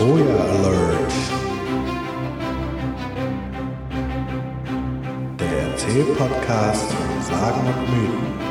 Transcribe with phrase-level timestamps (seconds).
[0.00, 1.12] Troja Alert.
[5.38, 8.49] Der Erzähl-Podcast von Sagen und Mythen.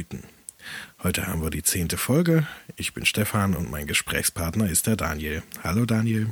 [0.00, 0.24] Und Mythen.
[1.02, 2.46] Heute haben wir die zehnte Folge.
[2.76, 5.42] Ich bin Stefan und mein Gesprächspartner ist der Daniel.
[5.62, 6.28] Hallo Daniel.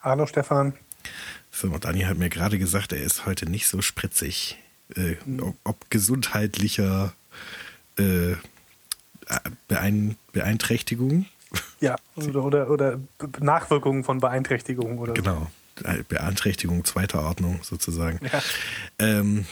[0.00, 0.74] Hallo Stefan.
[1.50, 4.58] So, Daniel hat mir gerade gesagt, er ist heute nicht so spritzig.
[4.94, 7.12] Äh, ob, ob gesundheitlicher
[7.96, 8.34] äh,
[9.66, 11.26] Beein Beeinträchtigung.
[11.80, 13.00] Ja, oder, oder, oder
[13.40, 15.22] Nachwirkungen von Beeinträchtigungen oder so.
[15.22, 15.50] Genau.
[16.08, 18.20] Beeinträchtigung zweiter Ordnung sozusagen.
[18.32, 18.42] Ja.
[18.98, 19.46] Ähm,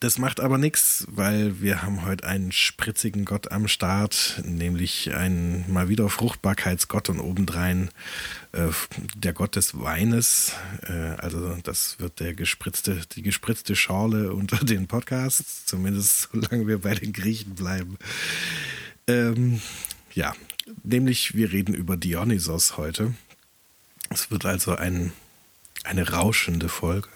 [0.00, 5.70] das macht aber nichts, weil wir haben heute einen spritzigen Gott am Start, nämlich einen
[5.72, 7.90] mal wieder Fruchtbarkeitsgott und obendrein
[8.52, 8.68] äh,
[9.14, 10.52] der Gott des Weines.
[10.82, 16.80] Äh, also das wird der gespritzte, die gespritzte Schorle unter den Podcasts, zumindest solange wir
[16.80, 17.96] bei den Griechen bleiben.
[19.06, 19.60] Ähm,
[20.14, 20.34] ja,
[20.82, 23.14] nämlich wir reden über Dionysos heute.
[24.10, 25.12] Es wird also ein,
[25.84, 27.08] eine rauschende Folge.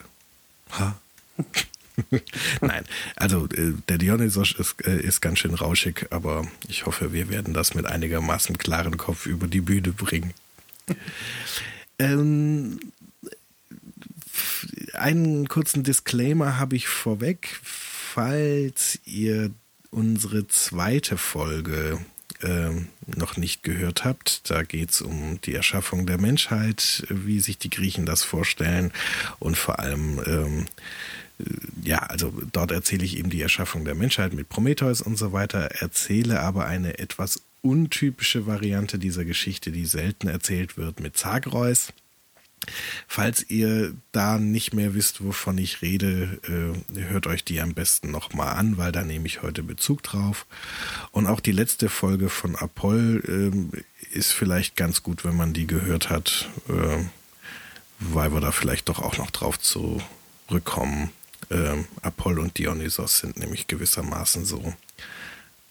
[0.78, 0.98] Ha?
[2.60, 2.84] Nein,
[3.16, 7.54] also äh, der Dionysos ist, äh, ist ganz schön rauschig, aber ich hoffe, wir werden
[7.54, 10.34] das mit einigermaßen klaren Kopf über die Bühne bringen.
[11.98, 12.80] ähm,
[14.94, 19.50] einen kurzen Disclaimer habe ich vorweg, falls ihr
[19.90, 21.98] unsere zweite Folge
[22.42, 24.50] ähm, noch nicht gehört habt.
[24.50, 28.92] Da geht es um die Erschaffung der Menschheit, wie sich die Griechen das vorstellen
[29.38, 30.66] und vor allem ähm,
[31.82, 35.60] ja, also dort erzähle ich eben die Erschaffung der Menschheit mit Prometheus und so weiter,
[35.80, 41.92] erzähle aber eine etwas untypische Variante dieser Geschichte, die selten erzählt wird, mit Zagreus.
[43.08, 46.38] Falls ihr da nicht mehr wisst, wovon ich rede,
[46.94, 50.46] äh, hört euch die am besten nochmal an, weil da nehme ich heute Bezug drauf.
[51.10, 53.22] Und auch die letzte Folge von Apoll
[54.12, 57.04] äh, ist vielleicht ganz gut, wenn man die gehört hat, äh,
[57.98, 61.10] weil wir da vielleicht doch auch noch drauf zurückkommen.
[61.50, 64.72] Ähm, Apoll und Dionysos sind nämlich gewissermaßen so,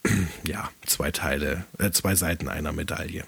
[0.44, 3.24] ja, zwei Teile, äh, zwei Seiten einer Medaille.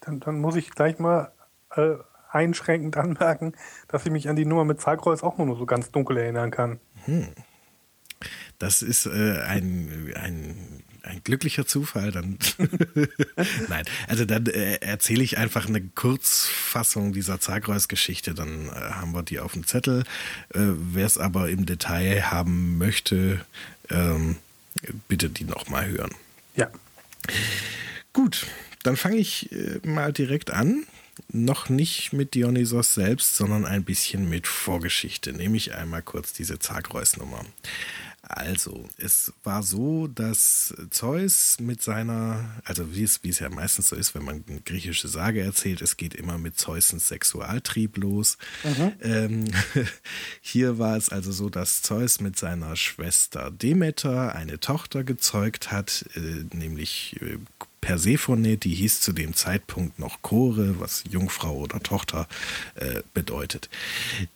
[0.00, 1.32] Dann, dann muss ich gleich mal
[1.74, 1.96] äh,
[2.30, 3.54] einschränkend anmerken,
[3.88, 6.78] dass ich mich an die Nummer mit Zagreus auch nur so ganz dunkel erinnern kann.
[7.04, 7.28] Hm.
[8.58, 12.12] Das ist äh, ein, ein, ein glücklicher Zufall.
[12.12, 12.38] Dann
[13.68, 18.34] Nein, also dann äh, erzähle ich einfach eine Kurzfassung dieser Zagreus-Geschichte.
[18.34, 20.04] Dann äh, haben wir die auf dem Zettel.
[20.54, 23.44] Äh, Wer es aber im Detail haben möchte,
[23.90, 24.36] ähm,
[25.08, 26.14] bitte die nochmal hören.
[26.54, 26.70] Ja.
[28.12, 28.46] Gut,
[28.82, 30.84] dann fange ich äh, mal direkt an.
[31.30, 35.32] Noch nicht mit Dionysos selbst, sondern ein bisschen mit Vorgeschichte.
[35.32, 37.44] Nehme ich einmal kurz diese Zagreus-Nummer.
[38.28, 43.88] Also, es war so, dass Zeus mit seiner, also wie es, wie es ja meistens
[43.88, 48.36] so ist, wenn man eine griechische Sage erzählt, es geht immer mit Zeusens Sexualtrieb los.
[49.00, 49.46] Ähm,
[50.42, 56.04] hier war es also so, dass Zeus mit seiner Schwester Demeter eine Tochter gezeugt hat,
[56.14, 57.38] äh, nämlich äh,
[57.80, 62.28] Persephone, die hieß zu dem Zeitpunkt noch Chore, was Jungfrau oder Tochter
[62.74, 63.68] äh, bedeutet.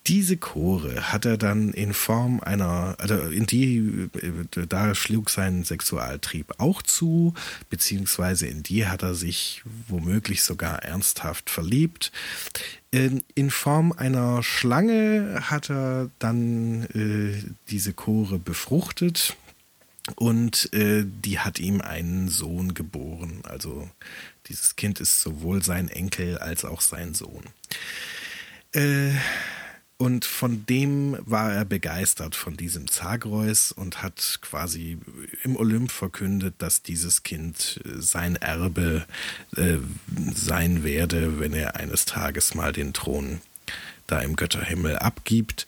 [0.07, 5.63] Diese Chore hat er dann in Form einer, also in die, äh, da schlug sein
[5.63, 7.33] Sexualtrieb auch zu,
[7.69, 12.11] beziehungsweise in die hat er sich womöglich sogar ernsthaft verliebt.
[12.91, 19.35] In, in Form einer Schlange hat er dann äh, diese Chore befruchtet
[20.15, 23.41] und äh, die hat ihm einen Sohn geboren.
[23.43, 23.89] Also
[24.47, 27.43] dieses Kind ist sowohl sein Enkel als auch sein Sohn.
[28.73, 29.11] Äh,
[29.97, 34.97] und von dem war er begeistert, von diesem Zagreus, und hat quasi
[35.43, 39.05] im Olymp verkündet, dass dieses Kind äh, sein Erbe
[39.55, 39.77] äh,
[40.35, 43.39] sein werde, wenn er eines Tages mal den Thron
[44.07, 45.67] da im Götterhimmel abgibt.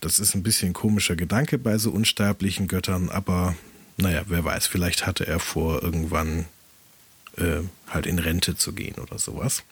[0.00, 3.54] Das ist ein bisschen komischer Gedanke bei so unsterblichen Göttern, aber
[3.96, 6.46] naja, wer weiß, vielleicht hatte er vor, irgendwann
[7.36, 9.62] äh, halt in Rente zu gehen oder sowas.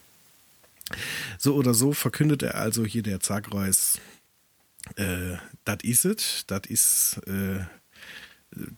[1.38, 3.98] So oder so verkündet er also hier der Zagreus,
[4.96, 7.64] äh, das is it, das ist äh,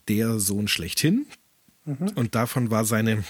[0.08, 1.26] der Sohn schlechthin.
[2.14, 3.24] Und davon war seine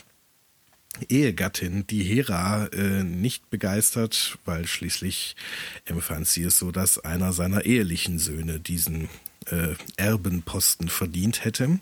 [1.08, 5.36] Ehegattin, die Hera, äh, nicht begeistert, weil schließlich
[5.84, 9.08] empfand sie es so, dass einer seiner ehelichen Söhne diesen
[9.50, 11.78] äh, Erbenposten verdient hätte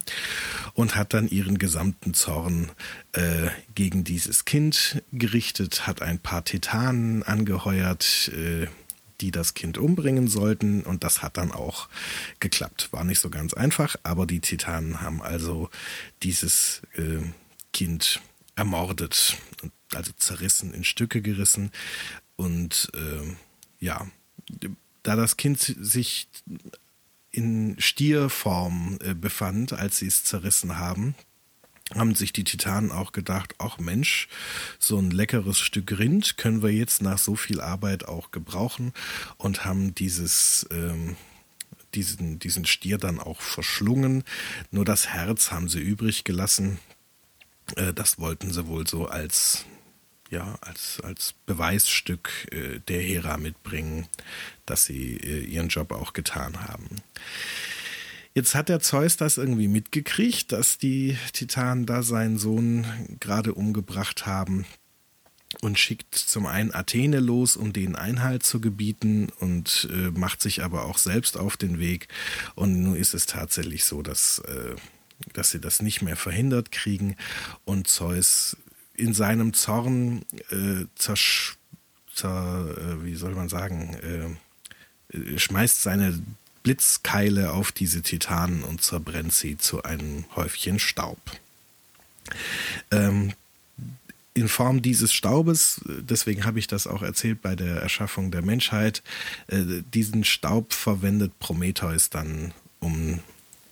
[0.74, 2.70] und hat dann ihren gesamten Zorn
[3.12, 8.66] äh, gegen dieses Kind gerichtet, hat ein paar Titanen angeheuert, äh,
[9.20, 11.88] die das Kind umbringen sollten und das hat dann auch
[12.40, 12.88] geklappt.
[12.90, 15.70] War nicht so ganz einfach, aber die Titanen haben also
[16.22, 17.22] dieses äh,
[17.72, 18.20] Kind
[18.56, 19.36] ermordet,
[19.94, 21.70] also zerrissen, in Stücke gerissen
[22.36, 23.36] und äh,
[23.84, 24.06] ja,
[25.02, 26.28] da das Kind sich
[27.30, 31.14] in Stierform äh, befand, als sie es zerrissen haben,
[31.94, 34.28] haben sich die Titanen auch gedacht, ach Mensch,
[34.78, 38.92] so ein leckeres Stück Rind können wir jetzt nach so viel Arbeit auch gebrauchen
[39.36, 41.16] und haben dieses ähm,
[41.94, 44.24] diesen, diesen Stier dann auch verschlungen.
[44.70, 46.78] Nur das Herz haben sie übrig gelassen.
[47.76, 49.64] Äh, das wollten sie wohl so als
[50.32, 54.08] ja, als, als Beweisstück äh, der Hera mitbringen,
[54.64, 57.02] dass sie äh, ihren Job auch getan haben.
[58.34, 62.86] Jetzt hat der Zeus das irgendwie mitgekriegt, dass die Titanen da seinen Sohn
[63.20, 64.64] gerade umgebracht haben
[65.60, 70.62] und schickt zum einen Athene los, um denen Einhalt zu gebieten und äh, macht sich
[70.62, 72.08] aber auch selbst auf den Weg.
[72.54, 74.38] Und nun ist es tatsächlich so, dass,
[75.32, 77.16] dass sie das nicht mehr verhindert kriegen
[77.64, 78.56] und Zeus
[78.94, 81.56] in seinem Zorn äh, zersch,
[82.14, 84.38] zer, äh, wie soll man sagen,
[85.12, 86.20] äh, äh, schmeißt seine
[86.62, 91.18] Blitzkeile auf diese Titanen und zerbrennt sie zu einem Häufchen Staub.
[92.90, 93.32] Ähm,
[94.34, 99.02] in Form dieses Staubes, deswegen habe ich das auch erzählt bei der Erschaffung der Menschheit,
[99.48, 103.20] äh, diesen Staub verwendet Prometheus dann, um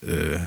[0.02, 0.40] äh,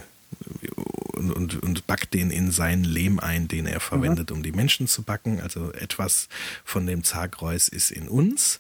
[1.32, 4.38] und, und, und backt den in seinen Lehm ein, den er verwendet, mhm.
[4.38, 5.42] um die Menschen zu backen.
[5.42, 6.30] Also etwas
[6.64, 8.60] von dem Zagreus ist in uns.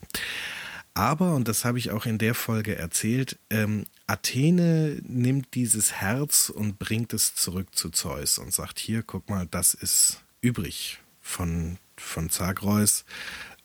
[0.93, 6.49] Aber, und das habe ich auch in der Folge erzählt, ähm, Athene nimmt dieses Herz
[6.49, 11.77] und bringt es zurück zu Zeus und sagt, hier, guck mal, das ist übrig von,
[11.97, 13.05] von Zagreus.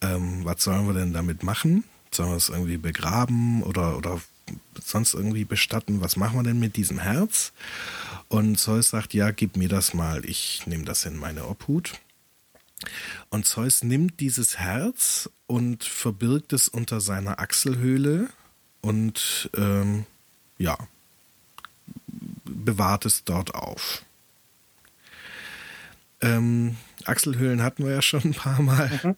[0.01, 1.85] Ähm, was sollen wir denn damit machen?
[2.11, 4.23] Sollen wir es irgendwie begraben oder, oder
[4.83, 6.01] sonst irgendwie bestatten?
[6.01, 7.53] Was machen wir denn mit diesem Herz?
[8.29, 11.95] Und Zeus sagt, ja, gib mir das mal, ich nehme das in meine Obhut.
[13.31, 18.29] Und Zeus nimmt dieses Herz und verbirgt es unter seiner Achselhöhle
[18.81, 20.07] und ähm,
[20.59, 20.77] ja,
[22.45, 24.03] bewahrt es dort auf.
[26.21, 26.77] Ähm,
[27.09, 28.91] Achselhöhlen hatten wir ja schon ein paar Mal.
[29.03, 29.17] Mhm.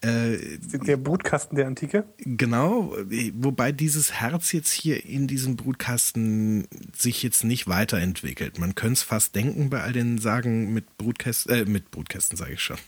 [0.00, 2.04] Äh, der Brutkasten der Antike?
[2.18, 2.94] Genau,
[3.34, 6.66] wobei dieses Herz jetzt hier in diesem Brutkasten
[6.96, 8.58] sich jetzt nicht weiterentwickelt.
[8.58, 12.54] Man könnte es fast denken bei all den Sagen mit Brutkästen, äh, mit Brutkästen sage
[12.54, 12.78] ich schon,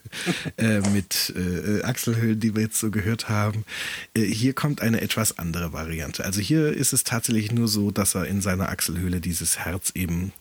[0.56, 3.64] äh, mit äh, Achselhöhlen, die wir jetzt so gehört haben.
[4.14, 6.24] Äh, hier kommt eine etwas andere Variante.
[6.24, 10.32] Also hier ist es tatsächlich nur so, dass er in seiner Achselhöhle dieses Herz eben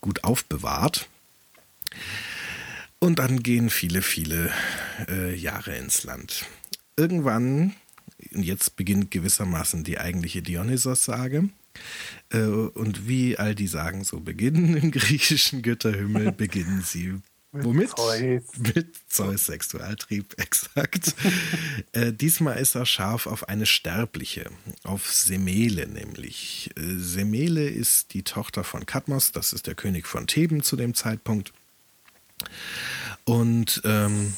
[0.00, 1.08] gut aufbewahrt.
[2.98, 4.50] Und dann gehen viele, viele
[5.08, 6.46] äh, Jahre ins Land.
[6.96, 7.74] Irgendwann,
[8.32, 11.50] und jetzt beginnt gewissermaßen die eigentliche Dionysos-Sage.
[12.30, 17.20] Äh, und wie all die Sagen so beginnen im griechischen Götterhimmel, beginnen sie
[17.64, 17.90] Womit?
[17.90, 18.42] Zeus.
[18.74, 21.14] Mit Zeus Sexualtrieb, exakt.
[21.92, 24.50] äh, diesmal ist er scharf auf eine Sterbliche,
[24.82, 26.70] auf Semele nämlich.
[26.76, 30.94] Äh, Semele ist die Tochter von Kadmos, das ist der König von Theben zu dem
[30.94, 31.52] Zeitpunkt.
[33.24, 34.34] Und ähm,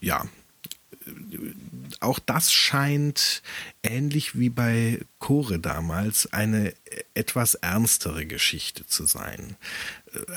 [0.00, 0.26] ja,
[2.00, 3.42] auch das scheint
[3.82, 6.74] ähnlich wie bei Chore damals eine
[7.14, 9.56] etwas ernstere Geschichte zu sein.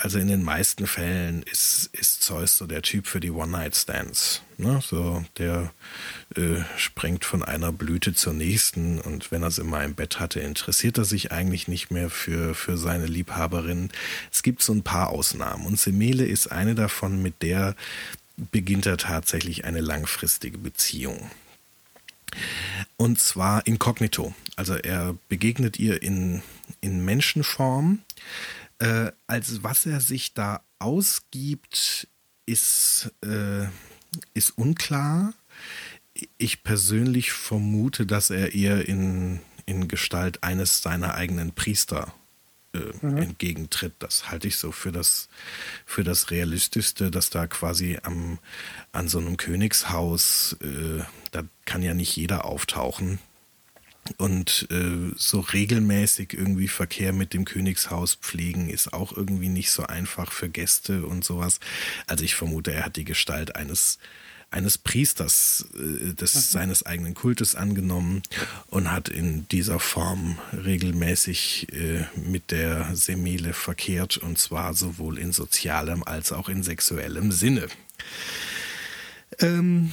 [0.02, 4.42] Also in den meisten Fällen ist, ist Zeus so der Typ für die One-Night-Stands.
[4.58, 4.82] Ne?
[4.84, 5.72] So, der
[6.36, 10.40] äh, springt von einer Blüte zur nächsten und wenn er sie mal im Bett hatte,
[10.40, 13.90] interessiert er sich eigentlich nicht mehr für, für seine Liebhaberin.
[14.32, 17.76] Es gibt so ein paar Ausnahmen und Semele ist eine davon, mit der
[18.52, 21.30] beginnt er tatsächlich eine langfristige Beziehung.
[22.98, 24.34] Und zwar inkognito.
[24.56, 26.42] Also er begegnet ihr in,
[26.82, 28.00] in Menschenform.
[28.80, 32.08] Äh, als was er sich da ausgibt,
[32.46, 33.68] ist, äh,
[34.34, 35.34] ist unklar.
[36.38, 42.14] Ich persönlich vermute, dass er ihr in, in Gestalt eines seiner eigenen Priester
[42.74, 43.18] äh, mhm.
[43.18, 43.94] entgegentritt.
[44.00, 45.30] Das halte ich so für das,
[45.86, 48.40] für das Realistischste, dass da quasi am,
[48.92, 53.20] an so einem Königshaus, äh, da kann ja nicht jeder auftauchen.
[54.18, 59.84] Und äh, so regelmäßig irgendwie Verkehr mit dem Königshaus pflegen ist auch irgendwie nicht so
[59.84, 61.60] einfach für Gäste und sowas.
[62.08, 64.00] Also ich vermute, er hat die Gestalt eines
[64.52, 66.40] eines Priesters äh, des mhm.
[66.40, 68.24] seines eigenen Kultes angenommen
[68.68, 75.32] und hat in dieser Form regelmäßig äh, mit der Semele verkehrt und zwar sowohl in
[75.32, 77.68] sozialem als auch in sexuellem Sinne.
[79.40, 79.92] Ähm,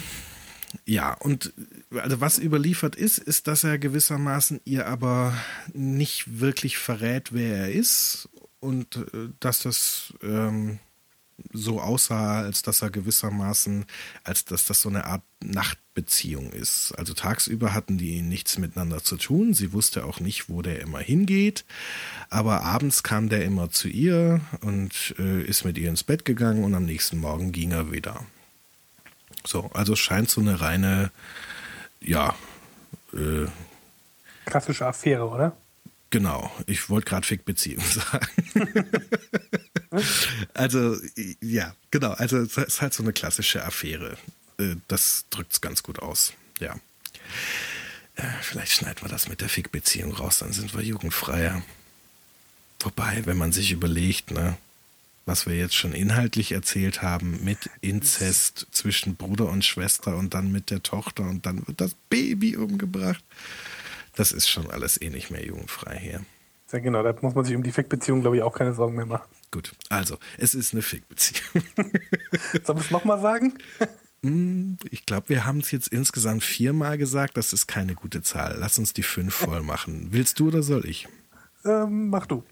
[0.85, 1.52] ja, und
[1.95, 5.35] also was überliefert ist, ist, dass er gewissermaßen ihr aber
[5.73, 8.28] nicht wirklich verrät, wer er ist
[8.61, 10.78] und äh, dass das ähm,
[11.52, 13.85] so aussah, als dass er gewissermaßen,
[14.25, 16.92] als dass das so eine Art Nachtbeziehung ist.
[16.97, 19.52] Also tagsüber hatten die nichts miteinander zu tun.
[19.52, 21.64] Sie wusste auch nicht, wo der immer hingeht.
[22.30, 26.64] Aber abends kam der immer zu ihr und äh, ist mit ihr ins Bett gegangen
[26.64, 28.25] und am nächsten Morgen ging er wieder.
[29.46, 31.10] So, also scheint so eine reine,
[32.00, 32.34] ja.
[33.12, 33.46] Äh,
[34.44, 35.56] Klassische Affäre, oder?
[36.10, 38.26] Genau, ich wollte gerade Fick-Beziehung sagen.
[40.54, 40.96] also,
[41.40, 44.16] ja, genau, also es ist halt so eine klassische Affäre.
[44.58, 46.76] Äh, das drückt es ganz gut aus, ja.
[48.14, 51.62] Äh, vielleicht schneiden wir das mit der Fick-Beziehung raus, dann sind wir jugendfreier.
[52.80, 54.56] Wobei, wenn man sich überlegt, ne,
[55.26, 60.52] was wir jetzt schon inhaltlich erzählt haben, mit Inzest zwischen Bruder und Schwester und dann
[60.52, 63.25] mit der Tochter und dann wird das Baby umgebracht.
[64.14, 66.25] Das ist schon alles eh nicht mehr jugendfrei hier.
[66.73, 69.06] Ja, genau, da muss man sich um die Fick-Beziehung, glaube ich, auch keine Sorgen mehr
[69.06, 69.28] machen.
[69.50, 71.64] Gut, also, es ist eine Fick-Beziehung.
[72.64, 73.54] Soll ich es nochmal sagen?
[74.90, 77.37] Ich glaube, wir haben es jetzt insgesamt viermal gesagt.
[77.37, 78.56] Das ist keine gute Zahl.
[78.59, 80.09] Lass uns die fünf voll machen.
[80.11, 81.06] Willst du oder soll ich?
[81.64, 82.42] Ähm, mach du.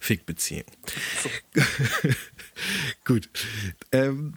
[0.00, 0.64] Fick-Beziehung.
[1.22, 1.30] So.
[3.04, 3.28] Gut.
[3.92, 4.34] Ähm,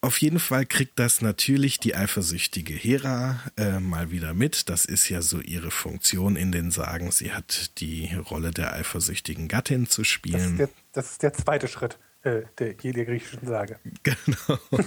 [0.00, 4.68] auf jeden Fall kriegt das natürlich die eifersüchtige Hera äh, mal wieder mit.
[4.68, 7.10] Das ist ja so ihre Funktion in den Sagen.
[7.10, 10.34] Sie hat die Rolle der eifersüchtigen Gattin zu spielen.
[10.34, 13.78] Das ist der, das ist der zweite Schritt äh, der, der griechischen Sage.
[14.02, 14.58] Genau.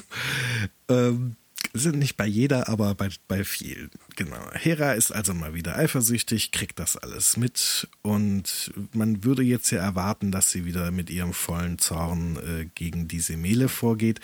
[0.90, 1.36] ähm,
[1.74, 3.90] sind nicht bei jeder, aber bei, bei vielen.
[4.16, 4.40] Genau.
[4.54, 9.80] Hera ist also mal wieder eifersüchtig, kriegt das alles mit und man würde jetzt ja
[9.80, 14.20] erwarten, dass sie wieder mit ihrem vollen Zorn äh, gegen diese Mele vorgeht.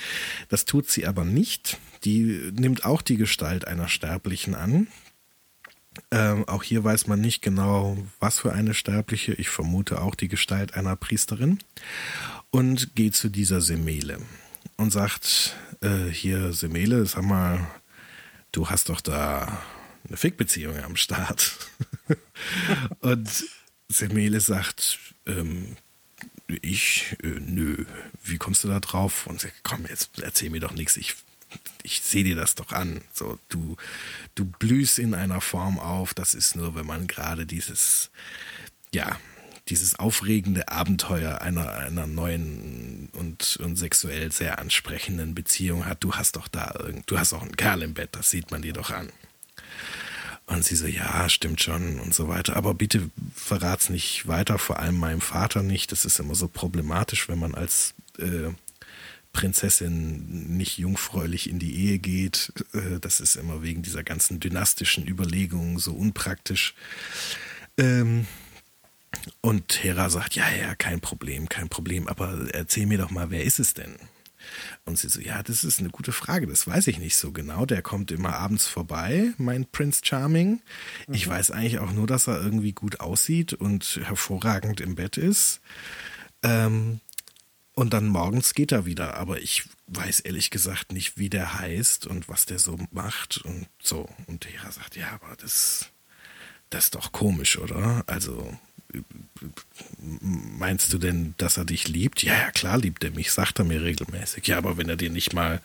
[0.50, 1.78] Das tut sie aber nicht.
[2.04, 4.88] Die nimmt auch die Gestalt einer Sterblichen an.
[6.12, 9.34] Ähm, auch hier weiß man nicht genau, was für eine Sterbliche.
[9.34, 11.60] Ich vermute auch die Gestalt einer Priesterin.
[12.52, 14.20] Und geht zu dieser Semele
[14.77, 17.67] und sagt, äh, hier Semele, sag mal,
[18.51, 19.62] du hast doch da
[20.08, 21.58] eine Fickbeziehung am Start.
[23.00, 23.29] und
[23.88, 25.77] Semele sagt, ähm,
[26.48, 27.86] ich, äh, nö,
[28.24, 29.27] wie kommst du da drauf?
[29.27, 31.15] Und sagt, komm, jetzt erzähl mir doch nichts, ich,
[31.84, 33.01] ich sehe dir das doch an.
[33.13, 33.77] So, du,
[34.36, 38.12] du blühst in einer Form auf, das ist nur, wenn man gerade dieses,
[38.94, 39.20] ja,
[39.70, 46.04] dieses aufregende Abenteuer einer, einer neuen und, und sexuell sehr ansprechenden Beziehung hat.
[46.04, 48.62] Du hast doch da irgend, du hast auch einen Kerl im Bett, das sieht man
[48.62, 49.10] dir doch an.
[50.48, 52.56] Und sie so, ja, stimmt schon und so weiter.
[52.56, 55.92] Aber bitte verrat's nicht weiter, vor allem meinem Vater nicht.
[55.92, 58.52] Das ist immer so problematisch, wenn man als äh,
[59.34, 62.54] Prinzessin nicht jungfräulich in die Ehe geht.
[62.74, 66.76] Äh, das ist immer wegen dieser ganzen dynastischen Überlegungen so unpraktisch.
[67.80, 68.28] Ähm,
[69.42, 73.44] und Hera sagt, ja, ja, kein Problem, kein Problem, aber erzähl mir doch mal, wer
[73.44, 73.98] ist es denn?
[74.86, 77.66] Und sie so, ja, das ist eine gute Frage, das weiß ich nicht so genau.
[77.66, 80.62] Der kommt immer abends vorbei, mein Prince Charming.
[81.12, 81.32] Ich mhm.
[81.32, 85.62] weiß eigentlich auch nur, dass er irgendwie gut aussieht und hervorragend im Bett ist.
[86.44, 87.00] Ähm,
[87.74, 92.08] und dann morgens geht er wieder, aber ich weiß ehrlich gesagt nicht, wie der heißt
[92.08, 94.08] und was der so macht und so.
[94.28, 95.90] Und Hera sagt, ja, aber das,
[96.70, 98.04] das ist doch komisch, oder?
[98.08, 98.58] Also,
[100.00, 102.24] meinst du denn, dass er dich liebt?
[102.24, 104.48] Ja, ja, klar liebt er mich, sagt er mir regelmäßig.
[104.48, 105.62] Ja, aber wenn er dir nicht mal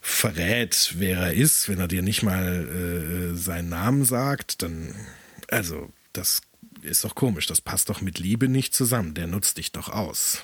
[0.00, 4.94] verrät, wer er ist, wenn er dir nicht mal äh, seinen Namen sagt, dann,
[5.48, 6.40] also, das
[6.82, 10.42] ist doch komisch, das passt doch mit Liebe nicht zusammen, der nutzt dich doch aus.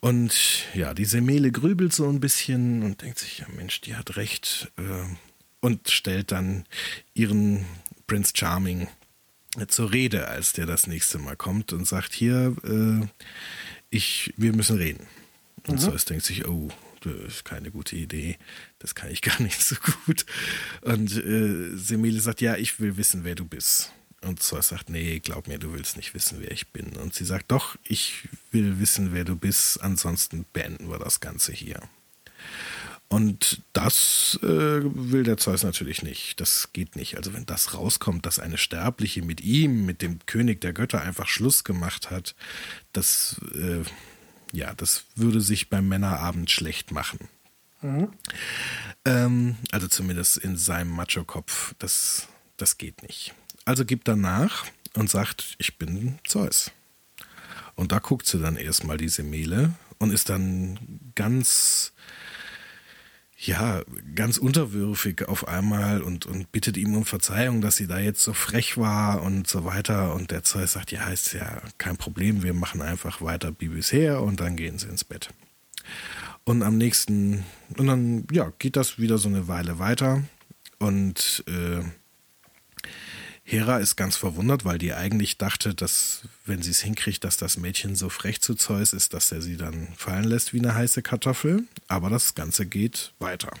[0.00, 4.16] Und ja, die Semele grübelt so ein bisschen und denkt sich, ja Mensch, die hat
[4.16, 4.70] recht.
[4.76, 4.82] Äh,
[5.60, 6.64] und stellt dann
[7.14, 7.64] ihren
[8.06, 8.88] Prince Charming
[9.68, 13.06] zur Rede, als der das nächste Mal kommt und sagt, hier, äh,
[13.90, 15.06] ich, wir müssen reden.
[15.66, 15.78] Und mhm.
[15.78, 16.70] Zeus denkt sich, oh,
[17.00, 18.38] das ist keine gute Idee,
[18.78, 20.26] das kann ich gar nicht so gut.
[20.82, 23.92] Und äh, Semele sagt, ja, ich will wissen, wer du bist.
[24.22, 26.96] Und Zeus sagt, nee, glaub mir, du willst nicht wissen, wer ich bin.
[26.96, 31.52] Und sie sagt, doch, ich will wissen, wer du bist, ansonsten beenden wir das Ganze
[31.52, 31.80] hier.
[33.08, 36.40] Und das äh, will der Zeus natürlich nicht.
[36.40, 37.16] Das geht nicht.
[37.16, 41.28] Also wenn das rauskommt, dass eine Sterbliche mit ihm, mit dem König der Götter einfach
[41.28, 42.34] Schluss gemacht hat,
[42.92, 43.82] das, äh,
[44.52, 47.28] ja, das würde sich beim Männerabend schlecht machen.
[47.80, 48.08] Mhm.
[49.04, 51.74] Ähm, also zumindest in seinem Macho-Kopf.
[51.78, 53.34] Das, das geht nicht.
[53.64, 56.72] Also gibt er nach und sagt, ich bin Zeus.
[57.76, 61.92] Und da guckt sie dann erstmal diese Mehle und ist dann ganz
[63.38, 63.82] ja,
[64.14, 68.32] ganz unterwürfig auf einmal und, und bittet ihm um Verzeihung, dass sie da jetzt so
[68.32, 70.14] frech war und so weiter.
[70.14, 74.22] Und der Zeus sagt, ja, ist ja kein Problem, wir machen einfach weiter wie bisher
[74.22, 75.28] und dann gehen sie ins Bett.
[76.44, 77.44] Und am nächsten,
[77.76, 80.22] und dann, ja, geht das wieder so eine Weile weiter
[80.78, 81.82] und äh,
[83.48, 87.56] Hera ist ganz verwundert, weil die eigentlich dachte, dass, wenn sie es hinkriegt, dass das
[87.56, 91.00] Mädchen so frech zu Zeus ist, dass er sie dann fallen lässt wie eine heiße
[91.00, 91.62] Kartoffel.
[91.86, 93.52] Aber das Ganze geht weiter.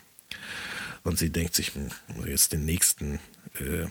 [1.04, 1.90] Und sie denkt sich, hm,
[2.26, 3.20] jetzt den nächsten,
[3.60, 3.86] äh,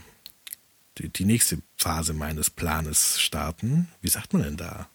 [0.97, 3.87] die, die, nächste Phase meines Planes starten.
[4.01, 4.89] Wie sagt man denn da?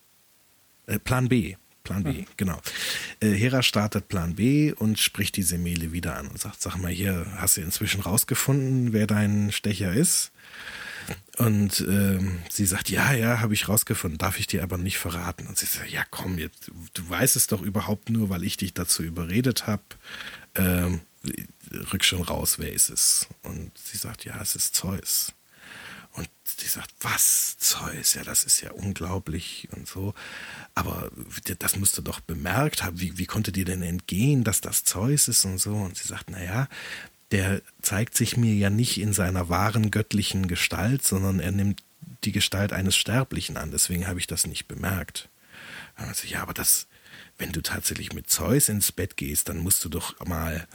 [0.86, 1.56] Äh, Plan B.
[1.82, 2.26] Plan B, mhm.
[2.36, 2.60] genau.
[3.20, 6.92] Äh, Hera startet Plan B und spricht die Semele wieder an und sagt, sag mal
[6.92, 10.30] hier, hast du inzwischen rausgefunden, wer dein Stecher ist?
[11.38, 15.46] Und ähm, sie sagt, ja, ja, habe ich rausgefunden, darf ich dir aber nicht verraten.
[15.46, 18.74] Und sie sagt, ja, komm, jetzt, du weißt es doch überhaupt nur, weil ich dich
[18.74, 19.82] dazu überredet habe.
[20.54, 21.00] Ähm,
[21.92, 23.26] rück schon raus, wer ist es?
[23.42, 25.32] Und sie sagt, ja, es ist Zeus.
[26.12, 28.14] Und sie sagt, was, Zeus?
[28.14, 30.12] Ja, das ist ja unglaublich und so.
[30.74, 31.10] Aber
[31.58, 33.00] das musst du doch bemerkt haben.
[33.00, 35.74] Wie, wie konnte dir denn entgehen, dass das Zeus ist und so?
[35.74, 36.68] Und sie sagt, naja,
[37.32, 41.82] der zeigt sich mir ja nicht in seiner wahren göttlichen Gestalt, sondern er nimmt
[42.24, 43.70] die Gestalt eines Sterblichen an.
[43.70, 45.28] Deswegen habe ich das nicht bemerkt.
[45.94, 46.86] Also, ja, aber das,
[47.38, 50.66] wenn du tatsächlich mit Zeus ins Bett gehst, dann musst du doch mal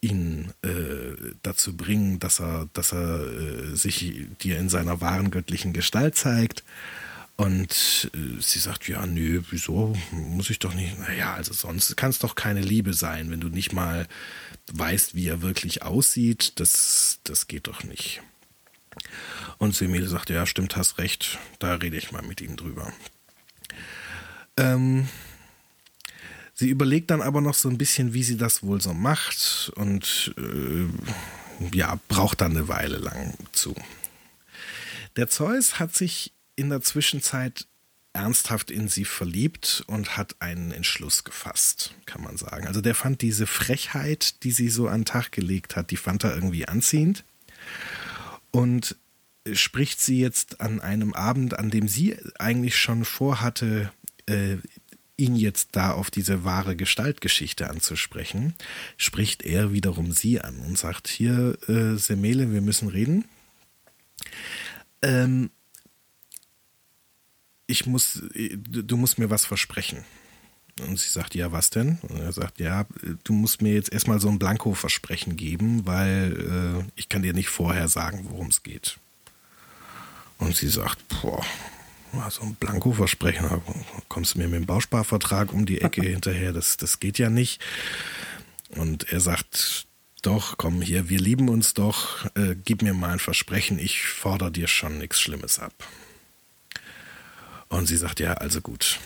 [0.00, 5.72] ihn äh, dazu bringen, dass er, dass er äh, sich dir in seiner wahren göttlichen
[5.72, 6.64] Gestalt zeigt.
[7.36, 9.96] Und äh, sie sagt, ja, nö, wieso?
[10.12, 10.98] Muss ich doch nicht.
[10.98, 14.06] Naja, also sonst kann es doch keine Liebe sein, wenn du nicht mal
[14.72, 16.58] weißt, wie er wirklich aussieht.
[16.60, 18.22] Das, das geht doch nicht.
[19.58, 22.92] Und Semele sagt, ja, stimmt, hast recht, da rede ich mal mit ihm drüber.
[24.56, 25.08] Ähm,
[26.54, 30.34] sie überlegt dann aber noch so ein bisschen, wie sie das wohl so macht und
[30.38, 33.74] äh, ja, braucht dann eine Weile lang zu.
[35.16, 37.66] Der Zeus hat sich in der Zwischenzeit
[38.12, 42.66] ernsthaft in sie verliebt und hat einen Entschluss gefasst, kann man sagen.
[42.66, 46.24] Also der fand diese Frechheit, die sie so an den Tag gelegt hat, die fand
[46.24, 47.24] er irgendwie anziehend
[48.50, 48.96] und
[49.52, 53.92] spricht sie jetzt an einem Abend, an dem sie eigentlich schon vorhatte,
[54.26, 54.56] äh,
[55.16, 58.54] ihn jetzt da auf diese wahre Gestaltgeschichte anzusprechen,
[58.96, 63.26] spricht er wiederum sie an und sagt, hier, äh, Semele, wir müssen reden.
[65.02, 65.50] Ähm,
[67.70, 70.04] ich muss, du musst mir was versprechen.
[70.86, 71.98] Und sie sagt, ja, was denn?
[72.02, 72.86] Und er sagt, ja,
[73.24, 77.48] du musst mir jetzt erstmal so ein Blanko-Versprechen geben, weil äh, ich kann dir nicht
[77.48, 78.98] vorher sagen, worum es geht.
[80.38, 81.44] Und sie sagt, boah,
[82.30, 83.46] so ein Blanko-Versprechen,
[84.08, 87.60] kommst du mir mit dem Bausparvertrag um die Ecke hinterher, das, das geht ja nicht.
[88.70, 89.86] Und er sagt,
[90.22, 94.50] doch, komm hier, wir lieben uns doch, äh, gib mir mal ein Versprechen, ich fordere
[94.50, 95.74] dir schon nichts Schlimmes ab.
[97.70, 99.00] Und sie sagt, ja, also gut.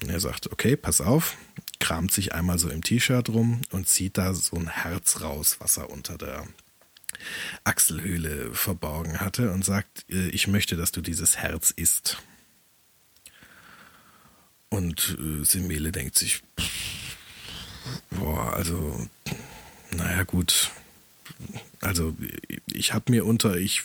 [0.00, 1.36] Und er sagt, okay, pass auf,
[1.80, 5.76] kramt sich einmal so im T-Shirt rum und zieht da so ein Herz raus, was
[5.76, 6.46] er unter der
[7.64, 12.18] Achselhöhle verborgen hatte und sagt, äh, ich möchte, dass du dieses Herz isst.
[14.68, 16.42] Und äh, Semele denkt sich,
[18.10, 19.08] boah, also,
[19.90, 20.70] naja gut,
[21.80, 22.16] also
[22.66, 23.82] ich habe mir unter, ich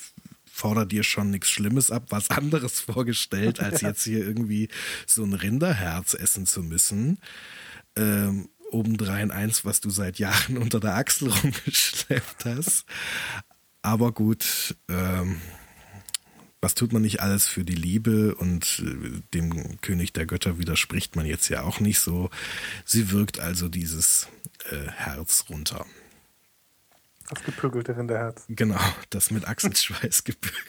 [0.59, 4.69] fordere dir schon nichts Schlimmes ab, was anderes vorgestellt, als jetzt hier irgendwie
[5.07, 7.19] so ein Rinderherz essen zu müssen.
[7.95, 12.85] Ähm, obendrein eins, was du seit Jahren unter der Achsel rumgeschleppt hast.
[13.81, 15.41] Aber gut, ähm,
[16.61, 21.15] was tut man nicht alles für die Liebe und äh, dem König der Götter widerspricht
[21.15, 22.29] man jetzt ja auch nicht so.
[22.83, 24.27] Sie wirkt also dieses
[24.69, 25.85] äh, Herz runter.
[27.29, 28.43] Das gepügelte Rinderherz.
[28.49, 28.79] Genau,
[29.11, 30.59] das mit Achselschweiß gebügelt.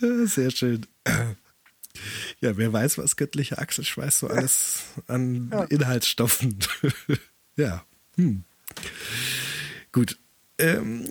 [0.28, 0.86] Sehr schön.
[2.40, 5.64] Ja, wer weiß, was göttlicher Achselschweiß so alles an ja.
[5.64, 6.58] Inhaltsstoffen.
[7.56, 7.84] ja.
[8.16, 8.44] Hm.
[9.92, 10.18] Gut.
[10.58, 11.08] Ähm,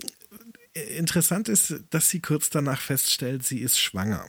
[0.74, 4.26] interessant ist, dass sie kurz danach feststellt, sie ist schwanger.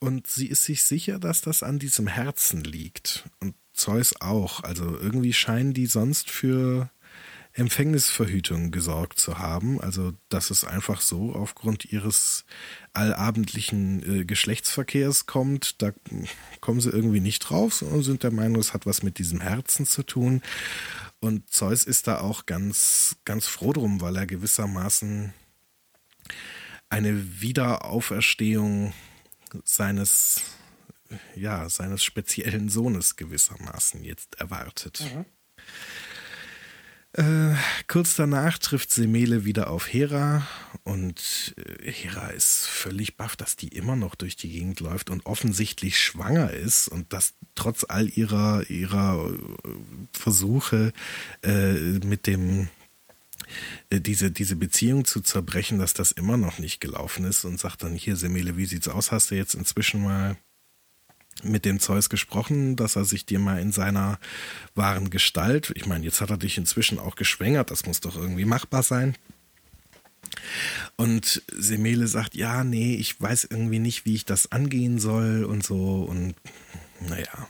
[0.00, 3.24] Und sie ist sich sicher, dass das an diesem Herzen liegt.
[3.40, 4.62] Und Zeus auch.
[4.62, 6.90] Also irgendwie scheinen die sonst für
[7.54, 9.80] Empfängnisverhütung gesorgt zu haben.
[9.80, 12.44] Also dass es einfach so aufgrund ihres
[12.92, 15.92] allabendlichen äh, Geschlechtsverkehrs kommt, da
[16.60, 19.86] kommen sie irgendwie nicht drauf und sind der Meinung, es hat was mit diesem Herzen
[19.86, 20.42] zu tun.
[21.20, 25.32] Und Zeus ist da auch ganz, ganz froh drum, weil er gewissermaßen
[26.90, 28.92] eine Wiederauferstehung
[29.64, 30.42] seines,
[31.34, 35.02] ja, seines speziellen Sohnes gewissermaßen jetzt erwartet.
[35.14, 35.24] Mhm.
[37.16, 37.54] Äh,
[37.86, 40.44] kurz danach trifft Semele wieder auf Hera
[40.82, 45.24] und äh, Hera ist völlig baff, dass die immer noch durch die Gegend läuft und
[45.24, 49.68] offensichtlich schwanger ist und dass trotz all ihrer, ihrer äh,
[50.12, 50.92] Versuche
[51.42, 51.74] äh,
[52.04, 52.68] mit dem
[53.92, 57.94] diese, diese Beziehung zu zerbrechen, dass das immer noch nicht gelaufen ist und sagt dann
[57.94, 59.12] hier, Semele, wie sieht's aus?
[59.12, 60.36] Hast du jetzt inzwischen mal
[61.42, 64.18] mit dem Zeus gesprochen, dass er sich dir mal in seiner
[64.74, 68.44] wahren Gestalt, ich meine, jetzt hat er dich inzwischen auch geschwängert, das muss doch irgendwie
[68.44, 69.16] machbar sein.
[70.96, 75.64] Und Semele sagt, ja, nee, ich weiß irgendwie nicht, wie ich das angehen soll und
[75.64, 76.34] so und
[77.00, 77.48] naja.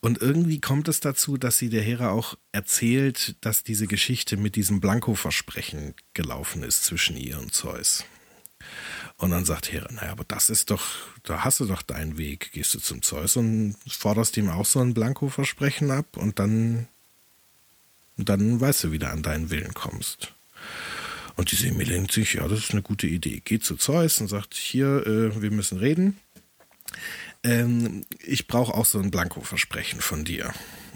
[0.00, 4.56] Und irgendwie kommt es dazu, dass sie der Hera auch erzählt, dass diese Geschichte mit
[4.56, 8.04] diesem Blanko-Versprechen gelaufen ist zwischen ihr und Zeus.
[9.18, 10.84] Und dann sagt Hera, naja, aber das ist doch,
[11.22, 12.52] da hast du doch deinen Weg.
[12.52, 16.86] Gehst du zum Zeus und forderst ihm auch so ein Blanko-Versprechen ab und dann,
[18.18, 20.34] dann weißt du, wie du an deinen Willen kommst.
[21.36, 23.40] Und die Semele denkt sich, ja, das ist eine gute Idee.
[23.44, 26.18] Geht zu Zeus und sagt, hier, äh, wir müssen reden.
[27.42, 30.52] Ähm, ich brauche auch so ein Blanko-Versprechen von dir.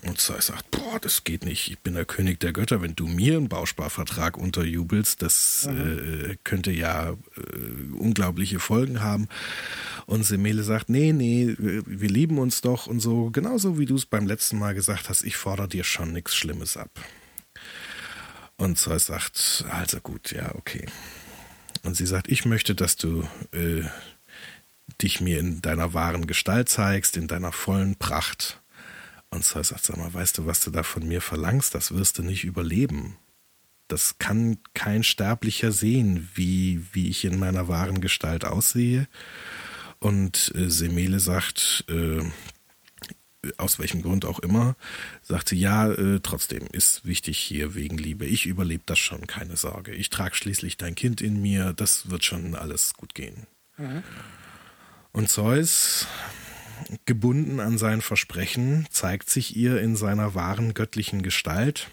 [0.06, 1.70] Und Zeus sagt, boah, das geht nicht.
[1.70, 2.80] Ich bin der König der Götter.
[2.80, 6.30] Wenn du mir einen Bausparvertrag unterjubelst, das mhm.
[6.30, 9.28] äh, könnte ja äh, unglaubliche Folgen haben.
[10.06, 13.30] Und Semele sagt, nee, nee, wir lieben uns doch und so.
[13.30, 16.76] Genauso wie du es beim letzten Mal gesagt hast, ich fordere dir schon nichts Schlimmes
[16.76, 16.90] ab.
[18.56, 20.86] Und Zeus sagt, also gut, ja, okay.
[21.82, 23.82] Und sie sagt, ich möchte, dass du äh,
[25.00, 28.59] dich mir in deiner wahren Gestalt zeigst, in deiner vollen Pracht.
[29.30, 31.74] Und Zeus sagt, sag mal, weißt du, was du da von mir verlangst?
[31.74, 33.16] Das wirst du nicht überleben.
[33.86, 39.08] Das kann kein Sterblicher sehen, wie, wie ich in meiner wahren Gestalt aussehe.
[39.98, 42.22] Und äh, Semele sagt, äh,
[43.56, 44.76] aus welchem Grund auch immer,
[45.22, 48.26] sagt sie, ja, äh, trotzdem ist wichtig hier wegen Liebe.
[48.26, 49.92] Ich überlebe das schon, keine Sorge.
[49.92, 53.46] Ich trage schließlich dein Kind in mir, das wird schon alles gut gehen.
[53.76, 54.02] Mhm.
[55.12, 56.06] Und Zeus
[57.06, 61.90] gebunden an sein Versprechen, zeigt sich ihr in seiner wahren göttlichen Gestalt.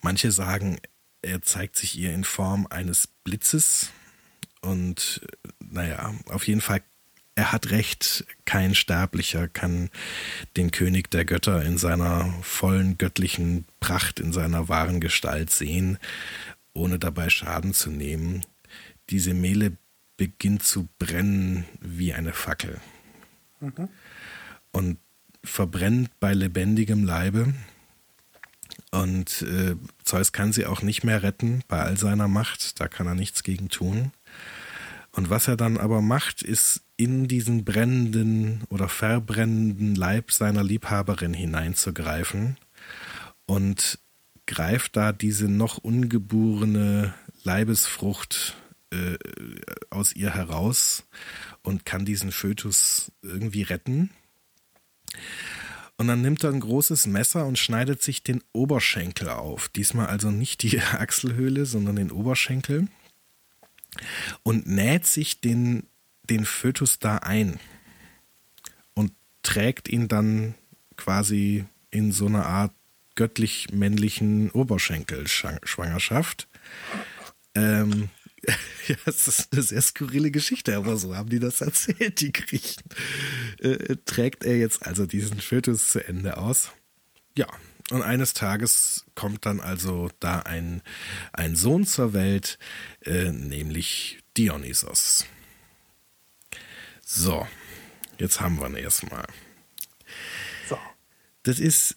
[0.00, 0.78] Manche sagen,
[1.22, 3.90] er zeigt sich ihr in Form eines Blitzes.
[4.60, 5.26] Und
[5.60, 6.82] naja, auf jeden Fall,
[7.34, 9.90] er hat recht, kein Sterblicher kann
[10.56, 15.98] den König der Götter in seiner vollen göttlichen Pracht, in seiner wahren Gestalt sehen,
[16.74, 18.44] ohne dabei Schaden zu nehmen.
[19.10, 19.76] Diese Mehle
[20.16, 22.80] beginnt zu brennen wie eine Fackel
[23.60, 23.88] mhm.
[24.72, 24.98] und
[25.42, 27.54] verbrennt bei lebendigem Leibe.
[28.90, 33.06] Und äh, Zeus kann sie auch nicht mehr retten bei all seiner Macht, da kann
[33.06, 34.12] er nichts gegen tun.
[35.12, 41.34] Und was er dann aber macht, ist in diesen brennenden oder verbrennenden Leib seiner Liebhaberin
[41.34, 42.56] hineinzugreifen
[43.46, 43.98] und
[44.46, 48.56] greift da diese noch ungeborene Leibesfrucht
[48.94, 49.18] äh,
[49.90, 51.04] aus ihr heraus
[51.62, 54.10] und kann diesen Fötus irgendwie retten.
[55.96, 59.68] Und dann nimmt er ein großes Messer und schneidet sich den Oberschenkel auf.
[59.68, 62.88] Diesmal also nicht die Achselhöhle, sondern den Oberschenkel.
[64.42, 65.86] Und näht sich den,
[66.28, 67.60] den Fötus da ein.
[68.94, 70.54] Und trägt ihn dann
[70.96, 72.72] quasi in so einer Art
[73.14, 76.48] göttlich-männlichen Oberschenkelschwangerschaft.
[77.54, 78.08] Ähm,
[78.86, 82.82] Ja, es ist eine sehr skurrile Geschichte, aber so haben die das erzählt, die Griechen.
[83.58, 86.70] Äh, trägt er jetzt also diesen Fötus zu Ende aus?
[87.34, 87.46] Ja,
[87.90, 90.82] und eines Tages kommt dann also da ein,
[91.32, 92.58] ein Sohn zur Welt,
[93.04, 95.26] äh, nämlich Dionysos.
[97.02, 97.46] So,
[98.18, 99.26] jetzt haben wir ihn erstmal.
[100.68, 100.78] So.
[101.42, 101.96] Das ist,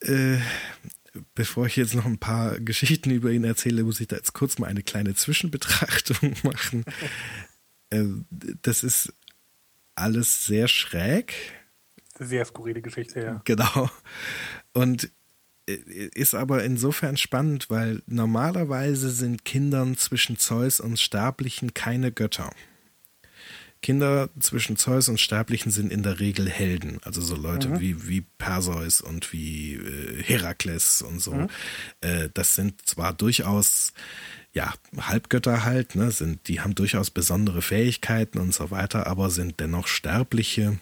[0.00, 0.38] äh,
[1.34, 4.58] bevor ich jetzt noch ein paar Geschichten über ihn erzähle, muss ich da jetzt kurz
[4.58, 6.84] mal eine kleine Zwischenbetrachtung machen.
[7.90, 8.04] Äh,
[8.62, 9.12] das ist
[9.94, 11.34] alles sehr schräg.
[12.18, 13.40] Sehr skurrile Geschichte, ja.
[13.44, 13.90] Genau.
[14.72, 15.10] Und
[15.68, 22.50] äh, ist aber insofern spannend, weil normalerweise sind Kindern zwischen Zeus und Sterblichen keine Götter.
[23.80, 26.98] Kinder zwischen Zeus und Sterblichen sind in der Regel Helden.
[27.04, 27.80] Also so Leute Mhm.
[27.80, 31.34] wie, wie Perseus und wie äh, Herakles und so.
[31.34, 31.48] Mhm.
[32.00, 33.92] Äh, das sind zwar durchaus
[34.52, 39.60] ja, Halbgötter halt, ne, sind, die haben durchaus besondere Fähigkeiten und so weiter, aber sind
[39.60, 40.78] dennoch Sterbliche.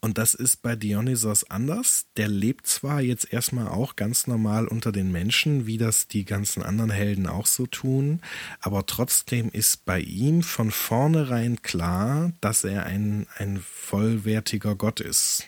[0.00, 2.06] Und das ist bei Dionysos anders.
[2.16, 6.62] Der lebt zwar jetzt erstmal auch ganz normal unter den Menschen, wie das die ganzen
[6.62, 8.20] anderen Helden auch so tun,
[8.60, 15.46] aber trotzdem ist bei ihm von vornherein klar, dass er ein, ein vollwertiger Gott ist.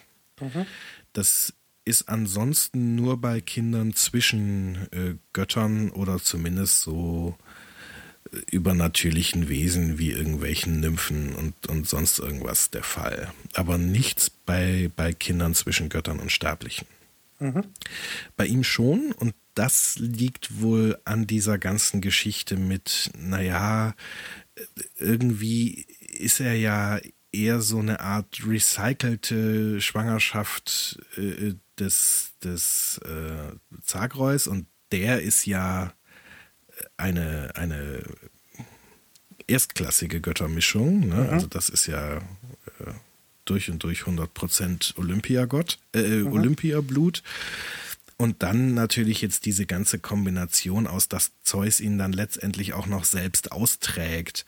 [1.12, 7.36] Das ist ansonsten nur bei Kindern zwischen äh, Göttern oder zumindest so
[8.50, 13.32] übernatürlichen Wesen wie irgendwelchen Nymphen und, und sonst irgendwas der Fall.
[13.54, 16.86] Aber nichts bei, bei Kindern zwischen Göttern und Sterblichen.
[18.36, 23.94] Bei ihm schon und das liegt wohl an dieser ganzen Geschichte mit, naja,
[24.98, 27.00] irgendwie ist er ja
[27.32, 35.92] eher so eine Art recycelte Schwangerschaft äh, des, des äh, Zagreus und der ist ja
[36.96, 38.02] eine, eine
[39.46, 41.08] erstklassige Göttermischung.
[41.08, 41.28] Ne?
[41.30, 42.20] Also das ist ja äh,
[43.44, 47.22] durch und durch 100% Olympiagott, äh, Olympiablut.
[48.16, 53.04] Und dann natürlich jetzt diese ganze Kombination aus, dass Zeus ihn dann letztendlich auch noch
[53.04, 54.46] selbst austrägt.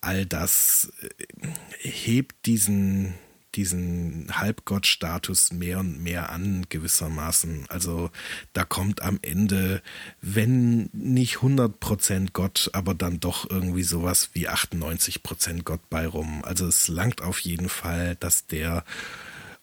[0.00, 3.14] All das äh, hebt diesen,
[3.54, 7.66] diesen Halbgott-Status mehr und mehr an, gewissermaßen.
[7.68, 8.10] Also
[8.52, 9.82] da kommt am Ende,
[10.20, 16.44] wenn nicht 100% Gott, aber dann doch irgendwie sowas wie 98% Gott bei rum.
[16.44, 18.84] Also es langt auf jeden Fall, dass der,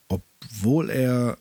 [0.08, 1.38] obwohl er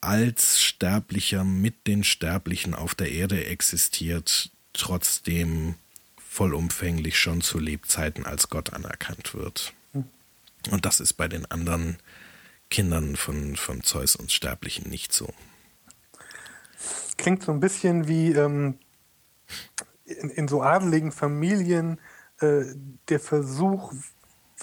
[0.00, 5.74] als Sterblicher mit den Sterblichen auf der Erde existiert, trotzdem
[6.16, 9.72] vollumfänglich schon zu Lebzeiten als Gott anerkannt wird.
[10.70, 11.98] Und das ist bei den anderen
[12.70, 15.28] Kindern von, von Zeus und Sterblichen nicht so.
[17.16, 18.78] Klingt so ein bisschen wie ähm,
[20.04, 22.00] in, in so adeligen Familien
[22.40, 22.64] äh,
[23.08, 23.92] der Versuch,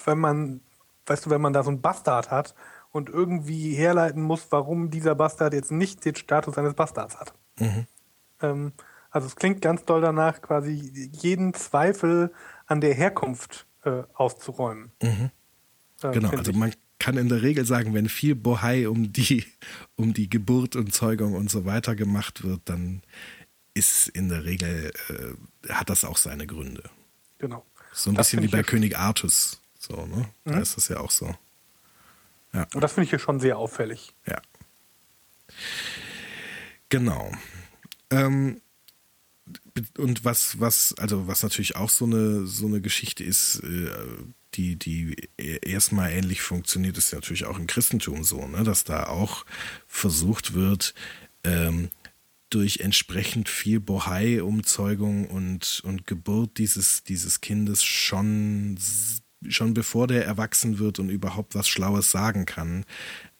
[0.04, 0.60] wenn man,
[1.06, 2.54] weißt du, wenn man da so einen Bastard hat
[2.92, 7.34] und irgendwie herleiten muss, warum dieser Bastard jetzt nicht den Status eines Bastards hat.
[8.42, 8.72] Ähm,
[9.10, 12.32] also es klingt ganz doll danach, quasi jeden Zweifel
[12.66, 14.92] an der Herkunft äh, auszuräumen.
[16.02, 19.44] Äh, Genau, also man kann in der Regel sagen, wenn viel Bohai um die,
[19.96, 23.02] um die Geburt und Zeugung und so weiter gemacht wird, dann
[23.74, 26.84] ist in der Regel, äh, hat das auch seine Gründe.
[27.38, 27.64] Genau.
[27.92, 29.60] So ein Das bisschen wie bei ja- König Artus.
[29.78, 30.28] So, ne?
[30.44, 30.62] Da Mhm.
[30.62, 31.34] ist das ja auch so.
[32.52, 34.14] Und das finde ich hier schon sehr auffällig.
[34.26, 34.40] Ja.
[36.88, 37.32] Genau.
[38.10, 38.60] Ähm,
[39.98, 43.90] und was, was, also was natürlich auch so eine, so eine Geschichte ist, äh,
[44.54, 48.64] die, die erstmal ähnlich funktioniert, ist natürlich auch im Christentum so, ne?
[48.64, 49.44] dass da auch
[49.86, 50.94] versucht wird,
[51.44, 51.90] ähm,
[52.50, 58.78] durch entsprechend viel Bohai-Umzeugung und, und Geburt dieses, dieses Kindes schon,
[59.48, 62.84] schon bevor der erwachsen wird und überhaupt was Schlaues sagen kann,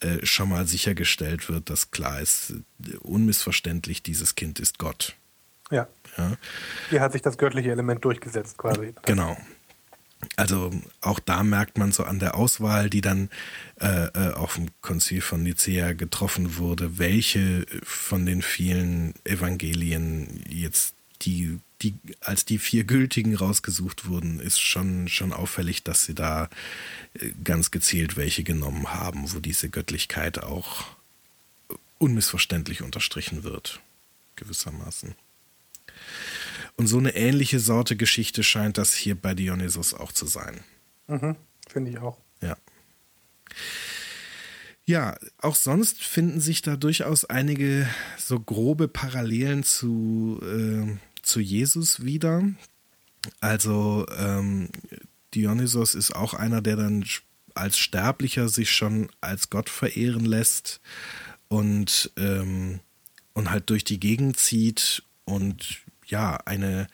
[0.00, 2.54] äh, schon mal sichergestellt wird, dass klar ist,
[3.02, 5.16] unmissverständlich, dieses Kind ist Gott.
[5.70, 5.86] Ja.
[6.18, 6.36] Ja?
[6.90, 8.94] Hier hat sich das göttliche Element durchgesetzt quasi.
[9.04, 9.36] Genau.
[10.36, 13.30] Also auch da merkt man so an der Auswahl, die dann
[13.80, 20.94] äh, äh, auf dem Konzil von Nicea getroffen wurde, welche von den vielen Evangelien jetzt
[21.22, 26.48] die, die als die vier gültigen rausgesucht wurden, ist schon, schon auffällig, dass sie da
[27.14, 30.84] äh, ganz gezielt welche genommen haben, wo diese Göttlichkeit auch
[31.98, 33.80] unmissverständlich unterstrichen wird,
[34.36, 35.14] gewissermaßen.
[36.76, 40.60] Und so eine ähnliche Sorte Geschichte scheint das hier bei Dionysos auch zu sein.
[41.06, 41.36] Mhm.
[41.68, 42.18] Finde ich auch.
[42.42, 42.56] Ja.
[44.86, 47.88] Ja, auch sonst finden sich da durchaus einige
[48.18, 52.42] so grobe Parallelen zu, äh, zu Jesus wieder.
[53.40, 54.68] Also ähm,
[55.34, 57.04] Dionysos ist auch einer, der dann
[57.54, 60.80] als Sterblicher sich schon als Gott verehren lässt
[61.48, 62.80] und, ähm,
[63.32, 66.86] und halt durch die Gegend zieht und ja, eine,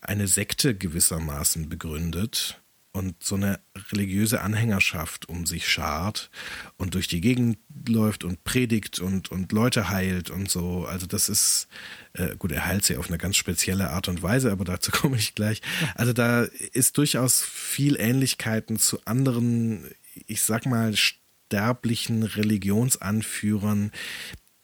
[0.00, 2.62] eine Sekte gewissermaßen begründet
[2.92, 3.58] und so eine
[3.90, 6.30] religiöse Anhängerschaft um sich schart
[6.76, 10.84] und durch die Gegend läuft und predigt und, und Leute heilt und so.
[10.84, 11.68] Also das ist,
[12.12, 15.16] äh, gut, er heilt sie auf eine ganz spezielle Art und Weise, aber dazu komme
[15.16, 15.62] ich gleich.
[15.94, 19.90] Also da ist durchaus viel Ähnlichkeiten zu anderen,
[20.26, 23.90] ich sag mal, sterblichen Religionsanführern,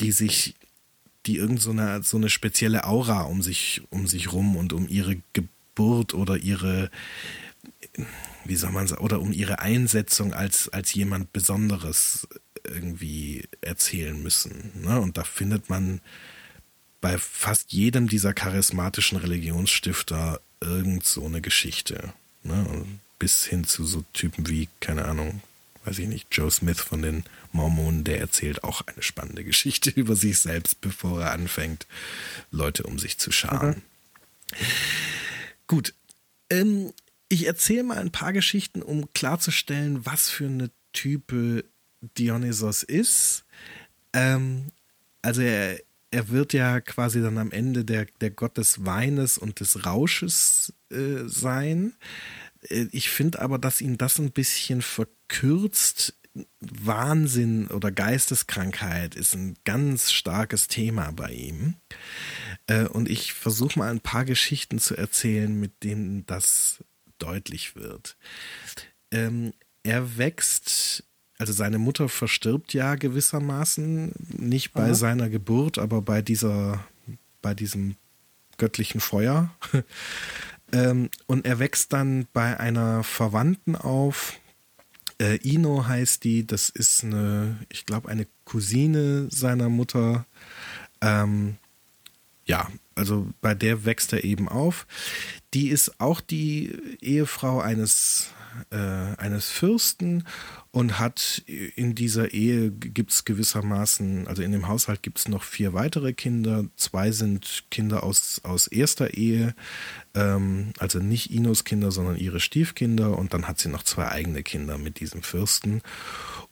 [0.02, 0.54] die sich
[1.26, 5.16] die irgend so so eine spezielle Aura um sich, um sich rum und um ihre
[5.32, 6.90] Geburt oder ihre,
[8.44, 12.26] wie soll man sagen, oder um ihre Einsetzung als, als jemand Besonderes
[12.64, 14.72] irgendwie erzählen müssen.
[14.82, 15.00] Ne?
[15.00, 16.00] Und da findet man
[17.00, 22.12] bei fast jedem dieser charismatischen Religionsstifter irgend so eine Geschichte.
[22.42, 22.84] Ne?
[23.18, 25.42] Bis hin zu so Typen wie, keine Ahnung,
[25.84, 27.24] weiß ich nicht, Joe Smith von den
[27.58, 31.86] Mormonen, der erzählt auch eine spannende Geschichte über sich selbst, bevor er anfängt,
[32.50, 33.82] Leute um sich zu scharen.
[34.50, 34.66] Mhm.
[35.66, 35.94] Gut.
[36.50, 36.92] Ähm,
[37.28, 41.64] ich erzähle mal ein paar Geschichten, um klarzustellen, was für eine Type
[42.00, 43.44] Dionysos ist.
[44.14, 44.68] Ähm,
[45.20, 45.78] also er,
[46.10, 50.72] er wird ja quasi dann am Ende der, der Gott des Weines und des Rausches
[50.90, 51.92] äh, sein.
[52.62, 56.17] Äh, ich finde aber, dass ihn das ein bisschen verkürzt.
[56.60, 61.74] Wahnsinn oder Geisteskrankheit ist ein ganz starkes Thema bei ihm.
[62.66, 66.84] Äh, und ich versuche mal ein paar Geschichten zu erzählen, mit denen das
[67.18, 68.16] deutlich wird.
[69.10, 71.04] Ähm, er wächst
[71.38, 74.94] also seine Mutter verstirbt ja gewissermaßen, nicht bei Aha.
[74.94, 76.84] seiner Geburt, aber bei dieser,
[77.40, 77.94] bei diesem
[78.56, 79.54] göttlichen Feuer.
[80.72, 84.40] ähm, und er wächst dann bei einer Verwandten auf.
[85.20, 90.26] Äh, Ino heißt die, das ist eine, ich glaube, eine Cousine seiner Mutter.
[91.00, 91.56] Ähm,
[92.48, 94.86] ja, also bei der wächst er eben auf.
[95.54, 98.30] Die ist auch die Ehefrau eines,
[98.70, 100.24] äh, eines Fürsten
[100.70, 105.42] und hat in dieser Ehe gibt es gewissermaßen, also in dem Haushalt gibt es noch
[105.42, 106.64] vier weitere Kinder.
[106.76, 109.54] Zwei sind Kinder aus, aus erster Ehe,
[110.14, 113.16] ähm, also nicht Inos Kinder, sondern ihre Stiefkinder.
[113.18, 115.82] Und dann hat sie noch zwei eigene Kinder mit diesem Fürsten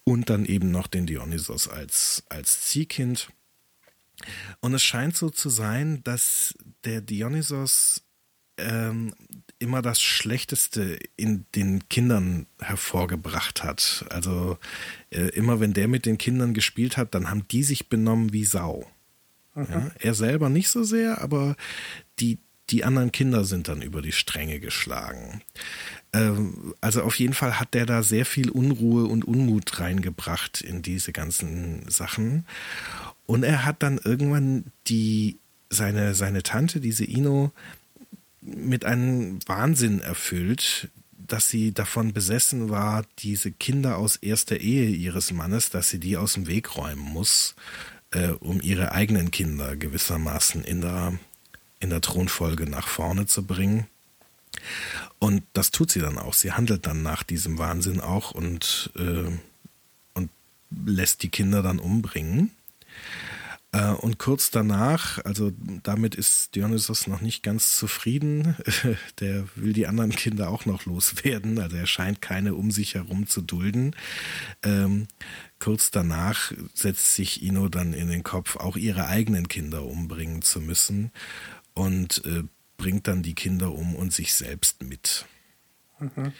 [0.04, 3.30] und dann eben noch den Dionysos als, als Ziehkind.
[4.60, 8.02] Und es scheint so zu sein, dass der Dionysos
[8.58, 9.14] ähm,
[9.58, 14.04] immer das Schlechteste in den Kindern hervorgebracht hat.
[14.10, 14.58] Also
[15.10, 18.44] äh, immer wenn der mit den Kindern gespielt hat, dann haben die sich benommen wie
[18.44, 18.90] Sau.
[19.54, 19.66] Mhm.
[19.70, 21.56] Ja, er selber nicht so sehr, aber
[22.18, 22.38] die,
[22.70, 25.42] die anderen Kinder sind dann über die Stränge geschlagen.
[26.12, 30.82] Ähm, also auf jeden Fall hat der da sehr viel Unruhe und Unmut reingebracht in
[30.82, 32.46] diese ganzen Sachen.
[33.26, 37.52] Und er hat dann irgendwann die seine, seine Tante, diese Ino,
[38.40, 40.88] mit einem Wahnsinn erfüllt,
[41.26, 46.16] dass sie davon besessen war, diese Kinder aus erster Ehe ihres Mannes, dass sie die
[46.16, 47.56] aus dem Weg räumen muss,
[48.12, 51.18] äh, um ihre eigenen Kinder gewissermaßen in der,
[51.80, 53.86] in der Thronfolge nach vorne zu bringen.
[55.18, 56.34] Und das tut sie dann auch.
[56.34, 59.30] Sie handelt dann nach diesem Wahnsinn auch und, äh,
[60.14, 60.30] und
[60.84, 62.50] lässt die Kinder dann umbringen.
[63.72, 68.56] Äh, und kurz danach, also damit ist Dionysos noch nicht ganz zufrieden.
[69.20, 71.58] Der will die anderen Kinder auch noch loswerden.
[71.58, 73.94] Also er scheint keine um sich herum zu dulden.
[74.62, 75.08] Ähm,
[75.58, 80.60] kurz danach setzt sich Ino dann in den Kopf, auch ihre eigenen Kinder umbringen zu
[80.60, 81.10] müssen
[81.74, 82.44] und äh,
[82.76, 85.26] bringt dann die Kinder um und sich selbst mit.
[85.98, 86.32] Mhm.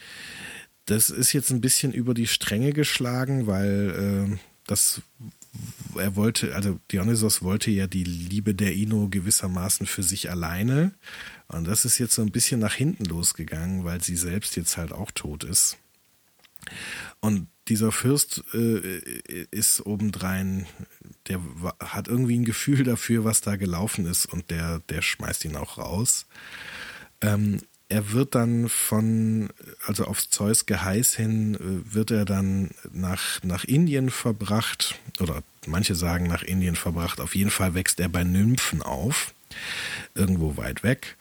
[0.84, 5.02] Das ist jetzt ein bisschen über die Stränge geschlagen, weil äh, das
[5.96, 10.92] er wollte, also Dionysos wollte ja die Liebe der Ino gewissermaßen für sich alleine.
[11.48, 14.92] Und das ist jetzt so ein bisschen nach hinten losgegangen, weil sie selbst jetzt halt
[14.92, 15.78] auch tot ist.
[17.20, 20.66] Und dieser Fürst äh, ist obendrein,
[21.28, 21.40] der
[21.80, 25.78] hat irgendwie ein Gefühl dafür, was da gelaufen ist und der, der schmeißt ihn auch
[25.78, 26.26] raus.
[27.20, 29.48] Ähm, er wird dann von,
[29.86, 35.94] also auf Zeus Geheiß hin, äh, wird er dann nach, nach Indien verbracht, oder manche
[35.94, 37.20] sagen nach Indien verbracht.
[37.20, 39.34] Auf jeden Fall wächst er bei Nymphen auf,
[40.14, 41.16] irgendwo weit weg,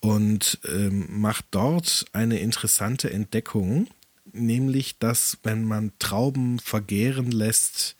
[0.00, 3.88] und ähm, macht dort eine interessante Entdeckung,
[4.32, 7.96] nämlich, dass wenn man Trauben vergären lässt,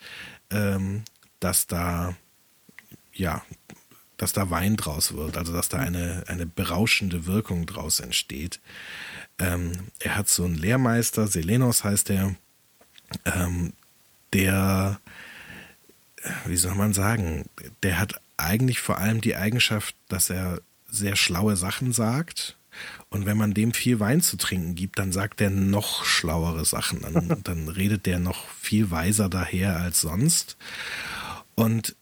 [0.51, 1.03] ähm,
[1.41, 2.17] dass da
[3.13, 3.45] ja
[4.20, 8.61] dass da Wein draus wird, also dass da eine, eine berauschende Wirkung draus entsteht.
[9.38, 12.35] Ähm, er hat so einen Lehrmeister, Selenos heißt er,
[13.24, 13.72] ähm,
[14.35, 15.00] der,
[16.44, 17.46] wie soll man sagen,
[17.83, 22.56] der hat eigentlich vor allem die Eigenschaft, dass er sehr schlaue Sachen sagt.
[23.09, 27.00] Und wenn man dem viel Wein zu trinken gibt, dann sagt er noch schlauere Sachen.
[27.00, 30.58] Dann, dann redet der noch viel weiser daher als sonst.
[31.54, 31.96] Und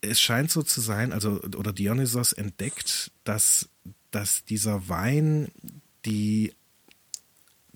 [0.00, 3.68] es scheint so zu sein, also, oder Dionysos entdeckt, dass,
[4.10, 5.50] dass dieser Wein
[6.04, 6.54] die,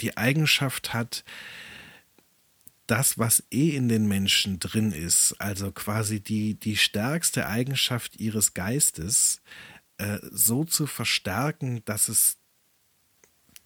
[0.01, 1.25] die Eigenschaft hat,
[2.87, 8.53] das, was eh in den Menschen drin ist, also quasi die, die stärkste Eigenschaft ihres
[8.53, 9.41] Geistes,
[9.97, 12.37] äh, so zu verstärken, dass es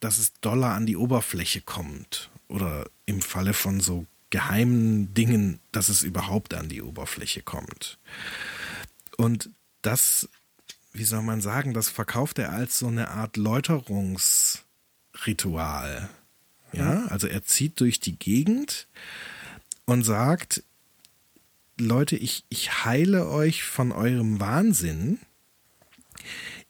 [0.00, 2.30] dass es doller an die Oberfläche kommt.
[2.48, 7.98] Oder im Falle von so geheimen Dingen, dass es überhaupt an die Oberfläche kommt.
[9.16, 9.50] Und
[9.82, 10.28] das,
[10.92, 16.08] wie soll man sagen, das verkauft er als so eine Art Läuterungsritual.
[16.72, 18.88] Ja, also er zieht durch die Gegend
[19.86, 20.62] und sagt,
[21.78, 25.18] Leute, ich, ich heile euch von eurem Wahnsinn,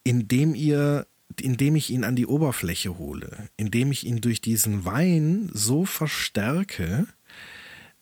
[0.04, 1.06] indem ihr,
[1.40, 7.08] indem ich ihn an die Oberfläche hole, indem ich ihn durch diesen Wein so verstärke,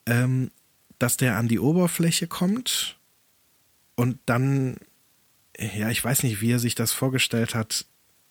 [0.06, 0.50] ähm,
[0.98, 2.98] dass der an die Oberfläche kommt
[3.94, 4.76] und dann,
[5.58, 7.86] ja, ich weiß nicht, wie er sich das vorgestellt hat,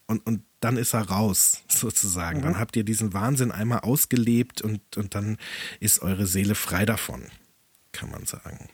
[0.07, 2.39] und, und dann ist er raus, sozusagen.
[2.39, 2.43] Mhm.
[2.43, 5.37] Dann habt ihr diesen Wahnsinn einmal ausgelebt und, und dann
[5.79, 7.23] ist eure Seele frei davon,
[7.91, 8.69] kann man sagen.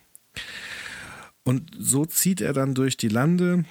[1.44, 3.66] Und so zieht er dann durch die Lande.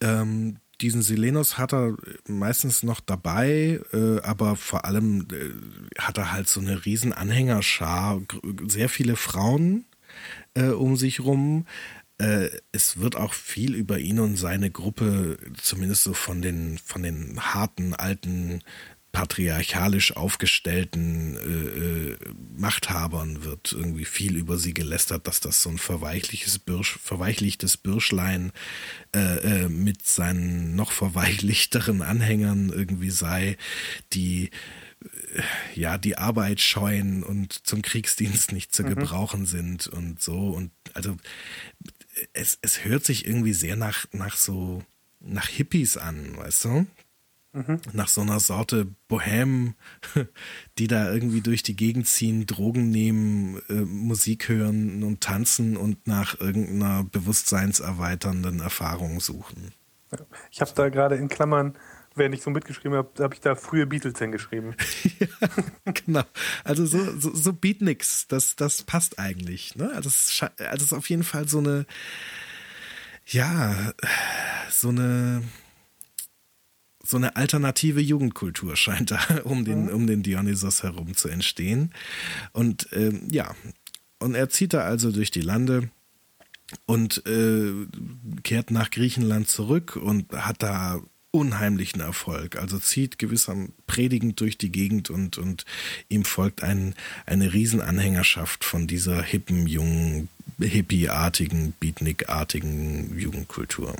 [0.00, 6.32] Ähm, diesen Silenos hat er meistens noch dabei, äh, aber vor allem äh, hat er
[6.32, 8.20] halt so eine riesen Anhängerschar,
[8.66, 9.84] sehr viele Frauen
[10.54, 11.66] äh, um sich rum.
[12.18, 17.02] Äh, es wird auch viel über ihn und seine Gruppe, zumindest so von den, von
[17.02, 18.62] den harten, alten,
[19.12, 22.16] patriarchalisch aufgestellten äh, äh,
[22.56, 28.52] Machthabern wird irgendwie viel über sie gelästert, dass das so ein verweichliches Birsch, verweichlichtes Birschlein
[29.14, 33.58] äh, äh, mit seinen noch verweichlichteren Anhängern irgendwie sei,
[34.14, 34.50] die
[35.74, 38.90] ja, die Arbeit scheuen und zum Kriegsdienst nicht zu mhm.
[38.90, 40.50] gebrauchen sind und so.
[40.50, 41.16] Und also
[42.32, 44.84] es, es hört sich irgendwie sehr nach, nach so,
[45.20, 46.86] nach Hippies an, weißt du?
[47.52, 47.80] Mhm.
[47.92, 49.74] Nach so einer Sorte Bohem,
[50.78, 56.06] die da irgendwie durch die Gegend ziehen, Drogen nehmen, äh, Musik hören und tanzen und
[56.06, 59.72] nach irgendeiner bewusstseinserweiternden Erfahrung suchen.
[60.50, 61.76] Ich habe da gerade in Klammern
[62.14, 64.74] während ich so mitgeschrieben habe, habe ich da frühe Beatles hingeschrieben.
[65.18, 65.26] ja,
[65.92, 66.24] genau.
[66.64, 69.76] Also so, so, so Beatniks, das, das passt eigentlich.
[69.76, 69.90] Ne?
[69.94, 71.86] Also, es, also es ist auf jeden Fall so eine,
[73.26, 73.92] ja,
[74.70, 75.42] so eine,
[77.04, 79.90] so eine alternative Jugendkultur scheint da um den, mhm.
[79.90, 81.92] um den Dionysos herum zu entstehen.
[82.52, 83.54] Und ähm, ja,
[84.18, 85.90] und er zieht da also durch die Lande
[86.86, 87.72] und äh,
[88.42, 91.00] kehrt nach Griechenland zurück und hat da
[91.32, 92.56] unheimlichen Erfolg.
[92.56, 95.64] Also zieht gewisserm predigend durch die Gegend und, und
[96.08, 96.94] ihm folgt ein,
[97.26, 100.28] eine Riesenanhängerschaft von dieser hippen, jungen,
[100.60, 103.96] hippieartigen, Beatnik-artigen Jugendkultur.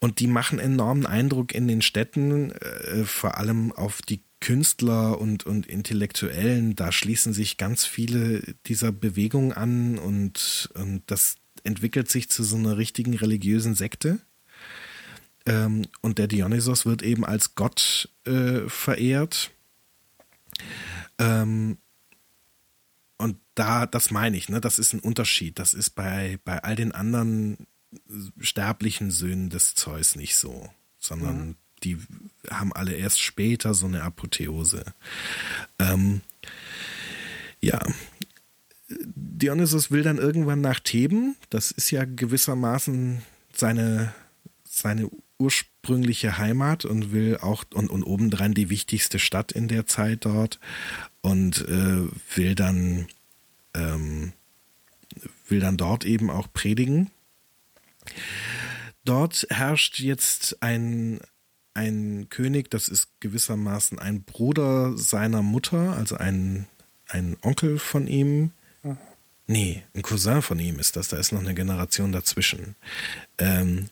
[0.00, 5.44] Und die machen enormen Eindruck in den Städten, äh, vor allem auf die Künstler und,
[5.44, 6.74] und Intellektuellen.
[6.74, 12.56] Da schließen sich ganz viele dieser Bewegungen an und, und das entwickelt sich zu so
[12.56, 14.20] einer richtigen religiösen Sekte.
[15.46, 19.50] Ähm, und der Dionysos wird eben als Gott äh, verehrt.
[21.18, 21.76] Ähm,
[23.18, 25.58] und da, das meine ich, ne, das ist ein Unterschied.
[25.58, 27.66] Das ist bei, bei all den anderen
[28.38, 30.68] sterblichen Söhnen des Zeus nicht so,
[30.98, 31.56] sondern mhm.
[31.82, 31.98] die
[32.50, 34.84] haben alle erst später so eine Apotheose.
[35.78, 36.20] Ähm,
[37.60, 37.80] ja,
[38.88, 41.36] Dionysos will dann irgendwann nach Theben.
[41.48, 43.22] Das ist ja gewissermaßen
[43.52, 44.12] seine,
[44.64, 50.24] seine ursprüngliche Heimat und will auch und, und obendrein die wichtigste Stadt in der Zeit
[50.24, 50.60] dort
[51.22, 53.08] und äh, will dann
[53.74, 54.32] ähm,
[55.48, 57.10] will dann dort eben auch predigen.
[59.04, 61.20] Dort herrscht jetzt ein
[61.74, 66.66] ein König, das ist gewissermaßen ein Bruder seiner Mutter, also ein,
[67.08, 68.52] ein Onkel von ihm.
[69.46, 72.76] Nee, ein Cousin von ihm ist das, da ist noch eine Generation dazwischen.
[73.38, 73.88] Ähm,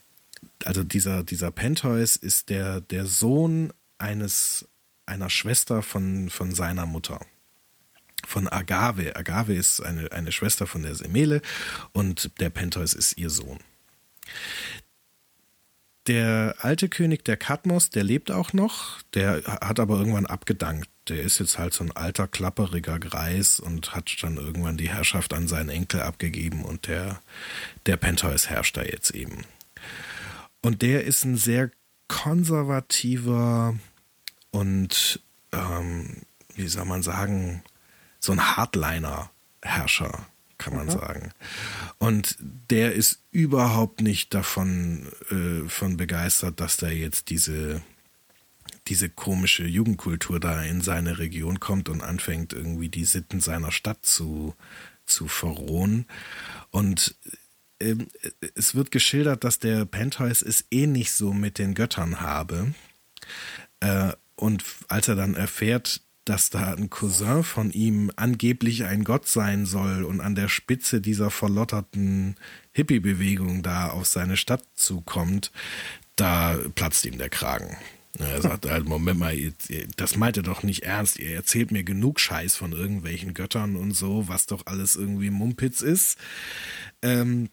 [0.65, 4.69] also dieser, dieser Pentheus ist der, der Sohn eines,
[5.07, 7.21] einer Schwester von, von seiner Mutter.
[8.27, 9.17] Von Agave.
[9.17, 11.41] Agave ist eine, eine Schwester von der Semele
[11.93, 13.59] und der Pentheus ist ihr Sohn.
[16.07, 20.89] Der alte König der Katmos, der lebt auch noch, der hat aber irgendwann abgedankt.
[21.09, 25.35] Der ist jetzt halt so ein alter, klapperiger Greis und hat dann irgendwann die Herrschaft
[25.35, 27.21] an seinen Enkel abgegeben und der,
[27.85, 29.45] der Pentheus herrscht da jetzt eben.
[30.63, 31.71] Und der ist ein sehr
[32.09, 33.79] konservativer
[34.51, 35.21] und,
[35.53, 36.23] ähm,
[36.55, 37.63] wie soll man sagen,
[38.19, 40.27] so ein Hardliner-Herrscher,
[40.59, 40.91] kann man mhm.
[40.91, 41.33] sagen.
[41.99, 47.83] Und der ist überhaupt nicht davon äh, von begeistert, dass da jetzt diese
[48.87, 54.05] diese komische Jugendkultur da in seine Region kommt und anfängt irgendwie die Sitten seiner Stadt
[54.05, 54.55] zu
[55.07, 56.07] zu verrohen.
[56.71, 57.17] Und
[57.81, 58.09] ähm,
[58.55, 62.75] es wird geschildert, dass der Pentheus es eh nicht so mit den Göttern habe.
[63.81, 69.27] Äh, und als er dann erfährt, dass da ein Cousin von ihm angeblich ein Gott
[69.27, 72.37] sein soll und an der Spitze dieser verlotterten
[72.73, 75.51] Hippie-Bewegung da auf seine Stadt zukommt,
[76.17, 77.77] da platzt ihm der Kragen.
[78.19, 79.37] Er sagt, halt, Moment mal,
[79.97, 81.19] das meint ihr doch nicht ernst.
[81.19, 85.83] Ihr erzählt mir genug Scheiß von irgendwelchen Göttern und so, was doch alles irgendwie Mumpitz
[85.83, 86.19] ist.
[87.01, 87.49] Ähm,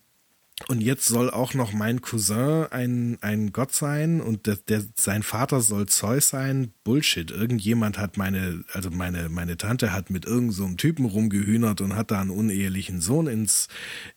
[0.70, 5.22] und jetzt soll auch noch mein Cousin ein, ein Gott sein und der, der, sein
[5.22, 6.72] Vater soll Zeus sein.
[6.86, 7.30] Bullshit.
[7.30, 12.10] Irgendjemand hat meine, also meine, meine Tante hat mit irgendeinem so Typen rumgehühnert und hat
[12.10, 13.68] da einen unehelichen Sohn ins,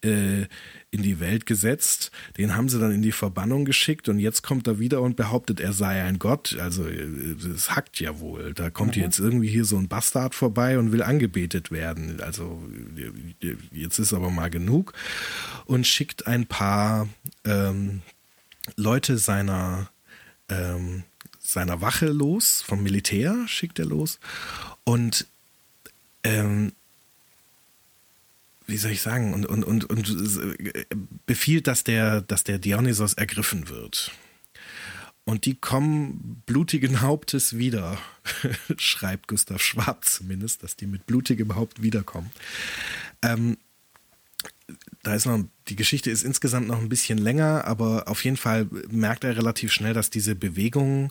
[0.04, 0.46] äh,
[0.90, 2.10] in die Welt gesetzt.
[2.38, 5.60] Den haben sie dann in die Verbannung geschickt und jetzt kommt er wieder und behauptet,
[5.60, 6.56] er sei ein Gott.
[6.58, 8.54] Also es hackt ja wohl.
[8.54, 9.02] Da kommt mhm.
[9.02, 12.20] jetzt irgendwie hier so ein Bastard vorbei und will angebetet werden.
[12.22, 12.62] Also
[13.70, 14.94] jetzt ist aber mal genug
[15.66, 17.08] und schickt ein paar
[17.44, 18.00] ähm,
[18.76, 19.90] Leute seiner
[20.48, 21.04] ähm,
[21.38, 24.18] seiner Wache los, vom Militär schickt er los
[24.84, 25.26] und
[26.22, 26.72] ähm,
[28.68, 33.68] wie soll ich sagen, und, und, und, und befiehlt, dass der, dass der Dionysos ergriffen
[33.68, 34.12] wird.
[35.24, 37.98] Und die kommen blutigen Hauptes wieder,
[38.76, 42.30] schreibt Gustav Schwab zumindest, dass die mit blutigem Haupt wiederkommen.
[43.22, 43.56] Ähm,
[45.02, 48.68] da ist noch, die Geschichte ist insgesamt noch ein bisschen länger, aber auf jeden Fall
[48.90, 51.10] merkt er relativ schnell, dass diese Bewegung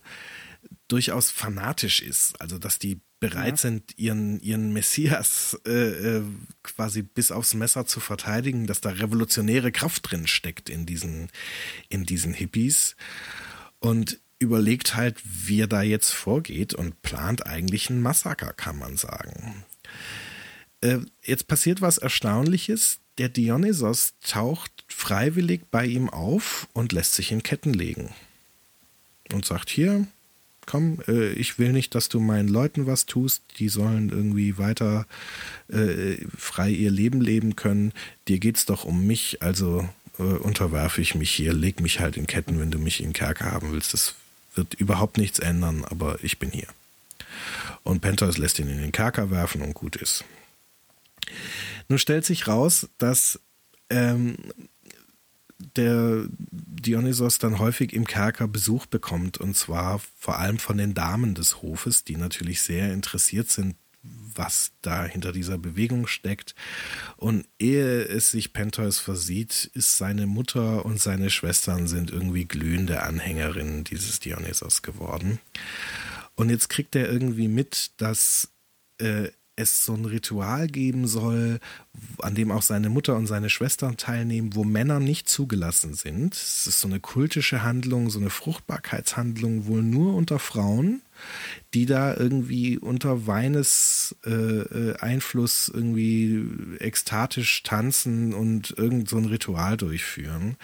[0.88, 2.40] durchaus fanatisch ist.
[2.40, 3.58] Also, dass die bereit ja.
[3.58, 6.24] sind, ihren, ihren Messias äh, äh,
[6.64, 11.30] quasi bis aufs Messer zu verteidigen, dass da revolutionäre Kraft drin steckt in diesen,
[11.90, 12.96] in diesen Hippies.
[13.80, 18.98] Und überlegt halt, wie er da jetzt vorgeht und plant eigentlich ein Massaker, kann man
[18.98, 19.66] sagen.
[20.82, 23.00] Äh, jetzt passiert was Erstaunliches.
[23.18, 28.14] Der Dionysos taucht freiwillig bei ihm auf und lässt sich in Ketten legen.
[29.34, 30.06] Und sagt hier,
[30.68, 35.08] komm, äh, ich will nicht, dass du meinen Leuten was tust, die sollen irgendwie weiter
[35.70, 37.94] äh, frei ihr Leben leben können.
[38.28, 39.90] Dir geht's doch um mich, also
[40.20, 43.52] äh, unterwerfe ich mich hier, leg mich halt in Ketten, wenn du mich in Kerker
[43.52, 43.94] haben willst.
[43.94, 44.14] Das
[44.54, 46.68] wird überhaupt nichts ändern, aber ich bin hier.
[47.84, 50.26] Und Pentheus lässt ihn in den Kerker werfen und gut ist.
[51.88, 53.40] Nun stellt sich raus, dass
[53.90, 54.36] ähm,
[55.60, 61.34] der Dionysos dann häufig im Kerker Besuch bekommt und zwar vor allem von den Damen
[61.34, 63.76] des Hofes, die natürlich sehr interessiert sind,
[64.36, 66.56] was da hinter dieser Bewegung steckt.
[67.18, 73.04] Und ehe es sich Pentheus versieht, ist seine Mutter und seine Schwestern sind irgendwie glühende
[73.04, 75.40] Anhängerinnen dieses Dionysos geworden.
[76.36, 78.50] Und jetzt kriegt er irgendwie mit, dass
[79.00, 81.60] äh, es so ein Ritual geben soll,
[82.22, 86.36] an dem auch seine Mutter und seine Schwestern teilnehmen, wo Männer nicht zugelassen sind.
[86.36, 91.02] Es ist so eine kultische Handlung, so eine Fruchtbarkeitshandlung wohl nur unter Frauen,
[91.74, 96.46] die da irgendwie unter Weines äh, äh Einfluss irgendwie
[96.80, 100.56] ekstatisch tanzen und irgend so ein Ritual durchführen.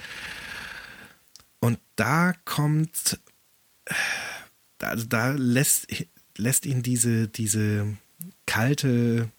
[1.60, 3.20] Und da kommt,
[4.80, 5.88] also da lässt,
[6.38, 7.98] lässt ihn diese, diese
[8.46, 9.32] kalte,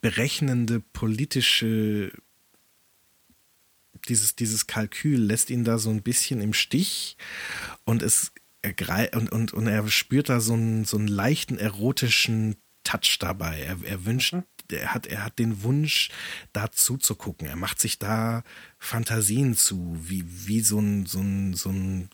[0.00, 2.12] berechnende politische
[4.08, 7.16] dieses, dieses Kalkül lässt ihn da so ein bisschen im Stich
[7.84, 8.32] und es
[9.14, 13.60] und, und, und er spürt da so einen, so einen leichten erotischen Touch dabei.
[13.60, 14.44] Er, er wünscht, mhm.
[14.70, 16.10] er hat, er hat den Wunsch,
[16.52, 17.46] da zuzugucken.
[17.46, 18.42] Er macht sich da
[18.78, 22.10] Fantasien zu, wie, wie so ein, so ein, so ein,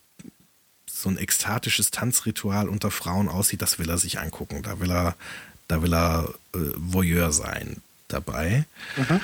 [1.03, 3.63] so ein ekstatisches Tanzritual unter Frauen aussieht.
[3.63, 4.63] Das will er sich angucken.
[4.63, 5.17] Da will er,
[5.69, 7.79] da will er äh, Voyeur sein
[8.09, 8.65] dabei.
[8.97, 9.21] Mhm.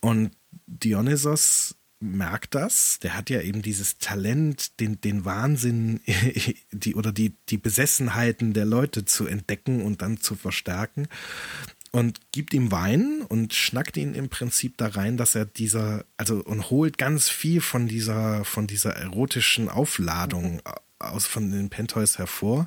[0.00, 0.30] Und
[0.66, 3.00] Dionysos merkt das.
[3.00, 6.00] Der hat ja eben dieses Talent, den, den Wahnsinn
[6.72, 11.08] die, oder die, die Besessenheiten der Leute zu entdecken und dann zu verstärken.
[11.90, 16.44] Und gibt ihm Wein und schnackt ihn im Prinzip da rein, dass er dieser, also
[16.44, 20.60] und holt ganz viel von dieser, von dieser erotischen Aufladung
[20.98, 22.66] aus von den Pentheus hervor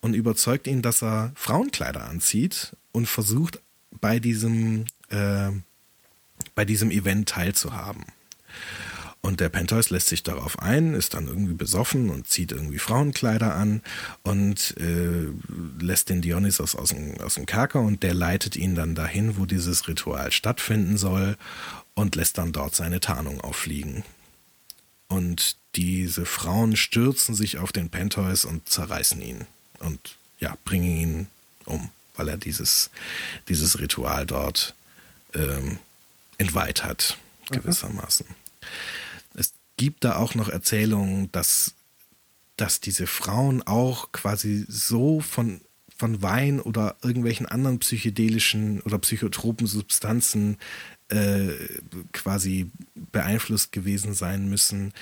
[0.00, 3.60] und überzeugt ihn, dass er Frauenkleider anzieht und versucht
[4.00, 5.50] bei diesem äh,
[6.54, 8.04] bei diesem Event teilzuhaben.
[9.24, 13.54] Und der Pentheus lässt sich darauf ein, ist dann irgendwie besoffen und zieht irgendwie Frauenkleider
[13.54, 13.80] an
[14.24, 15.28] und äh,
[15.78, 19.46] lässt den Dionysos aus dem, aus dem Kerker und der leitet ihn dann dahin, wo
[19.46, 21.36] dieses Ritual stattfinden soll
[21.94, 24.02] und lässt dann dort seine Tarnung auffliegen.
[25.12, 29.46] Und diese Frauen stürzen sich auf den Pentheus und zerreißen ihn
[29.78, 31.26] und ja, bringen ihn
[31.66, 32.90] um, weil er dieses,
[33.48, 34.74] dieses Ritual dort
[35.34, 35.78] ähm,
[36.38, 37.18] entweiht hat,
[37.50, 38.26] gewissermaßen.
[38.26, 39.38] Mhm.
[39.38, 41.74] Es gibt da auch noch Erzählungen, dass
[42.56, 45.60] dass diese Frauen auch quasi so von,
[45.96, 50.58] von Wein oder irgendwelchen anderen psychedelischen oder psychotropen Substanzen
[51.12, 51.52] äh,
[52.12, 54.92] quasi beeinflusst gewesen sein müssen.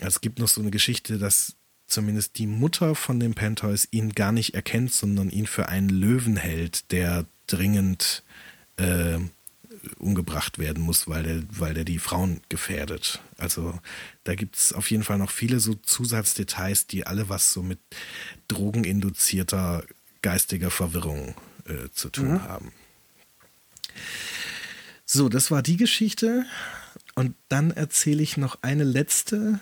[0.00, 1.54] Es gibt noch so eine Geschichte, dass
[1.86, 6.36] zumindest die Mutter von dem Pentheus ihn gar nicht erkennt, sondern ihn für einen Löwen
[6.36, 8.24] hält, der dringend
[8.76, 9.18] äh,
[9.98, 13.20] umgebracht werden muss, weil der, weil der die Frauen gefährdet.
[13.36, 13.78] Also
[14.24, 17.78] da gibt es auf jeden Fall noch viele so Zusatzdetails, die alle was so mit
[18.48, 19.84] drogeninduzierter
[20.22, 21.34] geistiger Verwirrung
[21.66, 22.42] äh, zu tun mhm.
[22.42, 22.72] haben.
[25.14, 26.44] So, das war die Geschichte.
[27.14, 29.60] Und dann erzähle ich noch eine letzte.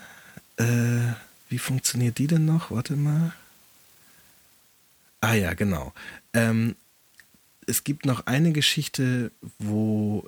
[0.56, 1.12] Äh,
[1.50, 2.70] wie funktioniert die denn noch?
[2.70, 3.34] Warte mal.
[5.20, 5.92] Ah ja, genau.
[6.32, 6.74] Ähm,
[7.66, 10.26] es gibt noch eine Geschichte, wo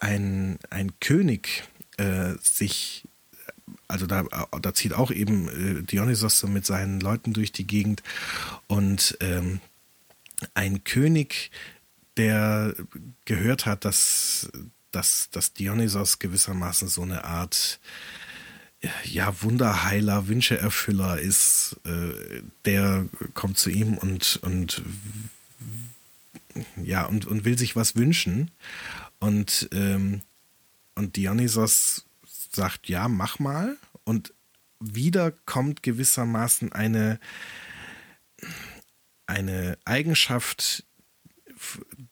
[0.00, 1.64] ein, ein König
[1.98, 3.04] äh, sich,
[3.86, 4.24] also da,
[4.62, 8.02] da zieht auch eben äh, Dionysos so mit seinen Leuten durch die Gegend
[8.66, 9.60] und ähm,
[10.54, 11.50] ein König,
[12.16, 12.74] der
[13.24, 14.50] gehört hat, dass,
[14.90, 17.80] dass, dass Dionysos gewissermaßen so eine Art
[19.04, 24.82] ja, Wunderheiler, Wünscheerfüller ist, äh, der kommt zu ihm und, und
[26.82, 28.50] ja, und, und will sich was wünschen.
[29.18, 30.22] Und, ähm,
[30.94, 32.06] und Dionysos
[32.52, 33.76] sagt, ja, mach mal.
[34.04, 34.32] Und
[34.80, 37.18] wieder kommt gewissermaßen eine,
[39.26, 40.84] eine Eigenschaft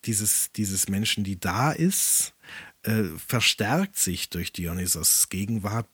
[0.05, 2.35] dieses, dieses Menschen, die da ist,
[2.83, 5.89] äh, verstärkt sich durch Dionysos Gegenwart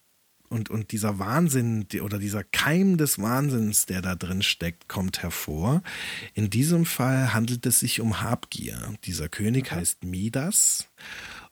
[0.49, 5.83] und, und dieser Wahnsinn oder dieser Keim des Wahnsinns, der da drin steckt, kommt hervor.
[6.35, 8.95] In diesem Fall handelt es sich um Habgier.
[9.05, 9.77] Dieser König okay.
[9.77, 10.89] heißt Midas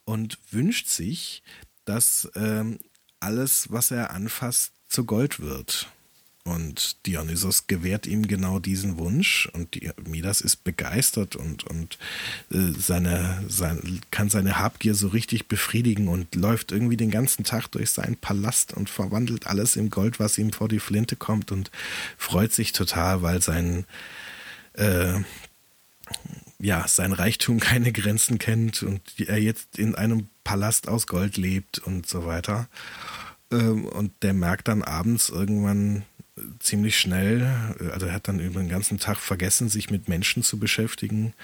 [0.04, 1.44] und wünscht sich,
[1.84, 2.80] dass ähm,
[3.20, 5.88] alles, was er anfasst, zu Gold wird.
[6.48, 9.78] Und Dionysos gewährt ihm genau diesen Wunsch und
[10.08, 11.98] Midas ist begeistert und, und
[12.50, 17.68] äh, seine, sein, kann seine Habgier so richtig befriedigen und läuft irgendwie den ganzen Tag
[17.68, 21.70] durch seinen Palast und verwandelt alles in Gold, was ihm vor die Flinte kommt und
[22.16, 23.84] freut sich total, weil sein,
[24.72, 25.20] äh,
[26.58, 31.78] ja, sein Reichtum keine Grenzen kennt und er jetzt in einem Palast aus Gold lebt
[31.78, 32.68] und so weiter.
[33.50, 36.04] Ähm, und der merkt dann abends irgendwann,
[36.60, 37.46] ziemlich schnell,
[37.92, 41.34] also er hat dann über den ganzen Tag vergessen, sich mit Menschen zu beschäftigen.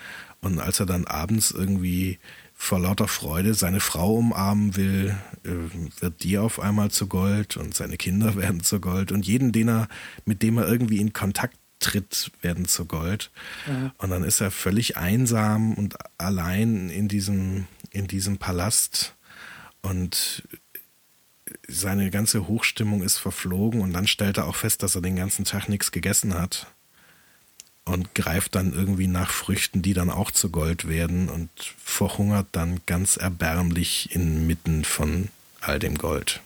[0.40, 2.18] Und als er dann abends irgendwie
[2.54, 7.74] vor lauter Freude seine Frau umarmen will, äh, wird die auf einmal zu Gold und
[7.74, 9.88] seine Kinder werden zu Gold und jeden, den er,
[10.24, 13.30] mit dem er irgendwie in Kontakt tritt, werden zu Gold.
[13.66, 13.92] Mhm.
[13.98, 19.14] Und dann ist er völlig einsam und allein in diesem, in diesem Palast
[19.82, 20.44] und
[21.68, 25.44] seine ganze Hochstimmung ist verflogen und dann stellt er auch fest, dass er den ganzen
[25.44, 26.66] Tag nichts gegessen hat
[27.84, 31.50] und greift dann irgendwie nach Früchten, die dann auch zu Gold werden und
[31.82, 35.28] verhungert dann ganz erbärmlich inmitten von
[35.60, 36.40] all dem Gold.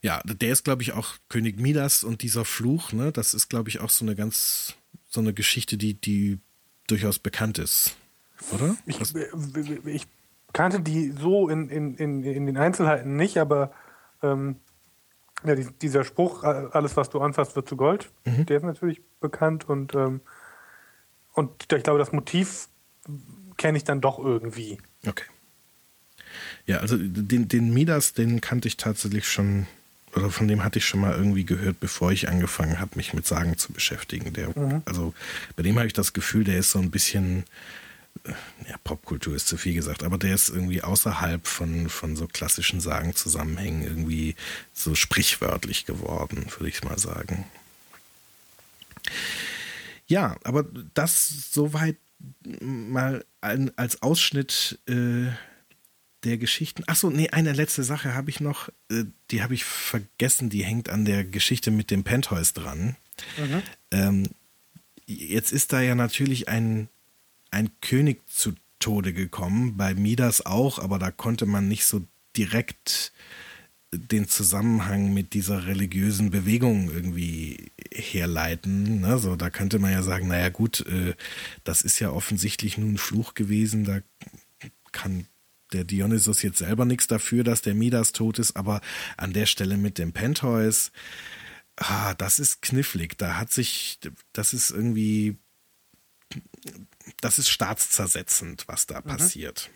[0.00, 3.68] Ja, der ist, glaube ich, auch König Midas und dieser Fluch, ne, das ist, glaube
[3.68, 4.74] ich, auch so eine ganz,
[5.08, 6.38] so eine Geschichte, die, die
[6.86, 7.96] durchaus bekannt ist.
[8.52, 8.76] Oder?
[8.86, 10.06] Ich, ich
[10.58, 13.70] kannte die so in, in, in, in den Einzelheiten nicht, aber
[14.24, 14.56] ähm,
[15.44, 18.44] ja, dieser Spruch, alles was du anfasst, wird zu Gold, mhm.
[18.44, 20.20] der ist natürlich bekannt und, ähm,
[21.32, 22.66] und ich glaube, das Motiv
[23.56, 24.78] kenne ich dann doch irgendwie.
[25.06, 25.26] Okay.
[26.66, 29.68] Ja, also den, den Midas, den kannte ich tatsächlich schon,
[30.16, 33.28] oder von dem hatte ich schon mal irgendwie gehört, bevor ich angefangen habe, mich mit
[33.28, 34.32] Sagen zu beschäftigen.
[34.32, 34.82] Der, mhm.
[34.86, 35.14] Also
[35.54, 37.44] bei dem habe ich das Gefühl, der ist so ein bisschen
[38.68, 42.80] ja, Popkultur ist zu viel gesagt, aber der ist irgendwie außerhalb von, von so klassischen
[42.80, 44.34] Sagenzusammenhängen irgendwie
[44.72, 47.44] so sprichwörtlich geworden, würde ich mal sagen.
[50.06, 50.64] Ja, aber
[50.94, 51.96] das soweit
[52.60, 55.30] mal ein, als Ausschnitt äh,
[56.24, 56.82] der Geschichten.
[56.86, 60.88] Achso, nee, eine letzte Sache habe ich noch, äh, die habe ich vergessen, die hängt
[60.88, 62.96] an der Geschichte mit dem Pentheus dran.
[63.36, 63.62] Mhm.
[63.90, 64.26] Ähm,
[65.06, 66.88] jetzt ist da ja natürlich ein
[67.50, 73.12] ein König zu Tode gekommen, bei Midas auch, aber da konnte man nicht so direkt
[73.92, 79.00] den Zusammenhang mit dieser religiösen Bewegung irgendwie herleiten.
[79.00, 79.18] Ne?
[79.18, 81.14] So, da könnte man ja sagen, naja gut, äh,
[81.64, 84.00] das ist ja offensichtlich nun ein Fluch gewesen, da
[84.92, 85.26] kann
[85.72, 88.80] der Dionysos jetzt selber nichts dafür, dass der Midas tot ist, aber
[89.16, 90.92] an der Stelle mit dem Pentheus,
[91.76, 93.16] ah, das ist knifflig.
[93.18, 93.98] Da hat sich,
[94.32, 95.36] das ist irgendwie,
[97.20, 99.04] das ist staatszersetzend, was da mhm.
[99.04, 99.70] passiert.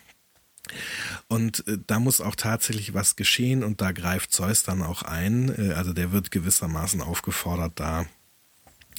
[1.28, 5.48] Und äh, da muss auch tatsächlich was geschehen und da greift Zeus dann auch ein.
[5.58, 8.06] Äh, also der wird gewissermaßen aufgefordert, da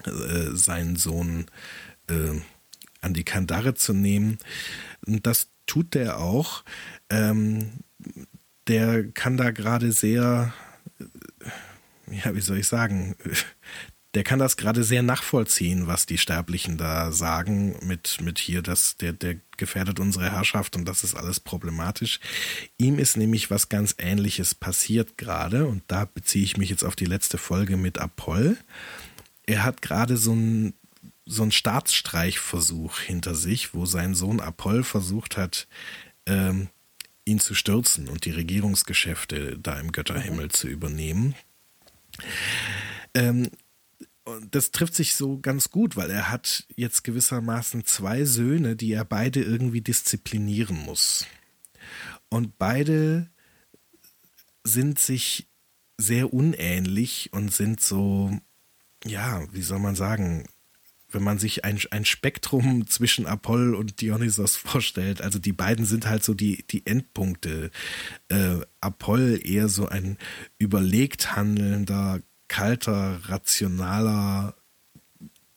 [0.05, 1.45] äh, seinen Sohn
[2.09, 2.39] äh,
[3.01, 4.37] an die Kandare zu nehmen.
[5.05, 6.63] Und das tut der auch.
[7.09, 7.71] Ähm,
[8.67, 10.53] der kann da gerade sehr,
[10.99, 13.15] äh, ja, wie soll ich sagen,
[14.13, 18.95] der kann das gerade sehr nachvollziehen, was die Sterblichen da sagen, mit, mit hier, dass
[18.97, 22.19] der, der gefährdet unsere Herrschaft und das ist alles problematisch.
[22.77, 26.95] Ihm ist nämlich was ganz Ähnliches passiert gerade und da beziehe ich mich jetzt auf
[26.95, 28.57] die letzte Folge mit Apoll.
[29.45, 30.73] Er hat gerade so ein
[31.25, 35.67] so einen Staatsstreichversuch hinter sich, wo sein Sohn Apoll versucht hat,
[36.25, 36.67] ähm,
[37.25, 40.49] ihn zu stürzen und die Regierungsgeschäfte da im Götterhimmel mhm.
[40.49, 41.35] zu übernehmen.
[43.13, 43.49] Ähm,
[44.25, 48.93] und das trifft sich so ganz gut, weil er hat jetzt gewissermaßen zwei Söhne, die
[48.93, 51.25] er beide irgendwie disziplinieren muss.
[52.29, 53.29] Und beide
[54.63, 55.47] sind sich
[55.97, 58.37] sehr unähnlich und sind so,
[59.05, 60.47] ja, wie soll man sagen,
[61.11, 66.07] wenn man sich ein, ein Spektrum zwischen Apoll und Dionysos vorstellt, also die beiden sind
[66.07, 67.71] halt so die, die Endpunkte.
[68.29, 70.17] Äh, Apoll eher so ein
[70.57, 72.21] überlegt handelnder,
[72.53, 74.53] kalter, rationaler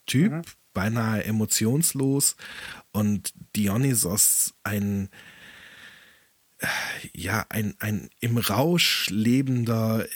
[0.07, 0.43] Typ, mhm.
[0.73, 2.37] beinahe emotionslos
[2.91, 5.11] und Dionysos ein
[7.13, 10.07] ja, ein, ein im Rausch lebender,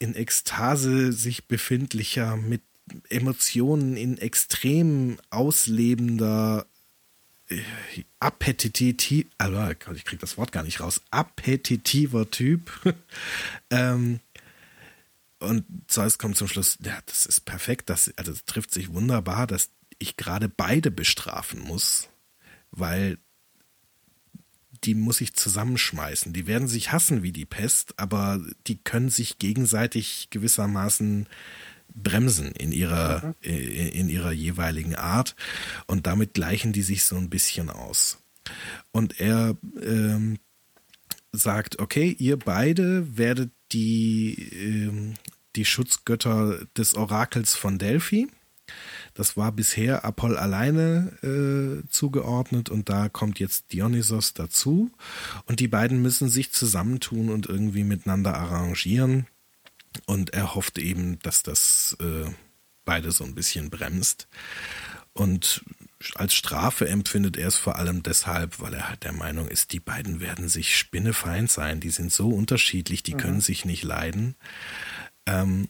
[0.00, 2.62] in Ekstase sich befindlicher, mit
[3.10, 6.66] Emotionen in extrem auslebender
[7.48, 7.60] äh,
[8.18, 12.72] appetitiv, also ich kriege das Wort gar nicht raus, appetitiver Typ.
[13.70, 14.18] ähm,
[15.38, 19.46] und Zeus kommt zum Schluss, ja, das ist perfekt, das, also das trifft sich wunderbar,
[19.46, 22.08] dass ich gerade beide bestrafen muss,
[22.70, 23.18] weil
[24.84, 26.32] die muss ich zusammenschmeißen.
[26.32, 31.26] Die werden sich hassen wie die Pest, aber die können sich gegenseitig gewissermaßen
[31.94, 33.50] bremsen in ihrer, mhm.
[33.50, 35.34] in ihrer jeweiligen Art
[35.86, 38.18] und damit gleichen die sich so ein bisschen aus.
[38.92, 40.38] Und er ähm,
[41.32, 45.14] sagt, okay, ihr beide werdet die, ähm,
[45.56, 48.28] die Schutzgötter des Orakels von Delphi.
[49.14, 54.90] Das war bisher Apoll alleine äh, zugeordnet und da kommt jetzt Dionysos dazu.
[55.46, 59.26] Und die beiden müssen sich zusammentun und irgendwie miteinander arrangieren.
[60.06, 62.30] Und er hofft eben, dass das äh,
[62.84, 64.28] beide so ein bisschen bremst.
[65.14, 65.64] Und
[66.14, 69.80] als Strafe empfindet er es vor allem deshalb, weil er halt der Meinung ist, die
[69.80, 71.80] beiden werden sich spinnefeind sein.
[71.80, 73.18] Die sind so unterschiedlich, die mhm.
[73.18, 74.36] können sich nicht leiden.
[75.26, 75.68] Ähm,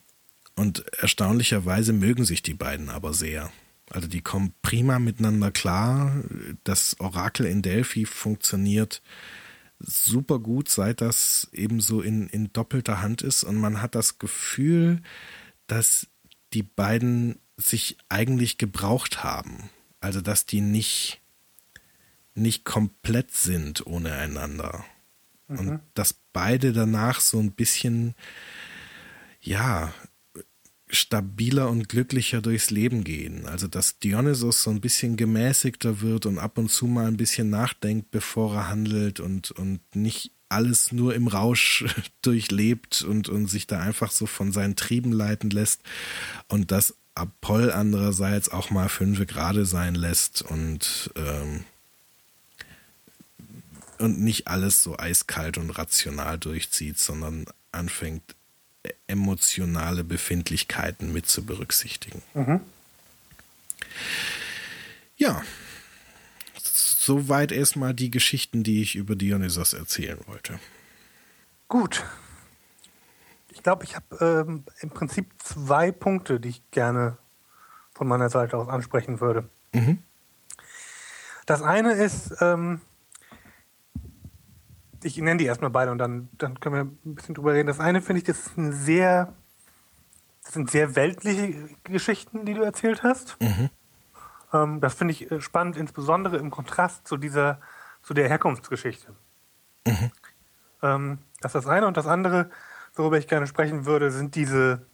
[0.54, 3.52] und erstaunlicherweise mögen sich die beiden aber sehr.
[3.90, 6.22] Also die kommen prima miteinander klar.
[6.64, 9.00] Das Orakel in Delphi funktioniert
[9.78, 14.18] super gut, seit das eben so in, in doppelter Hand ist und man hat das
[14.18, 15.00] Gefühl,
[15.68, 16.08] dass
[16.52, 19.70] die beiden sich eigentlich gebraucht haben.
[20.00, 21.20] Also dass die nicht,
[22.34, 24.84] nicht komplett sind ohne einander.
[25.48, 25.58] Mhm.
[25.58, 28.14] Und dass beide danach so ein bisschen,
[29.40, 29.92] ja,
[30.90, 33.46] stabiler und glücklicher durchs Leben gehen.
[33.46, 37.50] Also dass Dionysos so ein bisschen gemäßigter wird und ab und zu mal ein bisschen
[37.50, 41.84] nachdenkt, bevor er handelt und, und nicht alles nur im Rausch
[42.22, 45.82] durchlebt und, und sich da einfach so von seinen Trieben leiten lässt.
[46.48, 51.64] Und dass Apoll andererseits auch mal fünf gerade sein lässt und, ähm,
[53.98, 58.22] und nicht alles so eiskalt und rational durchzieht, sondern anfängt
[59.06, 62.22] emotionale Befindlichkeiten mit zu berücksichtigen.
[62.34, 62.60] Mhm.
[65.16, 65.42] Ja,
[66.62, 70.60] soweit erstmal die Geschichten, die ich über Dionysos erzählen wollte.
[71.66, 72.04] Gut.
[73.58, 77.18] Ich glaube, ich habe ähm, im Prinzip zwei Punkte, die ich gerne
[77.92, 79.48] von meiner Seite aus ansprechen würde.
[79.74, 79.98] Mhm.
[81.44, 82.80] Das eine ist, ähm,
[85.02, 87.66] ich nenne die erstmal beide und dann, dann können wir ein bisschen drüber reden.
[87.66, 89.34] Das eine finde ich, das ist ein sehr,
[90.44, 93.36] das sind sehr weltliche Geschichten, die du erzählt hast.
[93.40, 93.70] Mhm.
[94.52, 97.60] Ähm, das finde ich äh, spannend, insbesondere im Kontrast zu dieser,
[98.02, 99.16] zu der Herkunftsgeschichte.
[99.84, 100.12] Mhm.
[100.80, 102.50] Ähm, das ist das eine und das andere,
[102.98, 104.86] worüber ich gerne sprechen würde, sind diese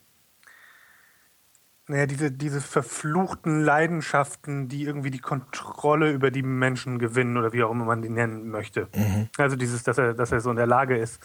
[1.87, 7.63] naja, diese, diese verfluchten Leidenschaften, die irgendwie die Kontrolle über die Menschen gewinnen oder wie
[7.63, 8.89] auch immer man die nennen möchte.
[8.95, 9.29] Mhm.
[9.37, 11.21] Also dieses, dass er, dass er so in der Lage ist,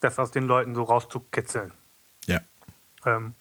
[0.00, 1.72] das aus den Leuten so rauszukitzeln.
[2.26, 2.40] Ja.
[3.06, 3.34] Ähm,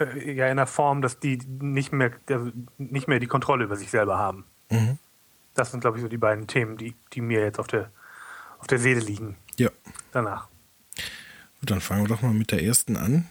[0.00, 3.76] äh, ja, in der Form, dass die nicht mehr, also nicht mehr die Kontrolle über
[3.76, 4.44] sich selber haben.
[4.70, 4.98] Mhm.
[5.52, 7.92] das sind, glaube ich, so die beiden Themen, die, die mir jetzt auf der,
[8.58, 9.36] auf der Seele liegen.
[9.58, 9.70] Ja.
[10.10, 10.48] Danach.
[11.64, 13.26] Gut, dann fangen wir doch mal mit der ersten an.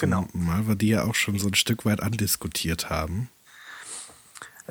[0.00, 0.26] Genau.
[0.32, 3.28] Mal wir die ja auch schon so ein Stück weit andiskutiert haben.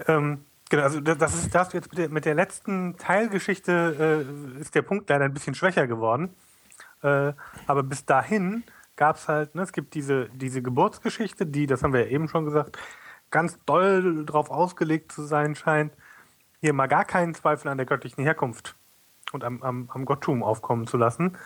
[0.05, 4.25] Ähm, genau, also das ist das jetzt mit der, mit der letzten Teilgeschichte
[4.57, 6.35] äh, ist der Punkt leider ein bisschen schwächer geworden.
[7.03, 7.31] Äh,
[7.67, 8.65] aber bis dahin
[8.97, 12.27] gab es halt, ne, es gibt diese, diese Geburtsgeschichte, die, das haben wir ja eben
[12.27, 12.77] schon gesagt,
[13.31, 15.93] ganz doll drauf ausgelegt zu sein scheint,
[16.59, 18.75] hier mal gar keinen Zweifel an der göttlichen Herkunft
[19.31, 21.37] und am, am, am Gotttum aufkommen zu lassen.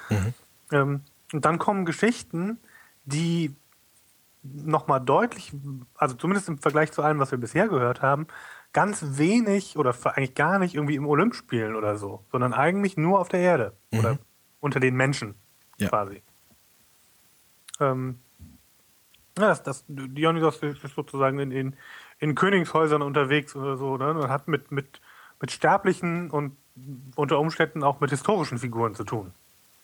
[0.72, 1.02] Ähm,
[1.34, 2.60] und dann kommen Geschichten,
[3.06, 3.56] die
[4.42, 5.54] nochmal deutlich,
[5.96, 8.28] also zumindest im Vergleich zu allem, was wir bisher gehört haben,
[8.72, 13.20] ganz wenig oder eigentlich gar nicht irgendwie im Olymp spielen oder so, sondern eigentlich nur
[13.20, 14.18] auf der Erde oder
[14.60, 15.36] unter den Menschen
[15.78, 15.90] Ja.
[15.90, 16.22] quasi.
[17.80, 18.20] Ähm,
[19.38, 21.76] ja, das, das, Dionysos ist sozusagen in, in,
[22.20, 24.14] in Königshäusern unterwegs oder so ne?
[24.14, 25.02] und hat mit, mit,
[25.40, 26.58] mit sterblichen und
[27.16, 29.32] unter Umständen auch mit historischen Figuren zu tun.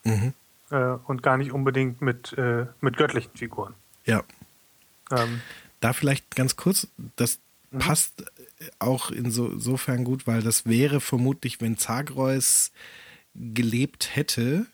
[0.04, 0.34] Mhm.
[0.72, 3.74] Äh, und gar nicht unbedingt mit, äh, mit göttlichen Figuren.
[4.05, 4.24] Ja.
[5.11, 5.41] Ähm,
[5.80, 7.39] Da vielleicht ganz kurz, das
[7.78, 8.24] passt
[8.80, 12.72] auch insofern gut, weil das wäre vermutlich, wenn Zagreus
[13.36, 14.66] gelebt hätte,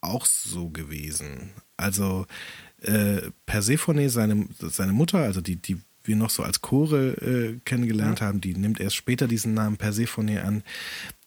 [0.00, 1.52] auch so gewesen.
[1.76, 2.26] Also
[2.82, 8.20] äh, Persephone, seine, seine Mutter, also die, die wir noch so als Chore äh, kennengelernt
[8.20, 10.62] haben, die nimmt erst später diesen Namen Persephone an.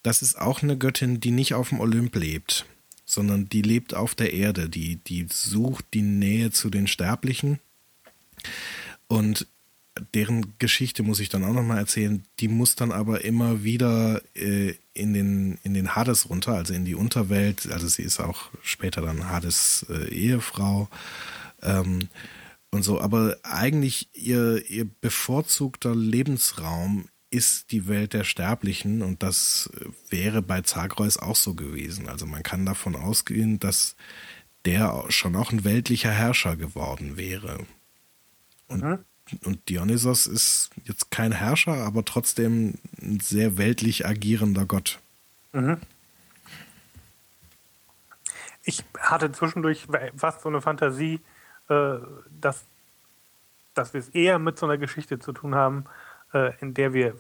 [0.02, 2.66] Das ist auch eine Göttin, die nicht auf dem Olymp lebt,
[3.06, 7.60] sondern die lebt auf der Erde, die, die sucht die Nähe zu den Sterblichen.
[9.08, 9.48] Und
[10.14, 12.24] deren Geschichte muss ich dann auch nochmal erzählen.
[12.40, 16.86] Die muss dann aber immer wieder äh, in, den, in den Hades runter, also in
[16.86, 17.72] die Unterwelt.
[17.72, 20.90] Also sie ist auch später dann Hades äh, Ehefrau.
[21.62, 22.10] Ähm,
[22.72, 29.70] und so, aber eigentlich ihr, ihr bevorzugter Lebensraum ist die Welt der Sterblichen und das
[30.10, 32.08] wäre bei Zagreus auch so gewesen.
[32.08, 33.96] Also man kann davon ausgehen, dass
[34.66, 37.66] der schon auch ein weltlicher Herrscher geworden wäre.
[38.68, 38.84] Und,
[39.44, 45.00] und Dionysos ist jetzt kein Herrscher, aber trotzdem ein sehr weltlich agierender Gott.
[48.64, 51.20] ich hatte zwischendurch fast so eine Fantasie,
[51.68, 51.96] äh,
[52.40, 52.64] dass,
[53.74, 56.03] dass wir es eher mit so einer Geschichte zu tun haben, äh,
[56.62, 57.16] in der wir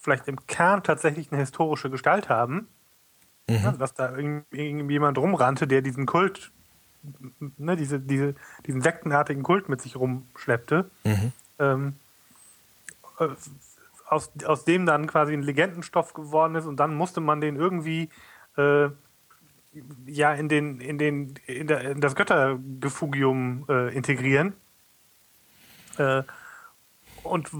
[0.00, 2.68] vielleicht im Kern tatsächlich eine historische Gestalt haben.
[3.50, 6.52] Ja, dass da irgend- irgendjemand rumrannte, der diesen Kult,
[7.58, 8.34] ne, diese, diese,
[8.66, 10.90] diesen sektenartigen Kult mit sich rumschleppte.
[11.58, 11.94] Ähm,
[13.18, 13.28] äh,
[14.06, 18.10] aus, aus dem dann quasi ein Legendenstoff geworden ist und dann musste man den irgendwie
[18.56, 18.88] äh,
[20.06, 24.54] ja in den in den in, der, in das Göttergefugium äh, integrieren
[25.98, 26.22] äh,
[27.22, 27.50] und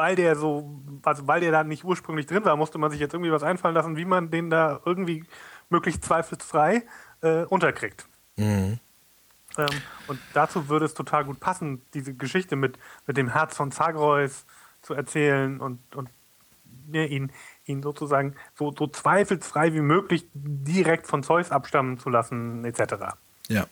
[0.00, 3.12] weil der so also weil der da nicht ursprünglich drin war musste man sich jetzt
[3.12, 5.24] irgendwie was einfallen lassen wie man den da irgendwie
[5.68, 6.82] möglichst zweifelsfrei
[7.20, 8.06] äh, unterkriegt
[9.58, 13.70] ähm, und dazu würde es total gut passen diese Geschichte mit mit dem Herz von
[13.70, 14.46] Zagreus
[14.82, 16.08] zu erzählen und und
[16.92, 17.32] ja, ihn,
[17.66, 23.16] ihn sozusagen so, so zweifelsfrei wie möglich direkt von Zeus abstammen zu lassen, etc.
[23.48, 23.66] Ja.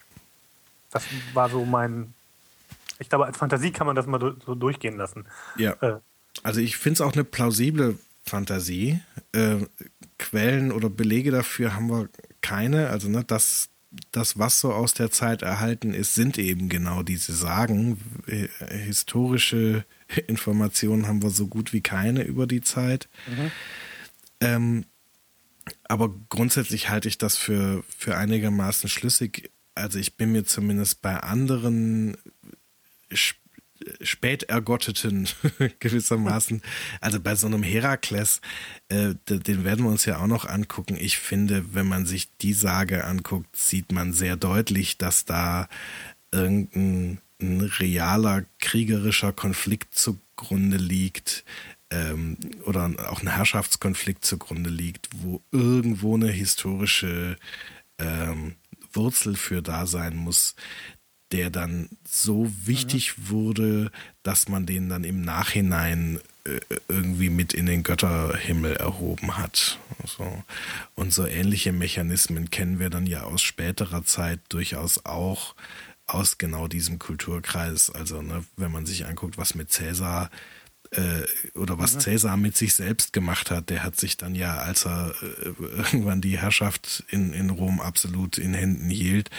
[0.90, 1.04] Das
[1.34, 2.14] war so mein.
[2.98, 5.26] Ich glaube, als Fantasie kann man das mal so durchgehen lassen.
[5.56, 5.72] Ja.
[5.80, 6.00] Äh,
[6.42, 9.00] Also ich finde es auch eine plausible Fantasie.
[9.32, 9.56] Äh,
[10.18, 12.08] Quellen oder Belege dafür haben wir
[12.40, 12.90] keine.
[12.90, 13.68] Also ne, das,
[14.12, 17.98] das, was so aus der Zeit erhalten ist, sind eben genau diese Sagen.
[18.26, 19.84] Äh, Historische
[20.26, 23.08] Informationen haben wir so gut wie keine über die Zeit.
[24.40, 24.84] Ähm,
[25.84, 29.50] aber grundsätzlich halte ich das für, für einigermaßen schlüssig.
[29.74, 32.16] Also ich bin mir zumindest bei anderen
[34.00, 35.28] spät ergotteten
[35.80, 36.62] gewissermaßen,
[37.00, 38.40] also bei so einem Herakles,
[38.88, 40.96] äh, den werden wir uns ja auch noch angucken.
[40.98, 45.68] Ich finde, wenn man sich die Sage anguckt, sieht man sehr deutlich, dass da
[46.32, 51.44] irgendein ein realer kriegerischer Konflikt zugrunde liegt
[51.90, 57.36] ähm, oder auch ein Herrschaftskonflikt zugrunde liegt, wo irgendwo eine historische
[57.98, 58.56] ähm,
[58.92, 60.54] Wurzel für da sein muss,
[61.32, 63.90] der dann so wichtig wurde,
[64.22, 69.78] dass man den dann im Nachhinein äh, irgendwie mit in den Götterhimmel erhoben hat.
[70.06, 70.42] So.
[70.94, 75.54] Und so ähnliche Mechanismen kennen wir dann ja aus späterer Zeit durchaus auch
[76.06, 77.90] aus genau diesem Kulturkreis.
[77.90, 80.57] Also, ne, wenn man sich anguckt, was mit Cäsar äh,
[81.54, 82.00] oder was mhm.
[82.00, 86.20] Cäsar mit sich selbst gemacht hat, der hat sich dann ja, als er äh, irgendwann
[86.20, 89.30] die Herrschaft in, in Rom absolut in Händen hielt,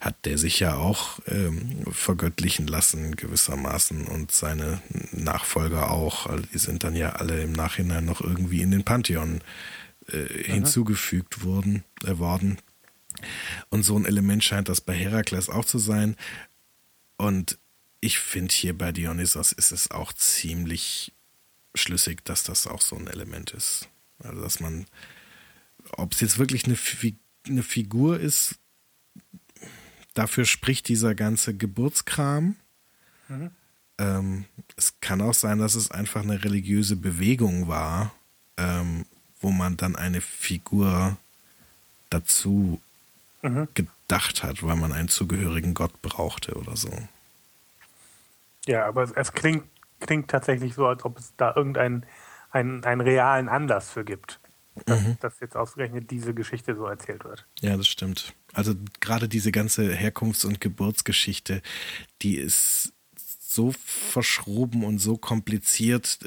[0.00, 4.80] hat der sich ja auch ähm, vergöttlichen lassen gewissermaßen und seine
[5.12, 6.26] Nachfolger auch.
[6.26, 9.40] Also die sind dann ja alle im Nachhinein noch irgendwie in den Pantheon
[10.08, 12.58] äh, hinzugefügt wurden, äh, worden.
[13.70, 16.16] Und so ein Element scheint das bei Herakles auch zu sein.
[17.16, 17.58] Und
[18.00, 21.12] ich finde hier bei Dionysos ist es auch ziemlich
[21.74, 23.88] schlüssig, dass das auch so ein Element ist.
[24.20, 24.86] Also, dass man,
[25.92, 26.76] ob es jetzt wirklich eine,
[27.46, 28.56] eine Figur ist,
[30.14, 32.56] dafür spricht dieser ganze Geburtskram.
[33.28, 33.50] Mhm.
[33.98, 34.44] Ähm,
[34.76, 38.14] es kann auch sein, dass es einfach eine religiöse Bewegung war,
[38.56, 39.06] ähm,
[39.40, 41.16] wo man dann eine Figur
[42.10, 42.80] dazu
[43.42, 43.68] mhm.
[43.74, 46.90] gedacht hat, weil man einen zugehörigen Gott brauchte oder so.
[48.68, 49.64] Ja, aber es, es klingt,
[50.00, 52.06] klingt tatsächlich so, als ob es da irgendeinen
[52.50, 54.40] einen, einen realen Anlass für gibt,
[54.86, 55.16] dass, mhm.
[55.20, 57.46] dass jetzt ausgerechnet diese Geschichte so erzählt wird.
[57.60, 58.34] Ja, das stimmt.
[58.52, 61.62] Also gerade diese ganze Herkunfts- und Geburtsgeschichte,
[62.22, 62.92] die ist
[63.40, 66.18] so verschroben und so kompliziert,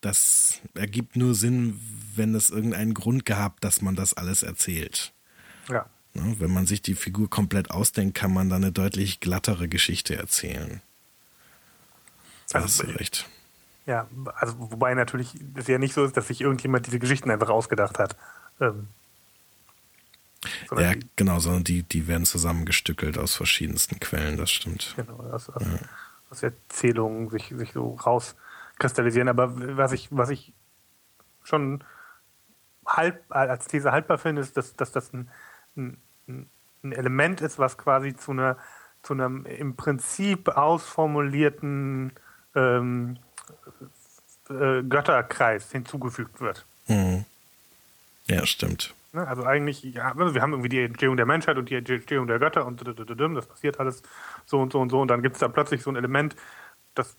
[0.00, 1.80] das ergibt nur Sinn,
[2.14, 5.12] wenn es irgendeinen Grund gab, dass man das alles erzählt.
[5.68, 5.86] Ja.
[6.12, 10.14] Ne, wenn man sich die Figur komplett ausdenkt, kann man dann eine deutlich glattere Geschichte
[10.14, 10.82] erzählen.
[12.54, 13.28] Da also, hast du recht.
[13.84, 17.48] Ja, also wobei natürlich es ja nicht so ist, dass sich irgendjemand diese Geschichten einfach
[17.48, 18.16] ausgedacht hat.
[18.60, 18.86] Ähm,
[20.76, 24.94] ja, genau, sondern die, die werden zusammengestückelt aus verschiedensten Quellen, das stimmt.
[24.96, 25.78] Genau, aus, aus, ja.
[26.30, 29.28] aus Erzählungen sich, sich so rauskristallisieren.
[29.28, 30.52] Aber was ich, was ich
[31.42, 31.82] schon
[32.86, 35.28] halb, als These haltbar finde, ist, dass, dass das ein,
[35.76, 35.98] ein,
[36.28, 38.58] ein Element ist, was quasi zu einer
[39.02, 42.12] zu einem im Prinzip ausformulierten
[42.54, 43.16] ähm,
[44.50, 46.64] äh, Götterkreis hinzugefügt wird.
[46.86, 47.24] Mhm.
[48.26, 48.94] Ja, stimmt.
[49.12, 52.26] Ne, also eigentlich, ja, also wir haben irgendwie die Entstehung der Menschheit und die Entstehung
[52.26, 54.02] der Götter und das passiert alles
[54.46, 56.34] so und so und so und dann gibt es da plötzlich so ein Element,
[56.94, 57.16] das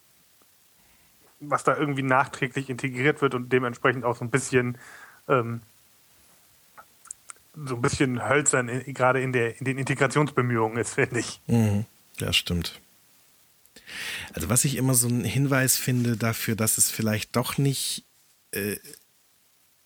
[1.39, 4.77] was da irgendwie nachträglich integriert wird und dementsprechend auch so ein bisschen
[5.27, 5.61] ähm,
[7.65, 11.39] so ein bisschen hölzern, in, gerade in, der, in den Integrationsbemühungen ist, finde ich.
[11.47, 11.85] Mhm.
[12.17, 12.79] Ja, stimmt.
[14.33, 18.05] Also was ich immer so einen Hinweis finde dafür, dass es vielleicht doch nicht
[18.51, 18.77] äh,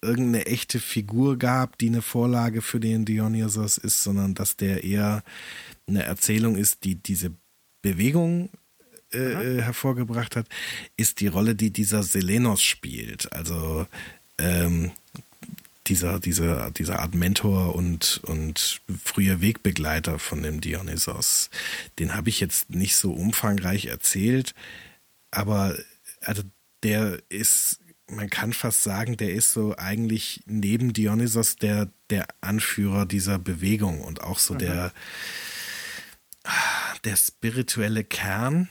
[0.01, 5.23] irgendeine echte Figur gab, die eine Vorlage für den Dionysos ist, sondern dass der eher
[5.87, 7.31] eine Erzählung ist, die diese
[7.81, 8.49] Bewegung
[9.11, 9.17] äh,
[9.57, 10.47] äh hervorgebracht hat,
[10.95, 13.31] ist die Rolle, die dieser Selenos spielt.
[13.33, 13.87] Also
[14.37, 14.91] ähm,
[15.89, 21.49] dieser, dieser, dieser Art Mentor und, und früher Wegbegleiter von dem Dionysos.
[21.97, 24.53] Den habe ich jetzt nicht so umfangreich erzählt,
[25.31, 25.75] aber
[26.21, 26.43] also
[26.83, 33.05] der ist, man kann fast sagen, der ist so eigentlich neben Dionysos der, der Anführer
[33.05, 34.59] dieser Bewegung und auch so mhm.
[34.59, 34.93] der,
[37.03, 38.69] der spirituelle Kern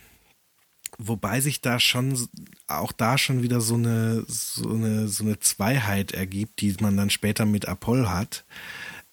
[0.98, 2.28] wobei sich da schon
[2.66, 7.10] auch da schon wieder so eine so eine so eine Zweiheit ergibt, die man dann
[7.10, 8.44] später mit Apoll hat,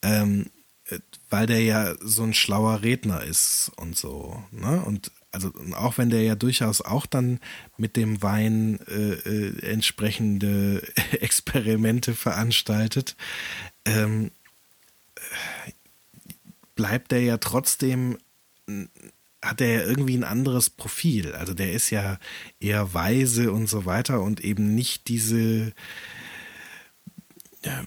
[0.01, 0.47] ähm,
[1.29, 4.81] weil der ja so ein schlauer Redner ist und so, ne?
[4.81, 7.39] Und also auch wenn der ja durchaus auch dann
[7.77, 10.81] mit dem Wein äh, äh, entsprechende
[11.11, 13.15] Experimente veranstaltet,
[13.85, 14.31] ähm,
[16.75, 18.17] bleibt er ja trotzdem
[19.45, 21.33] hat er ja irgendwie ein anderes Profil.
[21.33, 22.19] Also der ist ja
[22.59, 25.73] eher weise und so weiter und eben nicht diese
[27.65, 27.83] ja,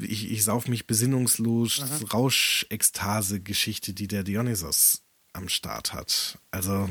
[0.00, 2.06] ich, ich sauf mich besinnungslos, mhm.
[2.06, 5.02] Rauschekstase-Geschichte, die der Dionysos
[5.32, 6.38] am Start hat.
[6.50, 6.88] Also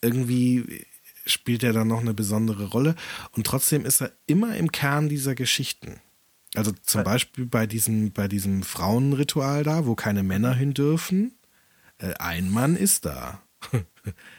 [0.00, 0.86] irgendwie
[1.26, 2.94] spielt er da noch eine besondere Rolle
[3.32, 6.00] und trotzdem ist er immer im Kern dieser Geschichten.
[6.54, 11.32] Also zum Beispiel bei diesem, bei diesem Frauenritual da, wo keine Männer hin dürfen,
[12.18, 13.40] ein Mann ist da.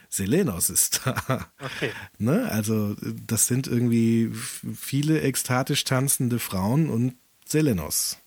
[0.10, 1.47] Selenos ist da.
[1.60, 1.91] Okay.
[2.18, 2.49] Ne?
[2.51, 4.32] Also, das sind irgendwie
[4.76, 8.18] viele ekstatisch tanzende Frauen und Selenos.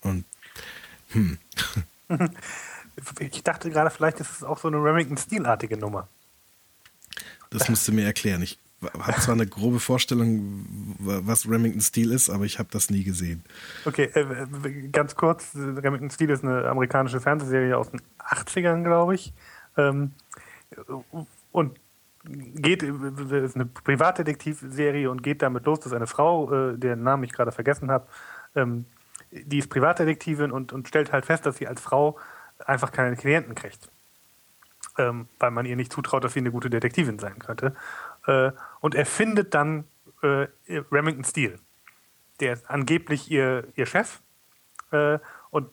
[0.00, 0.24] Und,
[1.08, 1.38] hm.
[3.18, 6.06] Ich dachte gerade, vielleicht ist es auch so eine Remington-Stilartige Nummer.
[7.50, 8.40] Das musst du mir erklären.
[8.42, 8.58] Ich
[8.98, 10.64] habe zwar eine grobe Vorstellung,
[10.98, 13.44] was Remington Steel ist, aber ich habe das nie gesehen.
[13.84, 15.54] Okay, äh, ganz kurz.
[15.54, 19.32] Remington Steel ist eine amerikanische Fernsehserie aus den 80ern, glaube ich.
[19.76, 20.12] Ähm,
[21.52, 21.78] und
[22.24, 27.32] geht, ist eine Privatdetektivserie und geht damit los, dass eine Frau, äh, deren Namen ich
[27.32, 28.06] gerade vergessen habe,
[28.54, 28.86] ähm,
[29.30, 32.18] die ist Privatdetektivin und, und stellt halt fest, dass sie als Frau
[32.64, 33.90] einfach keine Klienten kriegt.
[34.96, 37.74] Ähm, weil man ihr nicht zutraut, dass sie eine gute Detektivin sein könnte.
[38.26, 39.84] Äh, und er findet dann
[40.22, 40.46] äh,
[40.90, 41.58] Remington Steele.
[42.40, 44.20] Der ist angeblich ihr, ihr Chef
[44.90, 45.18] äh,
[45.50, 45.70] und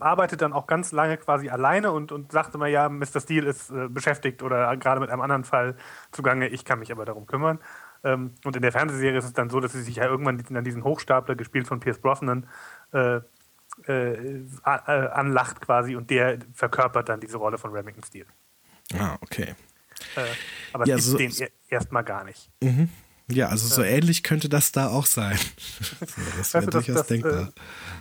[0.00, 3.20] arbeitet dann auch ganz lange quasi alleine und, und sagte mal, ja, Mr.
[3.20, 5.76] Steele ist äh, beschäftigt oder gerade mit einem anderen Fall
[6.10, 7.58] zugange, ich kann mich aber darum kümmern.
[8.04, 10.64] Ähm, und in der Fernsehserie ist es dann so, dass sie sich ja irgendwann an
[10.64, 12.46] diesen Hochstapler, gespielt von Pierce Brosnan,
[12.92, 13.20] äh,
[13.86, 18.26] äh, anlacht quasi und der verkörpert dann diese Rolle von Remington Steele.
[18.98, 19.54] Ah, okay.
[20.16, 20.22] Äh,
[20.72, 21.32] aber ja, es so, den
[21.68, 22.50] erstmal gar nicht.
[22.62, 22.88] Mhm.
[23.30, 25.38] Ja, also so ähnlich könnte das da auch sein.
[26.38, 27.48] das wäre durchaus das, denkbar.
[27.48, 27.52] Äh,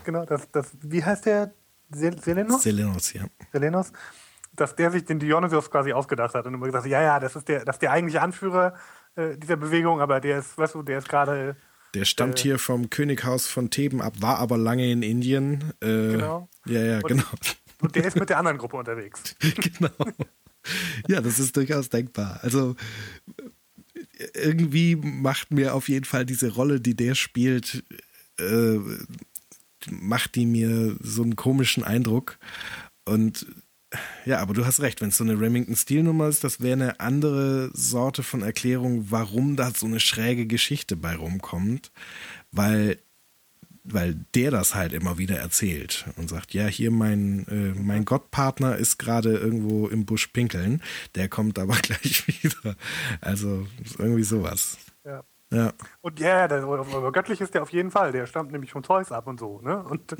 [0.05, 1.53] genau, das, das, wie heißt der?
[1.89, 2.63] Selenos?
[2.63, 3.25] Selenos, ja.
[3.51, 3.91] Selenos,
[4.53, 7.35] dass der sich den Dionysios quasi ausgedacht hat und immer gesagt hat, ja, ja, das
[7.35, 8.73] ist der, das ist der eigentliche Anführer
[9.15, 11.55] äh, dieser Bewegung, aber der ist, weißt du, der ist gerade.
[11.93, 15.73] Der stammt äh, hier vom Könighaus von Theben ab, war aber lange in Indien.
[15.81, 16.49] Äh, genau.
[16.65, 17.23] Ja, ja, und, genau.
[17.81, 19.35] Und der ist mit der anderen Gruppe unterwegs.
[19.39, 19.89] genau.
[21.07, 22.39] Ja, das ist durchaus denkbar.
[22.43, 22.75] Also
[24.33, 27.83] irgendwie macht mir auf jeden Fall diese Rolle, die der spielt,
[28.39, 28.79] äh,
[29.89, 32.37] macht die mir so einen komischen Eindruck.
[33.05, 33.45] Und
[34.25, 37.71] ja, aber du hast recht, wenn es so eine Remington-Stil-Nummer ist, das wäre eine andere
[37.73, 41.91] Sorte von Erklärung, warum da so eine schräge Geschichte bei rumkommt.
[42.51, 42.97] Weil
[43.89, 48.75] weil der das halt immer wieder erzählt und sagt, ja, hier mein, äh, mein Gottpartner
[48.75, 50.81] ist gerade irgendwo im Busch pinkeln,
[51.15, 52.75] der kommt aber gleich wieder.
[53.21, 53.67] Also
[53.97, 54.77] irgendwie sowas.
[55.05, 55.23] Ja.
[55.49, 55.71] Ja.
[56.01, 56.61] Und ja, der,
[57.13, 58.11] göttlich ist der auf jeden Fall.
[58.11, 59.61] Der stammt nämlich von Zeus ab und so.
[59.61, 59.81] Ne?
[59.81, 60.15] Und,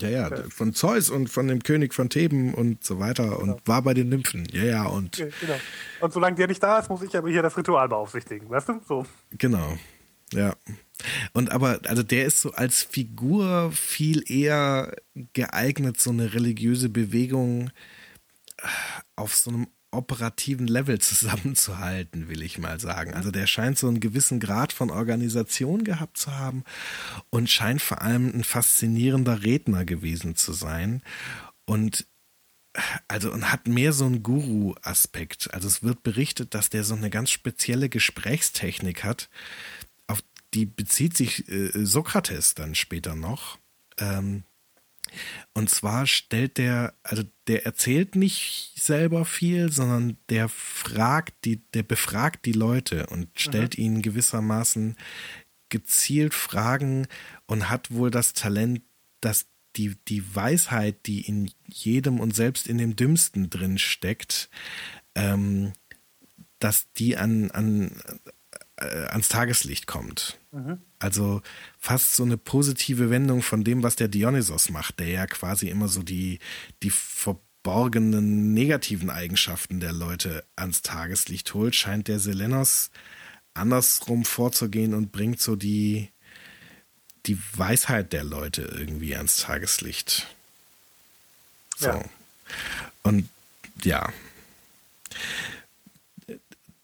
[0.00, 3.38] ja, ja, von Zeus und von dem König von Theben und so weiter genau.
[3.38, 4.44] und war bei den Nymphen.
[4.50, 5.16] Ja, ja, und.
[5.16, 5.54] genau.
[6.00, 8.80] Und solange der nicht da ist, muss ich aber hier das Ritual beaufsichtigen, weißt du?
[8.86, 9.06] So.
[9.38, 9.76] Genau.
[10.32, 10.54] Ja.
[11.32, 14.94] Und aber, also der ist so als Figur viel eher
[15.32, 17.70] geeignet, so eine religiöse Bewegung
[18.58, 18.66] äh,
[19.16, 23.14] auf so einem operativen Level zusammenzuhalten, will ich mal sagen.
[23.14, 26.64] Also der scheint so einen gewissen Grad von Organisation gehabt zu haben
[27.30, 31.02] und scheint vor allem ein faszinierender Redner gewesen zu sein.
[31.66, 32.06] Und
[33.06, 35.52] also und hat mehr so einen Guru-Aspekt.
[35.52, 39.28] Also es wird berichtet, dass der so eine ganz spezielle Gesprächstechnik hat,
[40.54, 43.58] die bezieht sich äh, Sokrates dann später noch.
[43.98, 44.44] Ähm,
[45.54, 51.82] und zwar stellt der, also der erzählt nicht selber viel, sondern der fragt die, der
[51.82, 53.84] befragt die Leute und stellt mhm.
[53.84, 54.96] ihnen gewissermaßen
[55.68, 57.06] gezielt Fragen
[57.46, 58.82] und hat wohl das Talent,
[59.20, 59.46] dass
[59.76, 64.50] die, die Weisheit, die in jedem und selbst in dem Dümmsten drin steckt,
[65.14, 65.72] ähm,
[66.58, 68.02] dass die an, an,
[68.82, 70.38] äh, ans Tageslicht kommt.
[70.50, 70.78] Mhm.
[70.98, 71.42] Also
[71.78, 75.88] fast so eine positive Wendung von dem, was der Dionysos macht, der ja quasi immer
[75.88, 76.38] so die,
[76.82, 82.90] die verborgenen negativen Eigenschaften der Leute ans Tageslicht holt, scheint der Selenos
[83.54, 86.10] andersrum vorzugehen und bringt so die,
[87.26, 90.28] die Weisheit der Leute irgendwie ans Tageslicht.
[91.76, 91.88] So.
[91.88, 92.04] Ja.
[93.02, 93.28] Und
[93.82, 94.12] ja,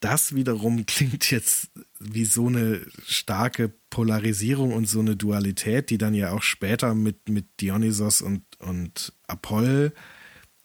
[0.01, 6.15] das wiederum klingt jetzt wie so eine starke Polarisierung und so eine Dualität, die dann
[6.15, 9.93] ja auch später mit, mit Dionysos und, und Apoll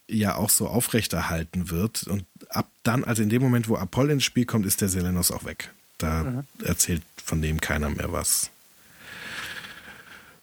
[0.08, 2.04] ja auch so aufrechterhalten wird.
[2.04, 5.30] Und ab dann, also in dem Moment, wo Apoll ins Spiel kommt, ist der Selenos
[5.30, 5.72] auch weg.
[5.98, 6.44] Da mhm.
[6.62, 8.50] erzählt von dem keiner mehr was.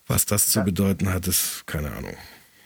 [0.08, 2.18] Was das zu bedeuten hat, ist keine Ahnung.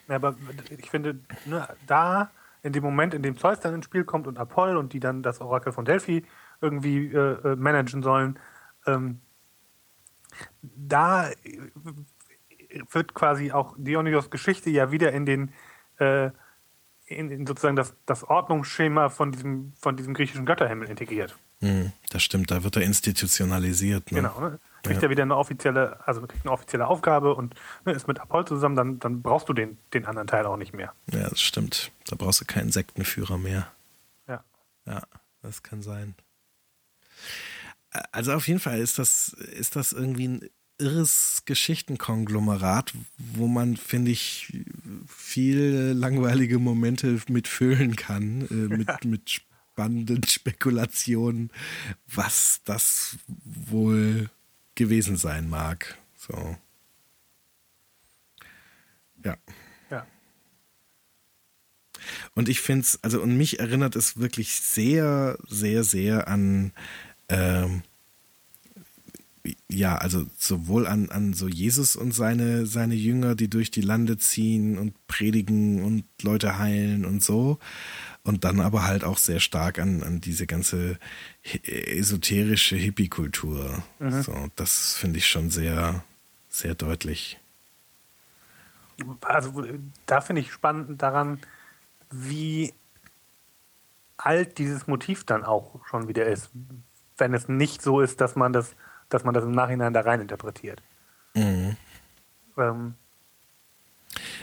[0.08, 0.36] Ja, aber
[0.78, 2.32] ich finde, ne, da
[2.66, 5.22] in dem Moment, in dem Zeus dann ins Spiel kommt und Apoll und die dann
[5.22, 6.26] das Orakel von Delphi
[6.62, 8.40] irgendwie äh, äh managen sollen,
[8.88, 9.22] ähm,
[10.62, 11.30] da
[12.92, 15.52] wird quasi auch Dionysos Geschichte ja wieder in den
[16.00, 16.32] äh,
[17.06, 21.38] in, in, sozusagen das, das Ordnungsschema von diesem, von diesem griechischen Götterhimmel integriert.
[21.60, 24.12] Hm, das stimmt, da wird er institutionalisiert.
[24.12, 24.22] Ne?
[24.22, 24.60] Genau, ne?
[24.86, 25.08] Kriegt ja.
[25.08, 27.56] er wieder eine offizielle, also kriegt eine offizielle Aufgabe und
[27.86, 30.74] ne, ist mit Apoll zusammen, dann, dann brauchst du den, den anderen Teil auch nicht
[30.74, 30.94] mehr.
[31.12, 31.92] Ja, das stimmt.
[32.08, 33.68] Da brauchst du keinen Sektenführer mehr.
[34.28, 34.44] Ja.
[34.86, 35.02] Ja,
[35.42, 36.16] das kann sein.
[38.12, 44.12] Also auf jeden Fall ist das, ist das irgendwie ein irres Geschichtenkonglomerat, wo man, finde
[44.12, 44.64] ich,
[45.08, 48.98] viel langweilige Momente mitfüllen kann, äh, mit, ja.
[49.06, 51.52] mit spannenden Spekulationen,
[52.08, 54.30] was das wohl
[54.76, 55.98] gewesen sein mag.
[56.18, 56.58] So.
[59.24, 59.38] Ja.
[59.90, 60.06] Ja.
[62.34, 66.72] Und ich finde es, also und mich erinnert es wirklich sehr, sehr, sehr an
[67.30, 67.84] ähm,
[69.70, 74.18] ja, also sowohl an, an so Jesus und seine, seine Jünger, die durch die Lande
[74.18, 77.60] ziehen und predigen und Leute heilen und so.
[78.26, 80.98] Und dann aber halt auch sehr stark an, an diese ganze
[81.64, 83.84] esoterische Hippie-Kultur.
[84.00, 84.22] Mhm.
[84.24, 86.04] So, das finde ich schon sehr,
[86.50, 87.40] sehr deutlich.
[89.22, 89.64] Also
[90.08, 91.40] da finde ich spannend daran,
[92.10, 92.74] wie
[94.18, 96.50] alt dieses Motiv dann auch schon wieder ist,
[97.18, 98.76] wenn es nicht so ist, dass man das,
[99.10, 100.82] dass man das im Nachhinein da rein interpretiert.
[101.36, 101.78] Mhm.
[102.58, 102.96] Ähm,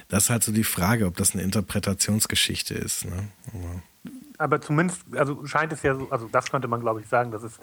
[0.09, 3.05] das ist halt so die Frage, ob das eine Interpretationsgeschichte ist.
[3.05, 3.29] Ne?
[4.39, 7.43] Aber, zumindest, also scheint es ja so, also das könnte man glaube ich sagen, dass
[7.43, 7.59] es,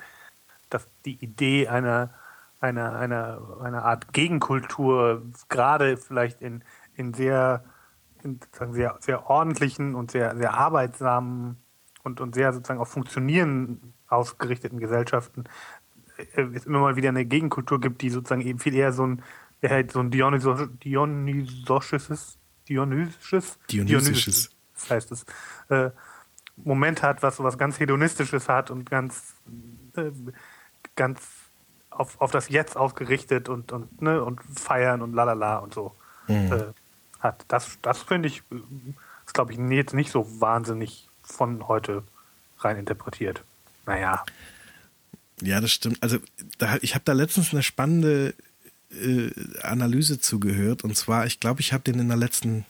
[0.69, 2.13] dass die Idee einer,
[2.59, 6.63] einer, einer, einer Art Gegenkultur gerade vielleicht in,
[6.95, 7.63] in sehr,
[8.23, 8.39] in
[8.71, 11.57] sehr, sehr ordentlichen und sehr, sehr arbeitsamen
[12.03, 15.45] und, und sehr sozusagen auf Funktionieren ausgerichteten Gesellschaften
[16.35, 19.21] äh, es immer mal wieder eine Gegenkultur gibt, die sozusagen eben viel eher so ein,
[19.61, 22.37] ja, halt so ein Dionysos, Dionysisches,
[22.67, 25.25] Dionysisches, Dionysisches, das heißt es,
[25.69, 25.91] äh,
[26.57, 29.35] Moment hat, was was ganz hedonistisches hat und ganz
[29.95, 30.11] äh,
[30.95, 31.21] ganz
[31.89, 35.95] auf, auf das Jetzt ausgerichtet und und ne und feiern und lalala und so
[36.27, 36.51] mhm.
[36.51, 36.65] äh,
[37.19, 37.45] hat.
[37.47, 38.43] Das das finde ich
[39.25, 42.03] ist glaube ich jetzt nicht so wahnsinnig von heute
[42.59, 43.43] rein interpretiert.
[43.85, 44.23] Naja.
[45.41, 46.01] Ja, das stimmt.
[46.03, 46.17] Also
[46.57, 48.33] da, ich habe da letztens eine spannende
[48.91, 49.29] äh,
[49.61, 50.83] Analyse zugehört.
[50.83, 52.65] Und zwar, ich glaube, ich habe den in der letzten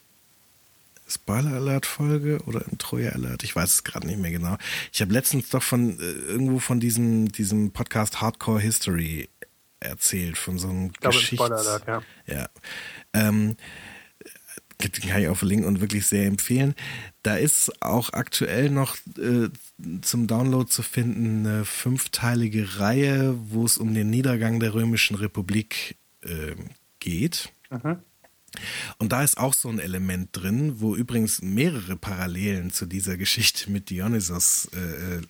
[1.08, 4.58] Spoiler Alert Folge oder im Troja Alert, ich weiß es gerade nicht mehr genau.
[4.94, 9.28] Ich habe letztens doch von äh, irgendwo von diesem, diesem Podcast Hardcore History
[9.80, 11.44] erzählt, von so einem ich glaube, Geschichts...
[11.44, 12.04] Spoiler Alert, ja.
[12.28, 12.50] Ja.
[13.14, 13.56] Ähm,
[14.82, 16.74] den kann ich auch verlinken und wirklich sehr empfehlen.
[17.24, 19.50] Da ist auch aktuell noch äh,
[20.02, 25.98] zum Download zu finden eine fünfteilige Reihe, wo es um den Niedergang der Römischen Republik
[26.22, 26.56] äh,
[27.00, 27.52] geht.
[27.70, 28.00] Mhm.
[28.98, 33.72] Und da ist auch so ein Element drin, wo übrigens mehrere Parallelen zu dieser Geschichte
[33.72, 35.22] mit Dionysos äh, äh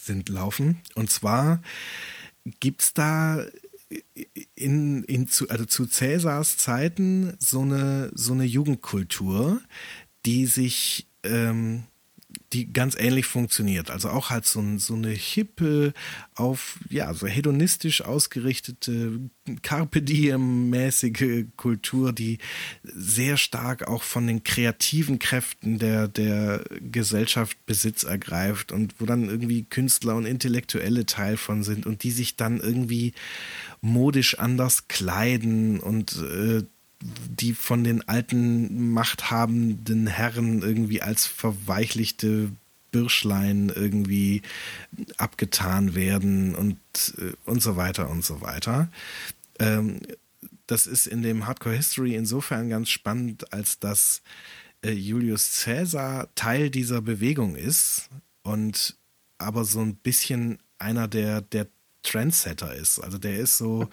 [0.00, 0.80] sind laufen.
[0.96, 1.62] Und zwar
[2.60, 3.44] gibt es da
[4.54, 9.60] in, in zu, also zu Cäsars Zeiten so eine, so eine Jugendkultur,
[10.24, 11.84] die sich ähm,
[12.52, 13.90] die ganz ähnlich funktioniert.
[13.90, 15.92] Also auch halt so, so eine hippe,
[16.34, 19.20] auf, ja, so hedonistisch ausgerichtete,
[19.62, 22.38] Carpe Diem-mäßige Kultur, die
[22.82, 29.28] sehr stark auch von den kreativen Kräften der, der Gesellschaft Besitz ergreift und wo dann
[29.28, 33.14] irgendwie Künstler und Intellektuelle Teil von sind und die sich dann irgendwie
[33.80, 36.62] modisch anders kleiden und äh,
[37.28, 42.50] die von den alten machthabenden Herren irgendwie als verweichlichte
[42.90, 44.42] Birschlein irgendwie
[45.16, 46.78] abgetan werden und,
[47.18, 48.88] äh, und so weiter und so weiter.
[49.58, 50.00] Ähm,
[50.66, 54.22] das ist in dem Hardcore History insofern ganz spannend, als dass
[54.84, 58.08] äh, Julius Caesar Teil dieser Bewegung ist
[58.42, 58.96] und
[59.38, 61.66] aber so ein bisschen einer der, der
[62.02, 62.98] Trendsetter ist.
[62.98, 63.88] Also der ist so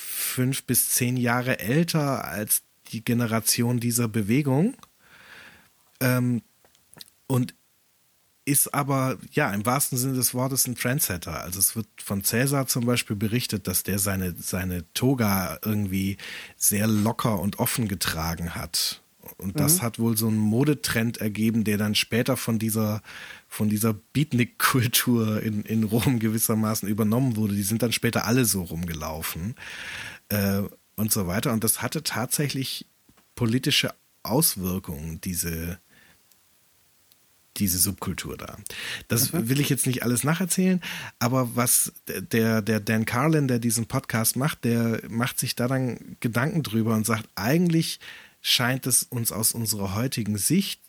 [0.00, 4.76] fünf bis zehn Jahre älter als die Generation dieser Bewegung.
[6.00, 6.42] Ähm,
[7.26, 7.54] und
[8.44, 11.42] ist aber, ja, im wahrsten Sinne des Wortes ein Trendsetter.
[11.42, 16.16] Also es wird von Cäsar zum Beispiel berichtet, dass der seine, seine Toga irgendwie
[16.56, 19.02] sehr locker und offen getragen hat.
[19.40, 19.82] Und das mhm.
[19.82, 23.02] hat wohl so einen Modetrend ergeben, der dann später von dieser,
[23.48, 27.54] von dieser Beatnik-Kultur in, in Rom gewissermaßen übernommen wurde.
[27.54, 29.54] Die sind dann später alle so rumgelaufen
[30.28, 30.62] äh,
[30.96, 31.52] und so weiter.
[31.52, 32.86] Und das hatte tatsächlich
[33.34, 35.78] politische Auswirkungen, diese,
[37.56, 38.58] diese Subkultur da.
[39.08, 39.48] Das mhm.
[39.48, 40.80] will ich jetzt nicht alles nacherzählen,
[41.18, 46.16] aber was der, der Dan Carlin, der diesen Podcast macht, der macht sich da dann
[46.20, 48.00] Gedanken drüber und sagt, eigentlich
[48.40, 50.80] scheint es uns aus unserer heutigen Sicht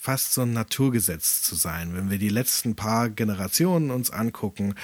[0.00, 1.94] fast so ein Naturgesetz zu sein.
[1.94, 4.74] Wenn wir die letzten paar Generationen uns angucken,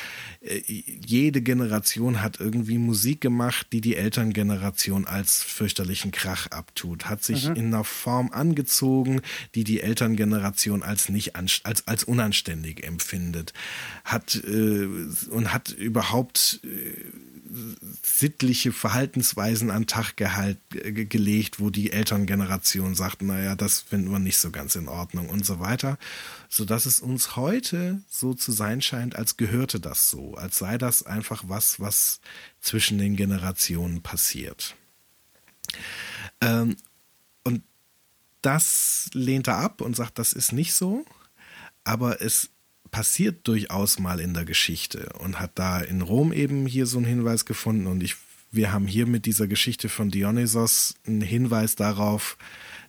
[0.41, 7.23] äh, jede Generation hat irgendwie Musik gemacht, die die Elterngeneration als fürchterlichen Krach abtut, hat
[7.23, 7.55] sich mhm.
[7.55, 9.21] in einer Form angezogen,
[9.55, 13.53] die die Elterngeneration als nicht als als unanständig empfindet,
[14.05, 14.89] hat äh,
[15.31, 17.34] und hat überhaupt äh,
[18.03, 24.39] sittliche Verhaltensweisen an Tag gehalt, gelegt, wo die Elterngeneration sagt, naja, das finden wir nicht
[24.39, 25.99] so ganz in Ordnung und so weiter,
[26.49, 30.79] so dass es uns heute so zu sein scheint, als gehörte das so, als sei
[30.79, 32.21] das einfach was, was
[32.61, 34.75] zwischen den Generationen passiert.
[36.41, 36.77] Ähm,
[37.45, 37.63] und
[38.41, 41.05] das lehnt er ab und sagt, das ist nicht so,
[41.85, 42.51] aber es
[42.95, 47.07] passiert durchaus mal in der Geschichte und hat da in Rom eben hier so einen
[47.07, 48.15] Hinweis gefunden und ich,
[48.53, 52.39] wir haben hier mit dieser Geschichte von Dionysos einen Hinweis darauf,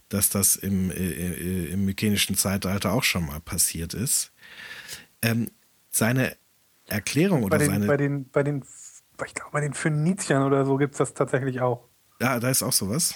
[0.09, 4.31] dass das im, äh, äh, im mykenischen Zeitalter auch schon mal passiert ist.
[5.23, 5.47] Ähm,
[5.89, 6.37] seine
[6.85, 7.87] Erklärung oder bei den, seine.
[7.87, 8.63] Bei den, bei den,
[9.25, 11.89] ich glaube, bei den Phöniziern oder so gibt es das tatsächlich auch.
[12.21, 13.15] Ja, da ist auch sowas.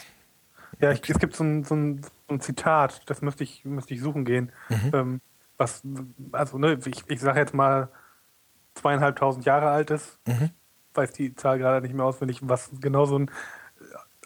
[0.79, 3.93] Ja, ich, es gibt so ein, so, ein, so ein, Zitat, das müsste ich, müsste
[3.93, 4.51] ich suchen gehen.
[4.69, 4.91] Mhm.
[4.91, 5.21] Ähm,
[5.59, 5.83] was,
[6.31, 7.89] also, ne, ich, ich sage jetzt mal
[8.75, 10.17] zweieinhalbtausend Jahre alt ist.
[10.25, 10.49] Mhm.
[10.93, 13.31] Weiß die Zahl gerade nicht mehr auswendig, was genau so ein,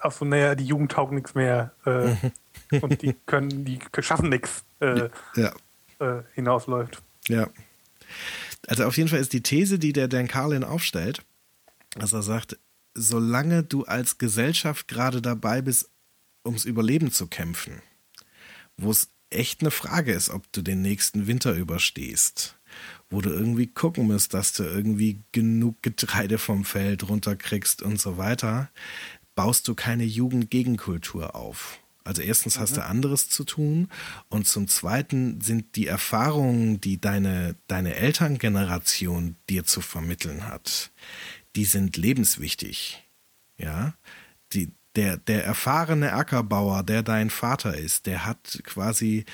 [0.00, 2.14] auch so, naja, die Jugend taugt nichts mehr äh,
[2.70, 2.80] mhm.
[2.80, 5.52] und die können, die schaffen nichts äh, ja.
[5.98, 7.02] äh, hinausläuft.
[7.28, 7.48] Ja.
[8.66, 11.22] Also auf jeden Fall ist die These, die der Dan Carlin aufstellt,
[11.96, 12.58] dass er sagt,
[12.94, 15.90] solange du als Gesellschaft gerade dabei bist,
[16.46, 17.82] ums Überleben zu kämpfen,
[18.76, 22.56] wo es echt eine Frage ist, ob du den nächsten Winter überstehst,
[23.10, 28.16] wo du irgendwie gucken musst, dass du irgendwie genug Getreide vom Feld runterkriegst und so
[28.16, 28.70] weiter,
[29.34, 31.78] baust du keine Jugendgegenkultur auf.
[32.04, 32.76] Also erstens hast mhm.
[32.76, 33.88] du anderes zu tun
[34.28, 40.92] und zum Zweiten sind die Erfahrungen, die deine, deine Elterngeneration dir zu vermitteln hat,
[41.56, 43.02] die sind lebenswichtig.
[43.56, 43.94] Ja,
[44.52, 49.24] die, der, der erfahrene Ackerbauer, der dein Vater ist, der hat quasi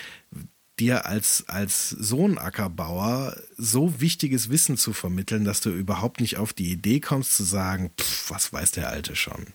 [0.79, 6.53] dir als, als Sohn Ackerbauer so wichtiges Wissen zu vermitteln, dass du überhaupt nicht auf
[6.53, 9.49] die Idee kommst zu sagen, pff, was weiß der Alte schon.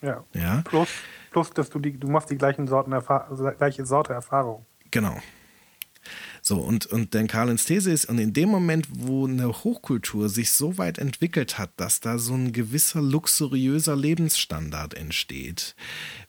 [0.00, 0.24] Ja.
[0.32, 0.62] ja?
[0.64, 0.88] Plus,
[1.30, 2.94] plus, dass du die, du machst die gleichen Sorten
[3.58, 4.64] gleiche Sorte Erfahrung.
[4.90, 5.20] Genau.
[6.42, 10.52] So, und, und denn Karlens These ist, und in dem Moment, wo eine Hochkultur sich
[10.52, 15.74] so weit entwickelt hat, dass da so ein gewisser luxuriöser Lebensstandard entsteht,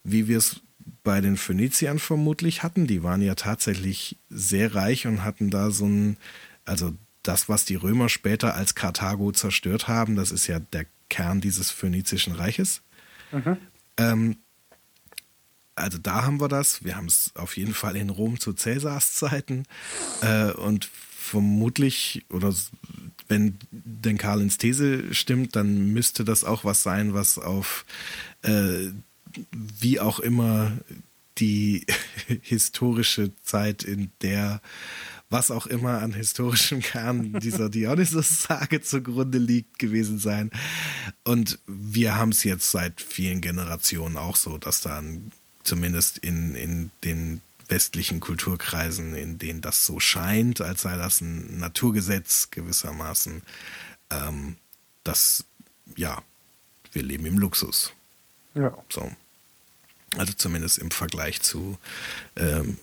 [0.04, 0.62] wie wir es
[1.04, 5.86] bei den Phöniziern vermutlich hatten, die waren ja tatsächlich sehr reich und hatten da so
[5.86, 6.18] ein,
[6.66, 6.94] also
[7.24, 11.72] das, was die Römer später als Karthago zerstört haben, das ist ja der Kern dieses
[11.72, 12.82] phönizischen Reiches.
[13.32, 13.58] Mhm.
[13.98, 14.38] Ähm,
[15.82, 16.84] also da haben wir das.
[16.84, 19.64] Wir haben es auf jeden Fall in Rom zu Cäsars Zeiten.
[20.22, 22.54] Äh, und vermutlich, oder
[23.28, 27.86] wenn denn Karlins These stimmt, dann müsste das auch was sein, was auf
[28.42, 28.90] äh,
[29.52, 30.72] wie auch immer
[31.38, 31.86] die
[32.42, 34.62] historische Zeit, in der
[35.30, 40.52] was auch immer an historischem Kern dieser Dionysus-Sage zugrunde liegt, gewesen sein.
[41.24, 45.32] Und wir haben es jetzt seit vielen Generationen auch so, dass da ein
[45.64, 51.60] zumindest in, in den westlichen Kulturkreisen, in denen das so scheint, als sei das ein
[51.60, 53.42] Naturgesetz gewissermaßen,
[54.10, 54.58] ähm,
[55.04, 55.46] dass,
[55.96, 56.22] ja,
[56.92, 57.94] wir leben im Luxus.
[58.54, 58.78] Ja.
[58.90, 59.12] So.
[60.18, 61.78] Also zumindest im Vergleich zu
[62.36, 62.78] ähm,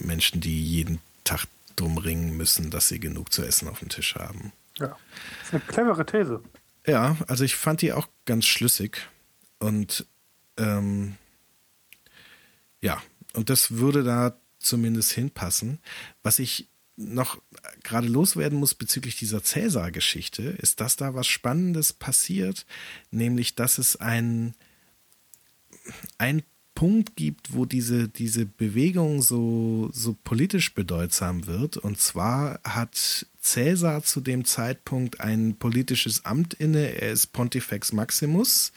[0.00, 1.46] Menschen, die jeden Tag
[1.76, 4.52] drum ringen müssen, dass sie genug zu essen auf dem Tisch haben.
[4.78, 6.42] Ja, das ist eine clevere These.
[6.86, 9.08] Ja, also ich fand die auch ganz schlüssig
[9.60, 10.04] und
[10.56, 11.16] ähm,
[12.84, 13.02] ja,
[13.32, 15.78] und das würde da zumindest hinpassen.
[16.22, 17.40] Was ich noch
[17.82, 22.66] gerade loswerden muss bezüglich dieser Cäsar-Geschichte, ist, dass da was Spannendes passiert,
[23.10, 24.54] nämlich dass es ein,
[26.18, 26.42] ein
[26.74, 31.78] Punkt gibt, wo diese, diese Bewegung so, so politisch bedeutsam wird.
[31.78, 37.00] Und zwar hat Cäsar zu dem Zeitpunkt ein politisches Amt inne.
[37.00, 38.72] Er ist Pontifex Maximus.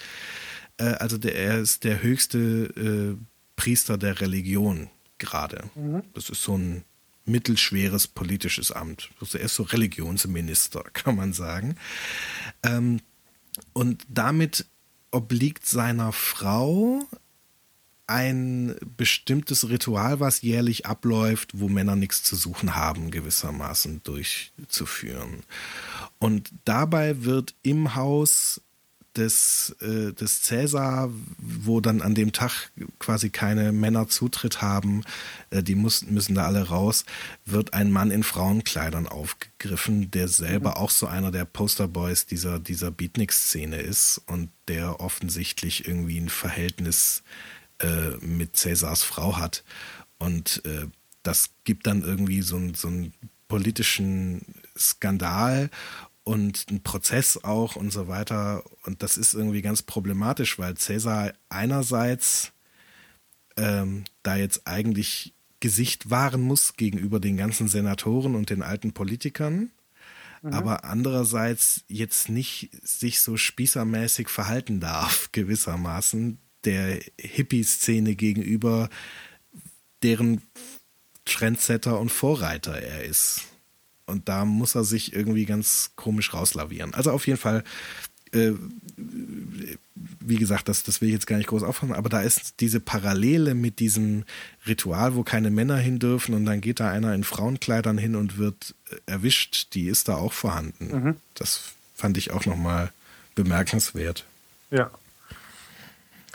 [0.77, 5.69] Äh, also der, er ist der höchste äh, Priester der Religion gerade.
[5.75, 6.03] Mhm.
[6.13, 6.85] Das ist so ein
[7.25, 9.09] mittelschweres politisches Amt.
[9.19, 11.75] Also er ist so Religionsminister, kann man sagen.
[12.63, 13.01] Ähm,
[13.73, 14.65] und damit
[15.11, 17.01] obliegt seiner Frau
[18.05, 25.43] ein bestimmtes Ritual, was jährlich abläuft, wo Männer nichts zu suchen haben, gewissermaßen durchzuführen.
[26.17, 28.61] Und dabei wird im Haus
[29.17, 35.03] des, äh, des Cäsar, wo dann an dem Tag quasi keine Männer Zutritt haben,
[35.49, 37.05] äh, die müssen, müssen da alle raus,
[37.45, 40.75] wird ein Mann in Frauenkleidern aufgegriffen, der selber mhm.
[40.77, 47.23] auch so einer der Posterboys dieser, dieser Beatnik-Szene ist und der offensichtlich irgendwie ein Verhältnis
[47.79, 49.63] äh, mit Cäsars Frau hat.
[50.19, 50.87] Und äh,
[51.23, 53.13] das gibt dann irgendwie so, so einen
[53.47, 54.41] politischen
[54.77, 55.69] Skandal
[56.27, 58.63] und ein Prozess auch und so weiter.
[58.83, 62.51] Und das ist irgendwie ganz problematisch, weil Cäsar einerseits
[63.55, 69.71] ähm, da jetzt eigentlich Gesicht wahren muss gegenüber den ganzen Senatoren und den alten Politikern,
[70.41, 70.53] mhm.
[70.53, 78.89] aber andererseits jetzt nicht sich so spießermäßig verhalten darf, gewissermaßen der Hippie-Szene gegenüber,
[80.03, 80.41] deren
[81.23, 83.45] Trendsetter und Vorreiter er ist.
[84.07, 86.93] Und da muss er sich irgendwie ganz komisch rauslavieren.
[86.93, 87.63] Also auf jeden Fall
[88.33, 88.53] äh,
[90.19, 92.79] wie gesagt, das, das will ich jetzt gar nicht groß aufhören, aber da ist diese
[92.79, 94.25] Parallele mit diesem
[94.65, 98.37] Ritual, wo keine Männer hin dürfen und dann geht da einer in Frauenkleidern hin und
[98.37, 98.75] wird
[99.05, 100.87] erwischt, die ist da auch vorhanden.
[100.87, 101.15] Mhm.
[101.35, 102.91] Das fand ich auch nochmal
[103.35, 104.25] bemerkenswert.
[104.69, 104.91] Ja.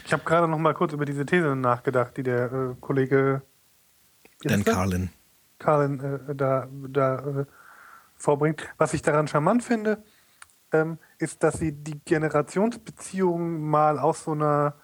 [0.04, 3.42] Ich habe gerade noch mal kurz über diese These nachgedacht, die der äh, Kollege
[4.42, 5.10] Dan Carlin,
[5.58, 7.44] Carlin äh, da, da äh,
[8.22, 8.66] vorbringt.
[8.78, 10.02] Was ich daran charmant finde,
[10.72, 14.74] ähm, ist, dass sie die Generationsbeziehungen mal aus so einer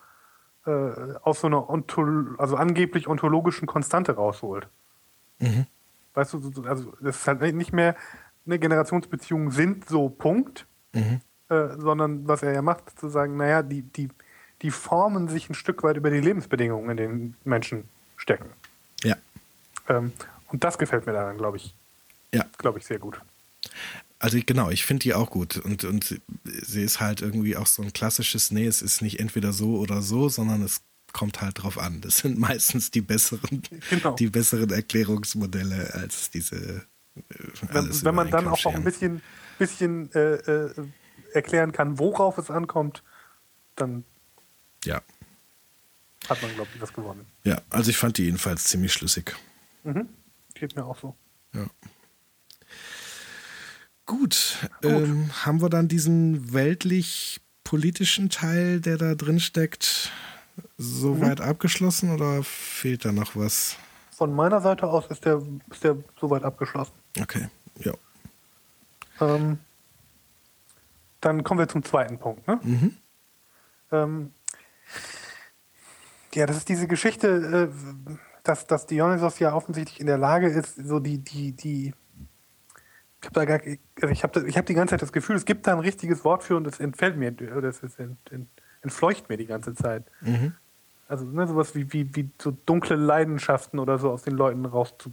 [0.67, 4.69] äh, aus so einer Ontol also angeblich ontologischen Konstante rausholt.
[5.39, 5.67] Mhm.
[6.15, 7.95] Weißt du, also das ist halt nicht mehr
[8.45, 11.21] eine Generationsbeziehung sind so Punkt, mhm.
[11.49, 14.09] äh, sondern was er ja macht, zu sagen, naja, die, die,
[14.63, 18.49] die formen sich ein Stück weit über die Lebensbedingungen, in denen Menschen stecken.
[19.05, 19.17] Ja.
[19.89, 20.13] Ähm,
[20.49, 21.75] und das gefällt mir daran, glaube ich.
[22.35, 22.47] Ja.
[22.59, 23.21] Glaube ich sehr gut.
[24.19, 25.59] Also genau, ich finde die auch gut.
[25.59, 29.53] Und, und sie ist halt irgendwie auch so ein klassisches, nee, es ist nicht entweder
[29.53, 30.83] so oder so, sondern es
[31.13, 32.01] kommt halt drauf an.
[32.01, 34.15] Das sind meistens die besseren, genau.
[34.15, 36.57] die besseren Erklärungsmodelle als diese.
[36.57, 37.21] Äh,
[37.73, 39.23] wenn, wenn man dann auch noch ein bisschen,
[39.59, 40.75] bisschen äh, äh,
[41.33, 43.03] erklären kann, worauf es ankommt,
[43.75, 44.05] dann
[44.85, 45.01] ja.
[46.29, 47.27] hat man, glaube ich, was gewonnen.
[47.45, 49.35] Ja, also ich fand die jedenfalls ziemlich schlüssig.
[49.85, 50.09] Mhm.
[50.55, 51.17] Geht mir auch so.
[51.53, 51.67] Ja.
[54.09, 54.91] Gut, Gut.
[54.91, 60.11] Ähm, haben wir dann diesen weltlich-politischen Teil, der da drin steckt,
[60.79, 61.45] soweit mhm.
[61.45, 63.77] abgeschlossen oder fehlt da noch was?
[64.11, 66.95] Von meiner Seite aus ist der, ist der soweit abgeschlossen.
[67.21, 67.49] Okay,
[67.81, 67.93] ja.
[69.21, 69.59] Ähm,
[71.21, 72.49] dann kommen wir zum zweiten Punkt.
[72.49, 72.61] Ne?
[72.63, 72.97] Mhm.
[73.93, 74.33] Ähm,
[76.33, 80.77] ja, das ist diese Geschichte, äh, dass, dass Dionysos ja offensichtlich in der Lage ist,
[80.77, 81.93] so die, die, die
[83.21, 83.61] ich habe gar,
[84.01, 86.25] also ich habe ich hab die ganze Zeit das Gefühl, es gibt da ein richtiges
[86.25, 88.49] Wort für und es entfällt mir, oder es ent, ent,
[88.83, 90.05] entfleucht mir die ganze Zeit.
[90.21, 90.55] Mhm.
[91.09, 95.13] Also ne, sowas wie, wie, wie so dunkle Leidenschaften oder so aus den Leuten rauszu,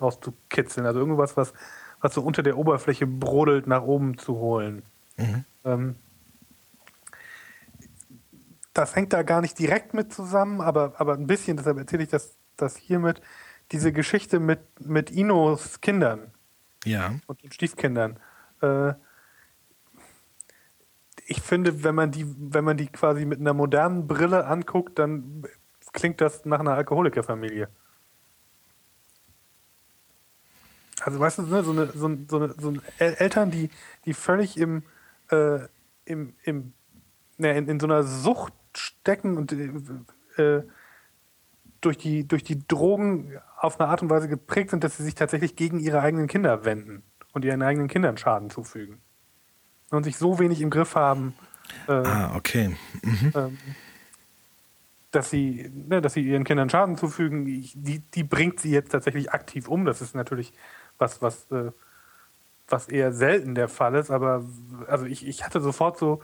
[0.00, 0.86] rauszukitzeln.
[0.86, 1.52] Also irgendwas, was,
[2.00, 4.82] was so unter der Oberfläche brodelt, nach oben zu holen.
[5.16, 5.44] Mhm.
[5.64, 5.96] Ähm,
[8.72, 12.08] das hängt da gar nicht direkt mit zusammen, aber, aber ein bisschen, deshalb erzähle ich
[12.08, 13.20] das, das hiermit.
[13.72, 16.32] Diese Geschichte mit, mit Inos Kindern
[16.84, 17.14] ja.
[17.26, 18.18] und den Stiefkindern.
[18.60, 18.94] Äh,
[21.26, 25.44] ich finde, wenn man die, wenn man die quasi mit einer modernen Brille anguckt, dann
[25.92, 27.68] klingt das nach einer Alkoholikerfamilie.
[31.00, 33.70] Also du, ne, so, eine, so, so, eine, so eine Eltern, die,
[34.04, 34.82] die völlig im,
[35.30, 35.60] äh,
[36.04, 36.72] im, im
[37.36, 40.62] ne, in, in, so einer Sucht stecken und äh,
[41.80, 45.14] durch, die, durch die Drogen auf eine Art und Weise geprägt sind, dass sie sich
[45.14, 49.00] tatsächlich gegen ihre eigenen Kinder wenden und ihren eigenen Kindern Schaden zufügen.
[49.90, 51.34] Und sich so wenig im Griff haben,
[51.88, 52.76] äh, ah, okay.
[53.02, 53.32] Mhm.
[53.34, 53.58] Ähm,
[55.10, 59.32] dass, sie, ne, dass sie ihren Kindern Schaden zufügen, die, die bringt sie jetzt tatsächlich
[59.32, 59.84] aktiv um.
[59.84, 60.52] Das ist natürlich
[60.98, 61.70] was, was, äh,
[62.68, 64.44] was eher selten der Fall ist, aber
[64.88, 66.22] also ich, ich hatte sofort so,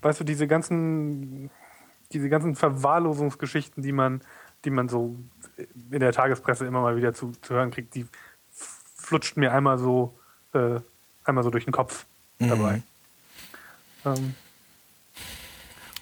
[0.00, 1.50] weißt du, diese ganzen,
[2.12, 4.22] diese ganzen Verwahrlosungsgeschichten, die man,
[4.64, 5.16] die man so
[5.90, 8.06] in der Tagespresse immer mal wieder zu, zu hören kriegt, die
[8.96, 10.18] flutscht mir einmal so,
[10.52, 10.80] äh,
[11.24, 12.06] einmal so durch den Kopf
[12.38, 12.48] mhm.
[12.48, 12.76] dabei.
[12.76, 12.82] Mhm.
[14.04, 14.34] Ähm,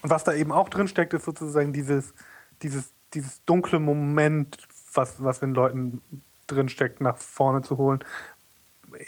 [0.01, 2.13] und was da eben auch drin steckt, ist sozusagen dieses,
[2.61, 6.01] dieses, dieses dunkle Moment, was, was in Leuten
[6.47, 8.03] drin steckt, nach vorne zu holen.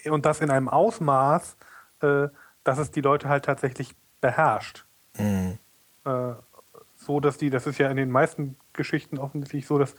[0.06, 1.58] Und das in einem Ausmaß,
[2.02, 2.28] äh,
[2.64, 4.86] dass es die Leute halt tatsächlich beherrscht.
[5.18, 5.58] Mhm.
[6.06, 6.34] Äh,
[6.96, 9.96] so, dass die, das ist ja in den meisten Geschichten offensichtlich so, dass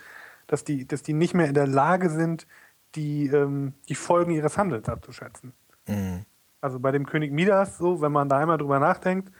[0.46, 2.46] dass die, dass die nicht mehr in der Lage sind,
[2.94, 5.52] die, ähm, die Folgen ihres Handelns abzuschätzen.
[5.86, 6.24] Mhm.
[6.60, 9.32] Also bei dem König Midas so, wenn man da einmal drüber nachdenkt,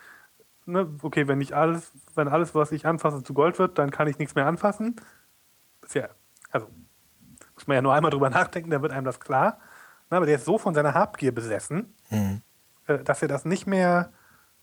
[0.67, 4.09] ne, okay, wenn nicht alles, wenn alles, was ich anfasse, zu Gold wird, dann kann
[4.09, 4.97] ich nichts mehr anfassen.
[5.83, 6.09] Ist ja,
[6.51, 6.69] also
[7.55, 9.59] muss man ja nur einmal drüber nachdenken, dann wird einem das klar.
[10.11, 12.43] Na, aber der ist so von seiner Habgier besessen, mhm.
[12.87, 14.13] äh, dass er das nicht mehr,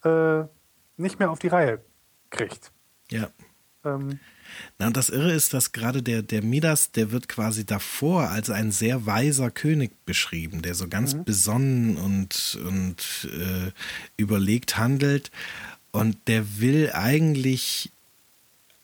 [0.03, 0.43] äh,
[0.97, 1.83] nicht mehr auf die Reihe
[2.29, 2.71] kriegt.
[3.09, 3.27] Ja.
[3.83, 4.19] Ähm,
[4.77, 8.49] na, und das Irre ist, dass gerade der, der Midas, der wird quasi davor als
[8.49, 11.23] ein sehr weiser König beschrieben, der so ganz mhm.
[11.23, 13.71] besonnen und, und äh,
[14.17, 15.31] überlegt handelt.
[15.91, 17.91] Und der will eigentlich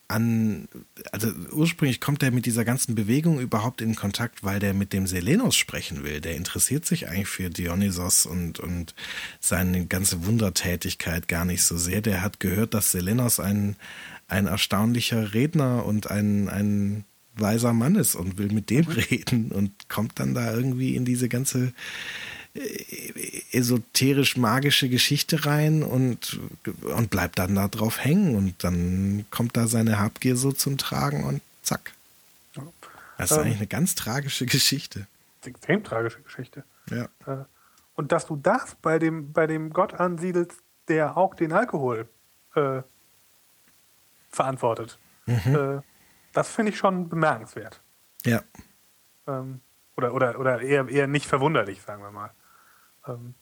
[0.10, 0.69] an,
[1.11, 5.06] also ursprünglich kommt er mit dieser ganzen Bewegung überhaupt in Kontakt, weil der mit dem
[5.06, 6.22] Selenos sprechen will.
[6.22, 8.95] Der interessiert sich eigentlich für Dionysos und, und
[9.41, 12.02] seine ganze Wundertätigkeit gar nicht so sehr.
[12.02, 13.76] Der hat gehört, dass Selenos ein,
[14.28, 17.06] ein erstaunlicher Redner und ein, ein
[17.36, 18.91] weiser Mann ist und will mit dem mhm.
[18.91, 21.74] reden und kommt dann da irgendwie in diese ganze
[22.54, 26.40] äh, esoterisch-magische Geschichte rein und,
[26.82, 31.24] und bleibt dann da drauf hängen und dann kommt da seine Habgier so zum Tragen
[31.24, 31.94] und zack.
[33.18, 35.08] Das ist ähm, eigentlich eine ganz tragische Geschichte.
[35.44, 36.64] Extrem tragische Geschichte.
[36.90, 37.08] Ja.
[37.26, 37.45] Äh,
[37.95, 42.08] und dass du das bei dem, bei dem Gott ansiedelst, der auch den Alkohol
[42.56, 42.82] äh,
[44.30, 44.99] verantwortet.
[45.26, 45.56] Mhm.
[45.56, 45.82] Äh,
[46.34, 47.82] das finde ich schon bemerkenswert.
[48.26, 48.41] Ja.
[49.28, 49.62] Ähm,
[49.95, 52.32] oder oder, oder eher, eher nicht verwunderlich, sagen wir mal.
[53.08, 53.34] Ähm,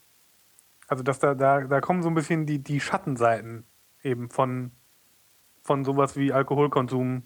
[0.87, 3.65] also dass da, da, da kommen so ein bisschen die, die Schattenseiten
[4.03, 4.71] eben von,
[5.63, 7.23] von sowas wie Alkoholkonsum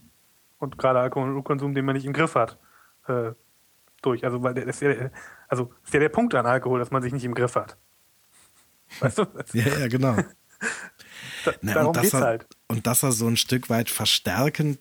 [0.60, 2.57] und gerade Alkoholkonsum, den man nicht im Griff hat,
[3.07, 3.34] äh,
[4.02, 4.23] durch.
[4.23, 5.10] Also weil das ist ja,
[5.48, 7.77] also ist ja der Punkt an Alkohol, dass man sich nicht im Griff hat.
[8.99, 9.26] Weißt du?
[9.53, 10.15] ja, ja, genau.
[11.45, 12.48] da, Na, darum er, halt.
[12.70, 14.80] Und dass er so ein Stück weit verstärkend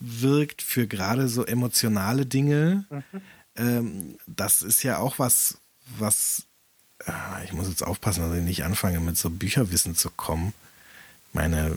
[0.00, 3.20] wirkt für gerade so emotionale Dinge, mhm.
[3.56, 5.58] ähm, das ist ja auch was,
[5.98, 6.46] was
[7.04, 10.52] ah, ich muss jetzt aufpassen, dass ich nicht anfange, mit so Bücherwissen zu kommen.
[11.32, 11.76] Meine,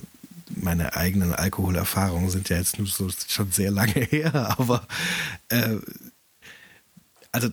[0.56, 4.88] meine eigenen Alkoholerfahrungen sind ja jetzt nur so schon sehr lange her, aber
[5.50, 5.78] äh,
[7.32, 7.50] also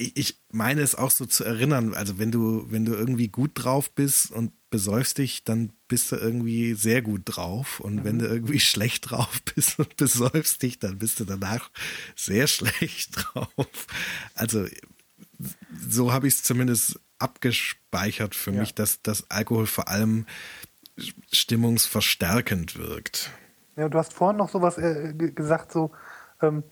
[0.00, 3.90] ich meine es auch so zu erinnern, also wenn du, wenn du irgendwie gut drauf
[3.90, 7.80] bist und besäufst dich, dann bist du irgendwie sehr gut drauf.
[7.80, 8.04] Und mhm.
[8.04, 11.70] wenn du irgendwie schlecht drauf bist und besäufst dich, dann bist du danach
[12.16, 13.86] sehr schlecht drauf.
[14.34, 14.66] Also
[15.88, 18.60] so habe ich es zumindest abgespeichert für ja.
[18.60, 20.26] mich, dass das Alkohol vor allem
[21.32, 23.30] stimmungsverstärkend wirkt.
[23.76, 25.92] Ja, du hast vorhin noch sowas äh, gesagt, so
[26.42, 26.62] ähm,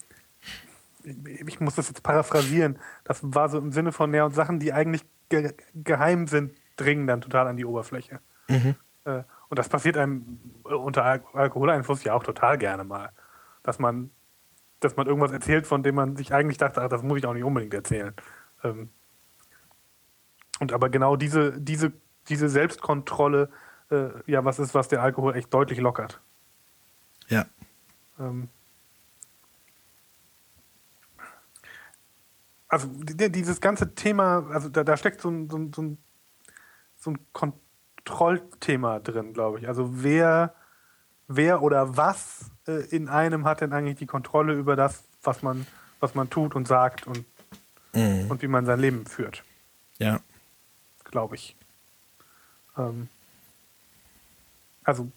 [1.25, 4.73] ich muss das jetzt paraphrasieren, das war so im Sinne von, ja, und Sachen, die
[4.73, 8.21] eigentlich ge geheim sind, dringen dann total an die Oberfläche.
[8.49, 8.75] Mhm.
[9.05, 13.11] Äh, und das passiert einem unter Al Alkoholeinfluss ja auch total gerne mal.
[13.63, 14.11] Dass man,
[14.81, 17.35] dass man irgendwas erzählt, von dem man sich eigentlich dachte, ach, das muss ich auch
[17.35, 18.15] nicht unbedingt erzählen.
[18.63, 18.91] Ähm,
[20.61, 21.93] und aber genau diese, diese,
[22.29, 23.49] diese Selbstkontrolle,
[23.91, 26.21] äh, ja, was ist, was der Alkohol echt deutlich lockert.
[27.29, 27.47] Ja.
[28.19, 28.49] Ähm,
[32.69, 35.99] also dieses ganze Thema, also da, da steckt so ein, so ein, so ein,
[36.97, 39.69] so ein Kontrollthema drin, glaube ich.
[39.69, 40.55] Also wer,
[41.27, 45.67] wer oder was äh, in einem hat denn eigentlich die Kontrolle über das, was man,
[46.01, 47.25] was man tut und sagt und,
[47.95, 48.31] mhm.
[48.31, 49.45] und wie man sein Leben führt.
[49.99, 50.21] Ja.
[51.05, 51.57] Glaube ich.
[52.77, 53.09] Ähm,
[54.85, 55.11] also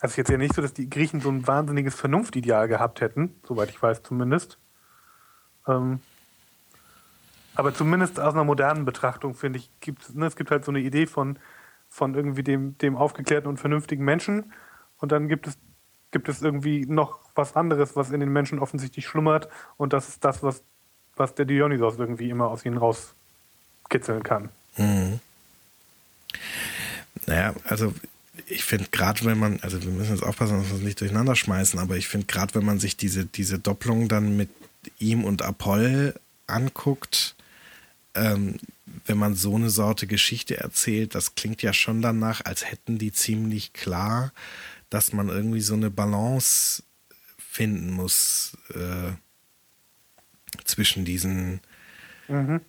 [0.00, 3.70] also jetzt ja nicht so, dass die Griechen so ein wahnsinniges Vernunftideal gehabt hätten, soweit
[3.70, 4.58] ich weiß zumindest.
[5.66, 6.00] Ähm,
[7.54, 10.80] aber zumindest aus einer modernen Betrachtung, finde ich, gibt ne, es gibt halt so eine
[10.80, 11.38] Idee von,
[11.88, 14.52] von irgendwie dem, dem aufgeklärten und vernünftigen Menschen.
[14.98, 15.56] Und dann gibt es,
[16.10, 19.48] gibt es irgendwie noch was anderes, was in den Menschen offensichtlich schlummert.
[19.78, 20.62] Und das ist das, was,
[21.16, 24.50] was der Dionysos irgendwie immer aus ihnen rauskitzeln kann.
[24.76, 25.20] Mhm.
[27.26, 27.94] Naja, also
[28.46, 31.36] ich finde gerade, wenn man, also wir müssen jetzt aufpassen, dass wir es nicht durcheinander
[31.36, 34.50] schmeißen, aber ich finde gerade, wenn man sich diese, diese Doppelung dann mit
[34.98, 36.14] ihm und Apoll
[36.46, 37.34] anguckt,
[38.14, 38.56] ähm,
[39.06, 43.12] wenn man so eine Sorte Geschichte erzählt, das klingt ja schon danach, als hätten die
[43.12, 44.32] ziemlich klar,
[44.90, 46.82] dass man irgendwie so eine Balance
[47.38, 49.12] finden muss äh,
[50.64, 51.60] zwischen diesen
[52.28, 52.60] mhm.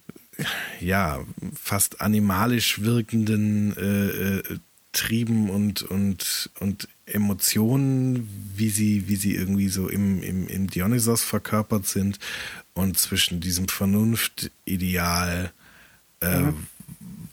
[0.79, 1.23] ja
[1.53, 4.59] fast animalisch wirkenden äh, äh
[4.91, 11.23] Trieben und, und, und Emotionen, wie sie, wie sie irgendwie so im, im, im Dionysos
[11.23, 12.19] verkörpert sind
[12.73, 15.51] und zwischen diesem Vernunftideal,
[16.21, 16.67] äh, mhm.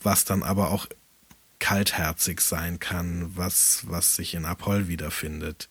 [0.02, 0.86] was dann aber auch
[1.58, 5.68] kaltherzig sein kann, was, was sich in Apoll wiederfindet.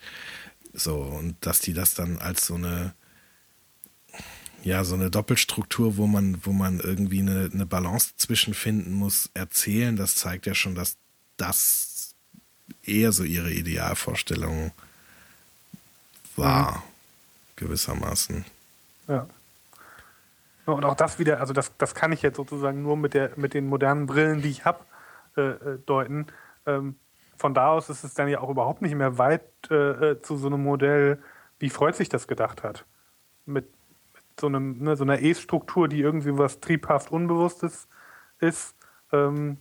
[0.73, 2.95] So, und dass die das dann als so eine,
[4.63, 9.95] ja, so eine Doppelstruktur, wo man, wo man irgendwie eine, eine Balance zwischenfinden muss, erzählen,
[9.95, 10.97] das zeigt ja schon, dass
[11.43, 12.15] das
[12.83, 14.71] eher so ihre Idealvorstellung
[16.35, 16.83] war,
[17.55, 18.45] gewissermaßen.
[19.07, 19.27] Ja.
[20.65, 23.53] Und auch das wieder, also das, das kann ich jetzt sozusagen nur mit, der, mit
[23.53, 24.79] den modernen Brillen, die ich habe,
[25.35, 26.27] äh, äh, deuten.
[26.65, 26.95] Ähm,
[27.37, 30.37] von da aus ist es dann ja auch überhaupt nicht mehr weit äh, äh zu
[30.37, 31.21] so einem Modell,
[31.59, 32.85] wie Freud sich das gedacht hat.
[33.45, 33.65] Mit,
[34.13, 37.89] mit so, einem, ne, so einer E-Struktur, die irgendwie was triebhaft Unbewusstes
[38.39, 38.75] ist.
[39.11, 39.57] Ähm,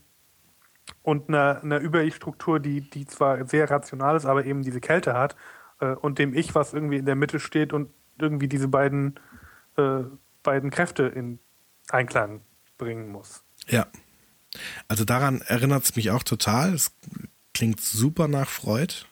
[1.03, 5.37] und einer, einer Über-Ich-Struktur, die, die zwar sehr rational ist, aber eben diese Kälte hat
[5.81, 9.19] äh, und dem Ich, was irgendwie in der Mitte steht und irgendwie diese beiden,
[9.77, 10.03] äh,
[10.43, 11.39] beiden Kräfte in
[11.91, 12.43] Einklang
[12.79, 13.43] bringen muss.
[13.69, 13.87] Ja.
[14.87, 16.75] Also daran erinnert es mich auch total.
[16.75, 16.93] Es
[17.55, 19.07] klingt super nach Freud.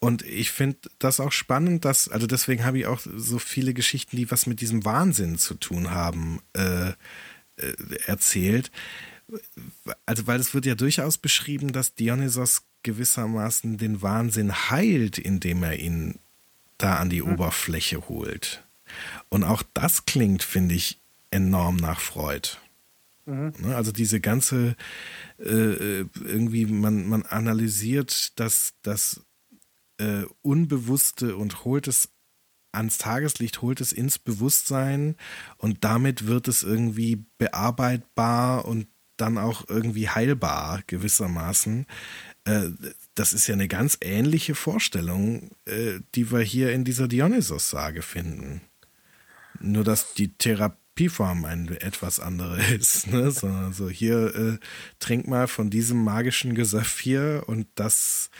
[0.00, 4.16] Und ich finde das auch spannend, dass, also deswegen habe ich auch so viele Geschichten,
[4.16, 7.74] die was mit diesem Wahnsinn zu tun haben, äh, äh,
[8.06, 8.70] erzählt.
[10.06, 15.78] Also, weil es wird ja durchaus beschrieben, dass Dionysos gewissermaßen den Wahnsinn heilt, indem er
[15.78, 16.18] ihn
[16.78, 17.32] da an die mhm.
[17.32, 18.64] Oberfläche holt.
[19.28, 21.00] Und auch das klingt, finde ich,
[21.30, 22.56] enorm nach Freud.
[23.26, 23.52] Mhm.
[23.58, 24.76] Ne, also diese ganze,
[25.38, 29.20] äh, irgendwie, man, man analysiert das, das
[29.98, 32.08] äh, Unbewusste und holt es
[32.72, 35.16] ans Tageslicht, holt es ins Bewusstsein
[35.56, 38.86] und damit wird es irgendwie bearbeitbar und
[39.20, 41.86] dann auch irgendwie heilbar gewissermaßen.
[42.44, 42.70] Äh,
[43.14, 48.62] das ist ja eine ganz ähnliche Vorstellung, äh, die wir hier in dieser Dionysos-Sage finden.
[49.60, 53.08] Nur dass die Therapieform eine etwas andere ist.
[53.08, 53.30] Ne?
[53.30, 54.58] So, hier äh,
[54.98, 58.30] trink mal von diesem magischen Gesaphir und das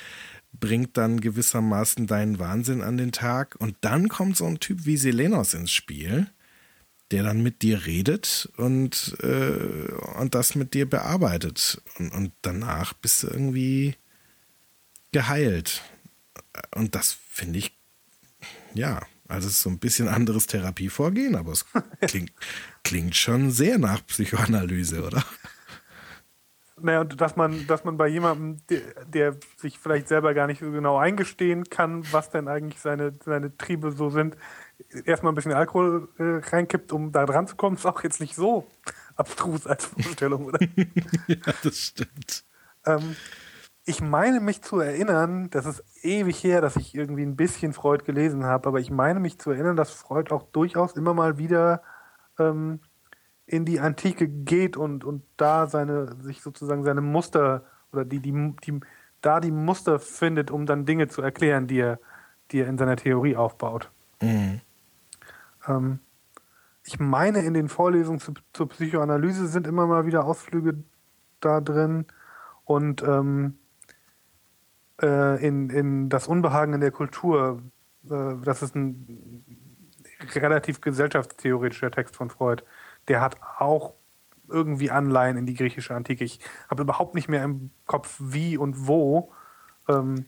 [0.52, 3.56] bringt dann gewissermaßen deinen Wahnsinn an den Tag.
[3.58, 6.28] Und dann kommt so ein Typ wie Selenos ins Spiel,
[7.10, 11.80] der dann mit dir redet und, äh, und das mit dir bearbeitet.
[11.98, 13.96] Und, und danach bist du irgendwie
[15.12, 15.82] geheilt.
[16.74, 17.76] Und das finde ich,
[18.74, 21.66] ja, also es ist so ein bisschen anderes Therapievorgehen, aber es
[22.00, 22.32] klingt,
[22.82, 25.24] klingt schon sehr nach Psychoanalyse, oder?
[26.80, 30.60] Naja, und dass man, dass man bei jemandem, der, der, sich vielleicht selber gar nicht
[30.60, 34.36] so genau eingestehen kann, was denn eigentlich seine, seine Triebe so sind,
[35.04, 38.34] erstmal ein bisschen Alkohol äh, reinkippt, um da dran zu kommen, ist auch jetzt nicht
[38.34, 38.66] so
[39.16, 40.58] abstrus als Vorstellung, oder?
[41.26, 42.44] ja, das stimmt.
[42.86, 43.16] Ähm,
[43.84, 48.04] ich meine mich zu erinnern, das ist ewig her, dass ich irgendwie ein bisschen Freud
[48.04, 51.82] gelesen habe, aber ich meine mich zu erinnern, dass Freud auch durchaus immer mal wieder
[52.38, 52.80] ähm,
[53.46, 58.54] in die Antike geht und, und da seine, sich sozusagen seine Muster oder die, die,
[58.64, 58.80] die,
[59.22, 61.98] da die Muster findet, um dann Dinge zu erklären, die er,
[62.50, 63.90] die er in seiner Theorie aufbaut.
[64.20, 64.60] Mhm.
[65.68, 66.00] Ähm,
[66.84, 70.82] ich meine, in den Vorlesungen zu, zur Psychoanalyse sind immer mal wieder Ausflüge
[71.40, 72.06] da drin
[72.64, 73.58] und ähm,
[75.00, 77.62] äh, in, in das Unbehagen in der Kultur,
[78.10, 79.44] äh, das ist ein
[80.34, 82.64] relativ gesellschaftstheoretischer Text von Freud,
[83.06, 83.94] der hat auch
[84.48, 86.24] irgendwie Anleihen in die griechische Antike.
[86.24, 86.40] Ich
[86.70, 89.32] habe überhaupt nicht mehr im Kopf, wie und wo.
[89.88, 90.26] Ähm,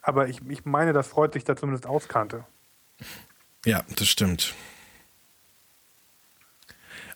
[0.00, 2.44] aber ich, ich meine, dass Freud sich da zumindest auskannte.
[3.66, 4.54] Ja, das stimmt.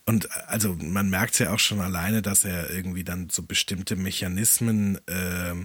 [0.05, 3.95] Und also man merkt es ja auch schon alleine, dass er irgendwie dann so bestimmte
[3.95, 5.55] Mechanismen äh,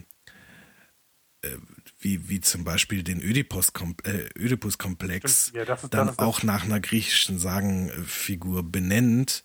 [1.47, 1.59] äh,
[1.99, 8.63] wie, wie zum Beispiel den Ödipus-Komplex äh, ja, dann das, auch nach einer griechischen Sagenfigur
[8.63, 9.43] benennt.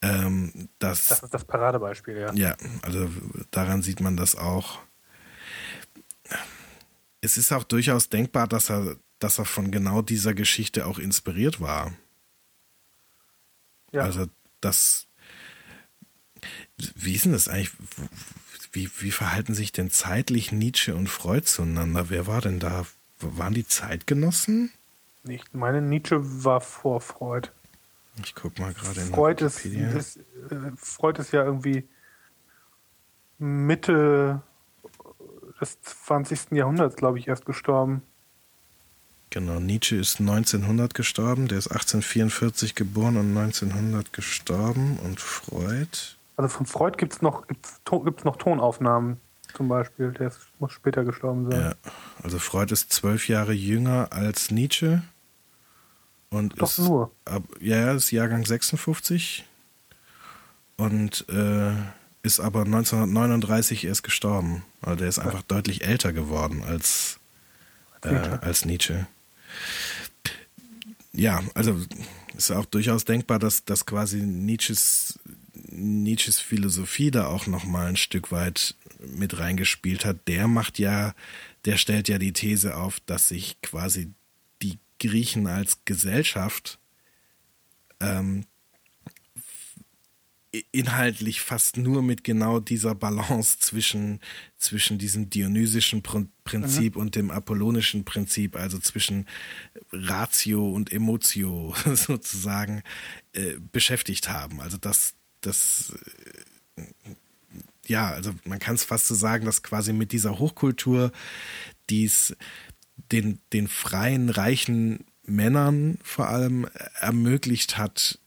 [0.00, 2.32] Ähm, das, das ist das Paradebeispiel, ja.
[2.32, 3.10] Ja, also
[3.50, 4.78] daran sieht man das auch.
[7.20, 11.60] Es ist auch durchaus denkbar, dass er, dass er von genau dieser Geschichte auch inspiriert
[11.60, 11.92] war.
[13.92, 14.02] Ja.
[14.02, 14.26] Also
[14.60, 15.06] das.
[16.96, 17.72] Wie ist denn das eigentlich?
[18.72, 22.08] Wie, wie verhalten sich denn zeitlich Nietzsche und Freud zueinander?
[22.08, 22.86] Wer war denn da?
[23.20, 24.72] Waren die Zeitgenossen?
[25.24, 27.50] Ich meine, Nietzsche war vor Freud.
[28.24, 31.88] Ich guck mal gerade in Freud ist, ist, äh, Freud ist ja irgendwie
[33.38, 34.42] Mitte
[35.60, 36.52] des 20.
[36.52, 38.02] Jahrhunderts, glaube ich, erst gestorben.
[39.30, 45.88] Genau, Nietzsche ist 1900 gestorben, der ist 1844 geboren und 1900 gestorben und Freud
[46.40, 49.20] also von Freud gibt es noch, gibt's, gibt's noch Tonaufnahmen
[49.54, 50.12] zum Beispiel.
[50.12, 51.60] Der ist, muss später gestorben sein.
[51.60, 51.74] Ja,
[52.22, 55.02] also Freud ist zwölf Jahre jünger als Nietzsche.
[56.30, 57.10] Und Doch ist, nur.
[57.26, 59.44] Ab, ja, ist Jahrgang 56
[60.78, 61.72] und äh,
[62.22, 64.64] ist aber 1939 erst gestorben.
[64.80, 65.44] Also der ist einfach ja.
[65.48, 67.20] deutlich älter geworden als,
[68.02, 69.06] äh, als Nietzsche.
[71.12, 71.78] Ja, also
[72.36, 75.18] ist auch durchaus denkbar, dass, dass quasi Nietzsches
[75.72, 81.14] Nietzsches Philosophie da auch noch mal ein Stück weit mit reingespielt hat, der macht ja,
[81.64, 84.12] der stellt ja die These auf, dass sich quasi
[84.62, 86.78] die Griechen als Gesellschaft
[88.00, 88.44] ähm,
[90.72, 94.20] inhaltlich fast nur mit genau dieser Balance zwischen,
[94.58, 97.00] zwischen diesem dionysischen Prinzip mhm.
[97.00, 99.26] und dem apollonischen Prinzip, also zwischen
[99.92, 102.82] Ratio und Emotio sozusagen,
[103.32, 104.60] äh, beschäftigt haben.
[104.60, 105.94] Also dass das,
[106.76, 106.82] äh,
[107.86, 111.12] ja, also man kann es fast so sagen, dass quasi mit dieser Hochkultur
[111.90, 112.36] dies
[113.12, 116.68] den, den freien, reichen Männern vor allem
[117.00, 118.19] ermöglicht hat,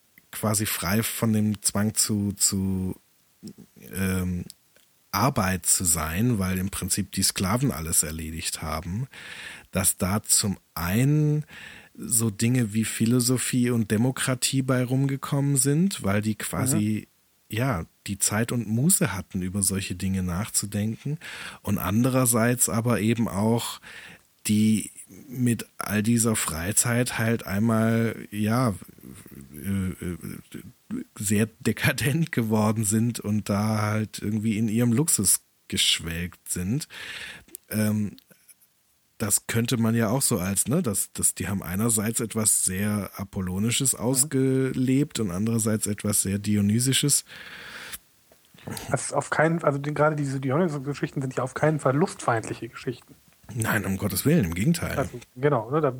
[0.43, 2.99] quasi frei von dem Zwang zu, zu
[3.95, 4.43] ähm,
[5.09, 9.07] Arbeit zu sein, weil im Prinzip die Sklaven alles erledigt haben,
[9.71, 11.45] dass da zum einen
[11.95, 17.07] so Dinge wie Philosophie und Demokratie bei rumgekommen sind, weil die quasi
[17.47, 17.79] ja.
[17.79, 21.19] ja die Zeit und Muße hatten, über solche Dinge nachzudenken
[21.61, 23.79] und andererseits aber eben auch
[24.45, 24.91] die
[25.27, 28.75] mit all dieser Freizeit halt einmal ja
[29.55, 30.17] äh, äh,
[31.17, 36.87] sehr dekadent geworden sind und da halt irgendwie in ihrem Luxus geschwelgt sind.
[37.69, 38.17] Ähm,
[39.17, 43.09] das könnte man ja auch so als, ne, dass, dass die haben einerseits etwas sehr
[43.15, 47.23] Apollonisches ausgelebt und andererseits etwas sehr Dionysisches.
[48.91, 52.69] Das ist auf keinen, also die, gerade diese Dionysus-Geschichten sind ja auf keinen Fall lustfeindliche
[52.69, 53.15] Geschichten.
[53.55, 54.97] Nein, um Gottes Willen, im Gegenteil.
[54.97, 55.93] Also, genau, ne, da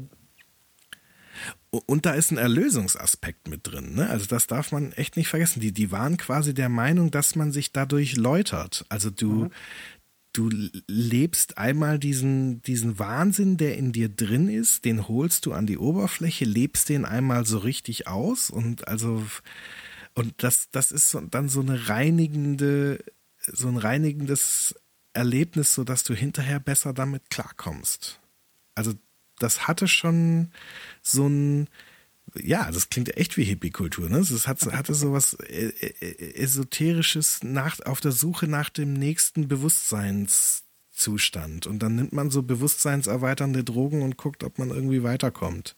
[1.88, 3.96] und da ist ein Erlösungsaspekt mit drin.
[3.96, 4.10] Ne?
[4.10, 5.60] Also das darf man echt nicht vergessen.
[5.60, 8.86] Die, die waren quasi der Meinung, dass man sich dadurch läutert.
[8.90, 9.52] Also du, mhm.
[10.34, 10.50] du
[10.88, 15.80] lebst einmal diesen, diesen Wahnsinn, der in dir drin ist, den holst du an die
[15.80, 19.24] Oberfläche, lebst den einmal so richtig aus und also
[20.16, 23.00] und das, das ist dann so eine reinigende,
[23.40, 24.76] so ein reinigendes
[25.14, 28.20] Erlebnis, so dass du hinterher besser damit klarkommst.
[28.76, 28.94] Also
[29.40, 30.52] das hatte schon
[31.02, 31.68] so ein,
[32.36, 34.18] ja, das klingt echt wie Hippie-Kultur, ne?
[34.18, 39.48] Das hat, hatte so was äh, äh, Esoterisches nach, auf der Suche nach dem nächsten
[39.48, 41.68] Bewusstseinszustand.
[41.68, 45.76] Und dann nimmt man so bewusstseinserweiternde Drogen und guckt, ob man irgendwie weiterkommt.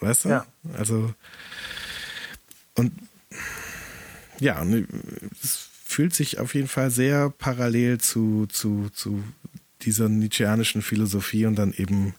[0.00, 0.30] Weißt du?
[0.30, 0.46] Ja.
[0.72, 1.12] Also,
[2.74, 2.92] und
[4.40, 4.64] ja,
[5.42, 9.22] es fühlt sich auf jeden Fall sehr parallel zu, zu, zu
[9.82, 12.16] dieser nietzscheanischen Philosophie und dann eben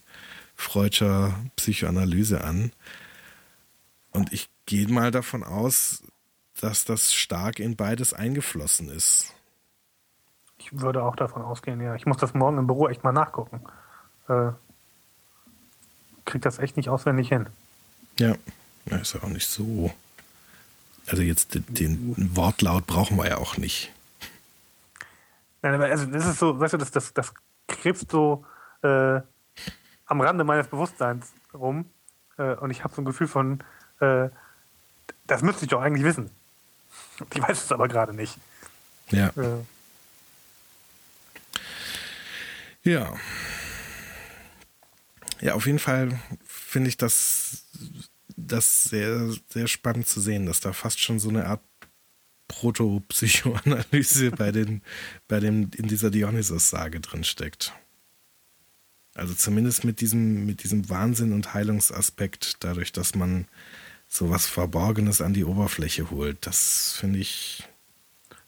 [0.54, 2.72] Freudscher Psychoanalyse an.
[4.12, 6.02] Und ich gehe mal davon aus,
[6.58, 9.34] dass das stark in beides eingeflossen ist.
[10.56, 11.94] Ich würde auch davon ausgehen, ja.
[11.96, 13.60] Ich muss das morgen im Büro echt mal nachgucken.
[14.26, 14.52] Äh,
[16.24, 17.46] krieg das echt nicht auswendig hin.
[18.18, 18.36] Ja,
[18.86, 19.92] ja ist ja auch nicht so.
[21.08, 23.92] Also jetzt den, Wortlaut brauchen wir ja auch nicht.
[25.62, 27.32] Nein, aber also das ist so, weißt du, das, das, das
[27.68, 28.44] krebst so
[28.82, 29.20] äh,
[30.06, 31.86] am Rande meines Bewusstseins rum
[32.38, 33.60] äh, und ich habe so ein Gefühl von,
[34.00, 34.28] äh,
[35.26, 36.30] das müsste ich doch eigentlich wissen.
[37.32, 38.38] Ich weiß es aber gerade nicht.
[39.10, 39.28] Ja.
[39.36, 39.64] Äh.
[42.82, 43.14] Ja.
[45.40, 47.64] Ja, auf jeden Fall finde ich das,
[48.36, 51.62] das sehr, sehr spannend zu sehen, dass da fast schon so eine Art
[52.48, 54.82] Proto-Psychoanalyse bei den,
[55.26, 57.72] bei dem, in dieser Dionysos-Sage drin steckt.
[59.14, 63.46] Also zumindest mit diesem, mit diesem Wahnsinn und Heilungsaspekt, dadurch, dass man
[64.06, 66.46] so was Verborgenes an die Oberfläche holt.
[66.46, 67.66] Das finde ich.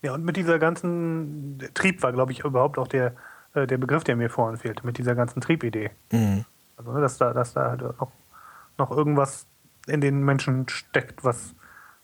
[0.02, 3.16] Ja, und mit dieser ganzen Trieb war, glaube ich, überhaupt auch der,
[3.55, 5.90] äh, der Begriff, der mir vorhin fehlt, mit dieser ganzen Triebidee.
[6.12, 6.44] Mhm.
[6.77, 8.12] Also, ne, dass da, dass da halt noch,
[8.77, 9.47] noch irgendwas
[9.89, 11.55] in den Menschen steckt, was,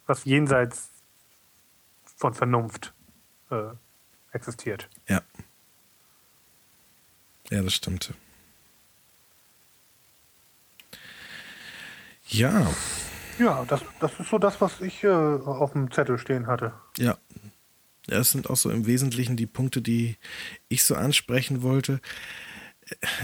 [0.06, 0.90] was jenseits
[2.16, 2.93] von Vernunft
[3.51, 3.70] äh,
[4.32, 4.89] existiert.
[5.09, 5.23] Ja.
[7.51, 8.15] Ja, das stimmt.
[12.28, 12.73] Ja.
[13.39, 16.73] Ja, das, das ist so das, was ich äh, auf dem Zettel stehen hatte.
[16.97, 17.19] Ja.
[18.06, 18.19] ja.
[18.19, 20.16] Das sind auch so im Wesentlichen die Punkte, die
[20.69, 22.01] ich so ansprechen wollte.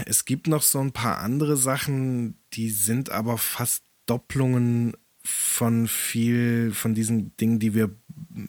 [0.05, 6.71] Es gibt noch so ein paar andere Sachen, die sind aber fast Doppelungen von viel
[6.73, 7.95] von diesen Dingen, die wir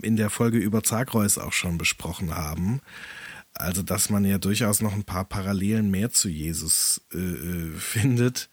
[0.03, 2.81] in der Folge über Zagreus auch schon besprochen haben.
[3.55, 8.49] Also, dass man ja durchaus noch ein paar Parallelen mehr zu Jesus äh, äh findet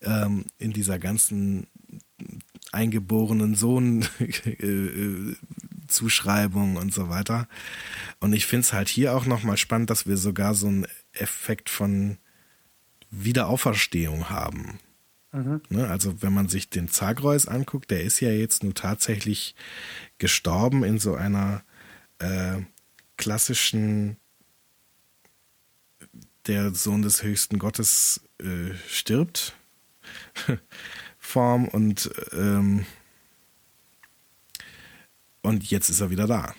[0.00, 1.66] ähm, in dieser ganzen
[2.72, 5.34] eingeborenen Sohn äh,
[5.88, 7.48] Zuschreibung und so weiter.
[8.20, 11.68] Und ich finde es halt hier auch nochmal spannend, dass wir sogar so einen Effekt
[11.68, 12.18] von
[13.10, 14.78] Wiederauferstehung haben.
[15.32, 15.60] Mhm.
[15.68, 19.54] Ne, also wenn man sich den Zagreus anguckt, der ist ja jetzt nur tatsächlich
[20.18, 21.62] gestorben in so einer
[22.18, 22.58] äh,
[23.16, 24.16] klassischen
[26.46, 29.54] der Sohn des höchsten Gottes äh, stirbt
[31.18, 32.86] Form und ähm,
[35.42, 36.54] und jetzt ist er wieder da.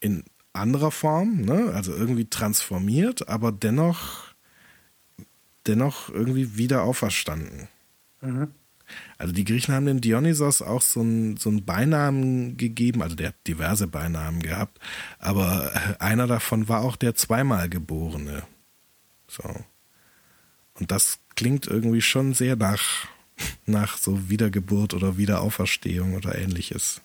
[0.00, 1.72] In anderer Form, ne?
[1.74, 4.34] also irgendwie transformiert, aber dennoch,
[5.66, 7.68] dennoch irgendwie wieder auferstanden.
[8.24, 8.48] Mhm.
[9.16, 13.46] Also die Griechen haben dem Dionysos auch so einen so Beinamen gegeben, also der hat
[13.46, 14.78] diverse Beinamen gehabt,
[15.18, 18.42] aber einer davon war auch der zweimal Geborene.
[19.28, 19.42] So.
[20.74, 23.08] Und das klingt irgendwie schon sehr nach,
[23.66, 27.00] nach so Wiedergeburt oder Wiederauferstehung oder ähnliches.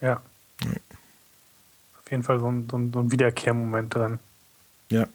[0.00, 0.22] Ja.
[0.62, 0.70] ja.
[2.04, 4.18] Auf jeden Fall so ein, so ein, so ein Wiederkehrmoment drin.
[4.90, 5.08] Ja.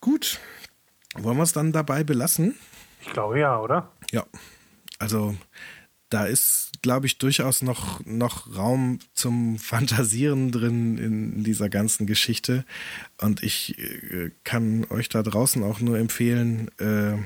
[0.00, 0.40] Gut.
[1.14, 2.54] Wollen wir es dann dabei belassen?
[3.00, 3.90] Ich glaube ja, oder?
[4.10, 4.24] Ja.
[4.98, 5.36] Also
[6.08, 12.64] da ist, glaube ich, durchaus noch, noch Raum zum Fantasieren drin in dieser ganzen Geschichte.
[13.20, 17.16] Und ich äh, kann euch da draußen auch nur empfehlen, äh,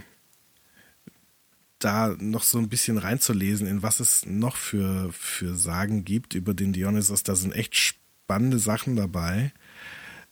[1.79, 6.55] da noch so ein bisschen reinzulesen, in was es noch für, für Sagen gibt über
[6.55, 7.23] den Dionysos.
[7.23, 9.53] Da sind echt spannende Sachen dabei.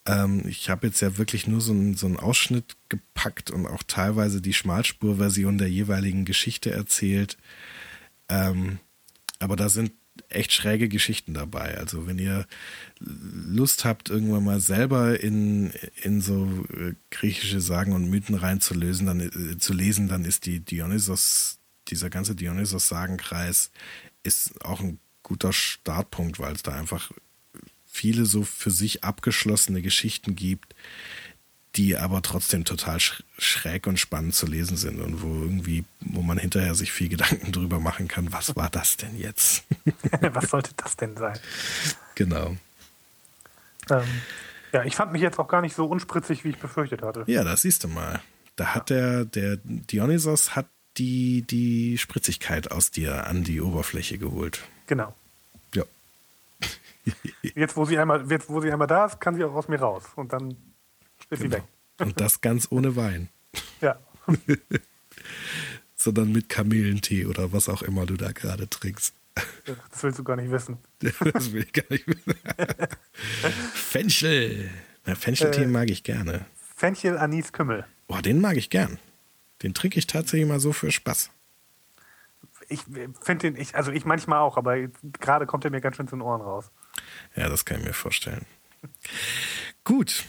[0.07, 3.83] Ähm, ich habe jetzt ja wirklich nur so einen, so einen Ausschnitt gepackt und auch
[3.83, 7.37] teilweise die Schmalspurversion der jeweiligen Geschichte erzählt.
[8.29, 8.79] Ähm,
[9.39, 9.93] aber da sind
[10.29, 11.77] echt schräge Geschichten dabei.
[11.77, 12.47] Also wenn ihr
[13.01, 15.73] Lust habt, irgendwann mal selber in,
[16.03, 20.61] in so äh, griechische Sagen und Mythen reinzulösen, dann äh, zu lesen, dann ist die
[20.61, 21.59] Dionysos,
[21.89, 23.71] dieser ganze Dionysos-Sagenkreis
[24.23, 27.13] ist auch ein guter Startpunkt, weil es da einfach
[27.97, 30.75] viele so für sich abgeschlossene Geschichten gibt,
[31.77, 36.39] die aber trotzdem total schräg und spannend zu lesen sind und wo irgendwie, wo man
[36.39, 39.65] hinterher sich viel Gedanken drüber machen kann, was war das denn jetzt?
[40.21, 41.39] was sollte das denn sein?
[42.15, 42.57] Genau.
[43.91, 44.05] Ähm,
[44.73, 47.25] ja, ich fand mich jetzt auch gar nicht so unspritzig, wie ich befürchtet hatte.
[47.27, 48.21] Ja, das siehst du mal.
[48.57, 50.67] Da hat der, der Dionysos hat
[50.97, 54.63] die, die Spritzigkeit aus dir an die Oberfläche geholt.
[54.87, 55.15] Genau.
[57.43, 59.81] Jetzt, wo sie einmal, jetzt, wo sie einmal da ist, kann sie auch aus mir
[59.81, 60.05] raus.
[60.17, 60.51] Und dann
[61.31, 61.43] ist genau.
[61.43, 61.63] sie weg.
[61.99, 63.29] Und das ganz ohne Wein.
[63.81, 63.99] Ja.
[65.95, 69.15] Sondern mit Kamillentee oder was auch immer du da gerade trinkst.
[69.91, 70.79] Das willst du gar nicht wissen.
[71.01, 72.35] das will ich gar nicht wissen.
[73.75, 74.71] Fenchel.
[75.05, 76.47] Na, Fencheltee äh, mag ich gerne.
[76.75, 77.87] Fenchel, Anis, Kümmel.
[78.09, 78.99] Boah, den mag ich gern.
[79.63, 81.31] Den trinke ich tatsächlich mal so für Spaß.
[82.69, 82.81] Ich
[83.21, 84.77] finde den, ich, also ich manchmal auch, aber
[85.21, 86.71] gerade kommt er mir ganz schön zu den Ohren raus.
[87.35, 88.47] Ja, das kann ich mir vorstellen.
[89.85, 90.25] Gut,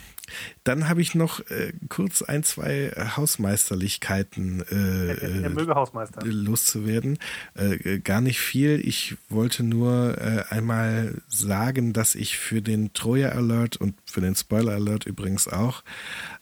[0.64, 6.22] dann habe ich noch äh, kurz ein, zwei Hausmeisterlichkeiten äh, er, möge Hausmeister.
[6.26, 7.18] loszuwerden.
[7.56, 8.82] Äh, gar nicht viel.
[8.86, 14.36] Ich wollte nur äh, einmal sagen, dass ich für den Troja Alert und für den
[14.36, 15.84] Spoiler Alert übrigens auch,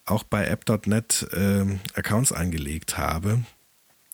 [0.05, 3.43] auch bei app.net äh, Accounts eingelegt habe.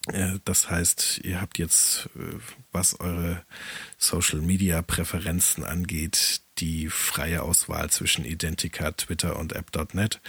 [0.08, 2.38] Äh, das heißt, ihr habt jetzt, äh,
[2.72, 3.44] was eure
[3.98, 10.22] Social-Media-Präferenzen angeht, die freie Auswahl zwischen Identica, Twitter und App.net.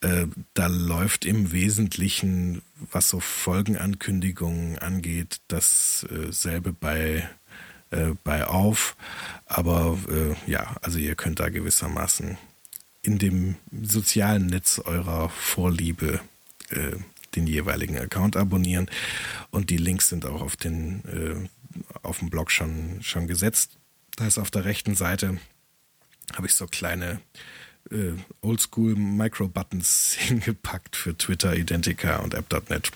[0.00, 7.28] Äh, da läuft im Wesentlichen, was so Folgenankündigungen angeht, dasselbe bei,
[8.24, 8.96] bei auf.
[9.46, 9.96] Aber
[10.46, 12.36] ja, also ihr könnt da gewissermaßen
[13.02, 16.20] in dem sozialen Netz eurer Vorliebe
[17.36, 18.90] den jeweiligen Account abonnieren.
[19.50, 21.48] Und die Links sind auch auf, den, äh,
[22.02, 23.76] auf dem Blog schon, schon gesetzt.
[24.16, 25.38] Da ist auf der rechten Seite,
[26.34, 27.20] habe ich so kleine
[27.90, 32.90] äh, Oldschool Micro-Buttons hingepackt für Twitter, Identica und App.net.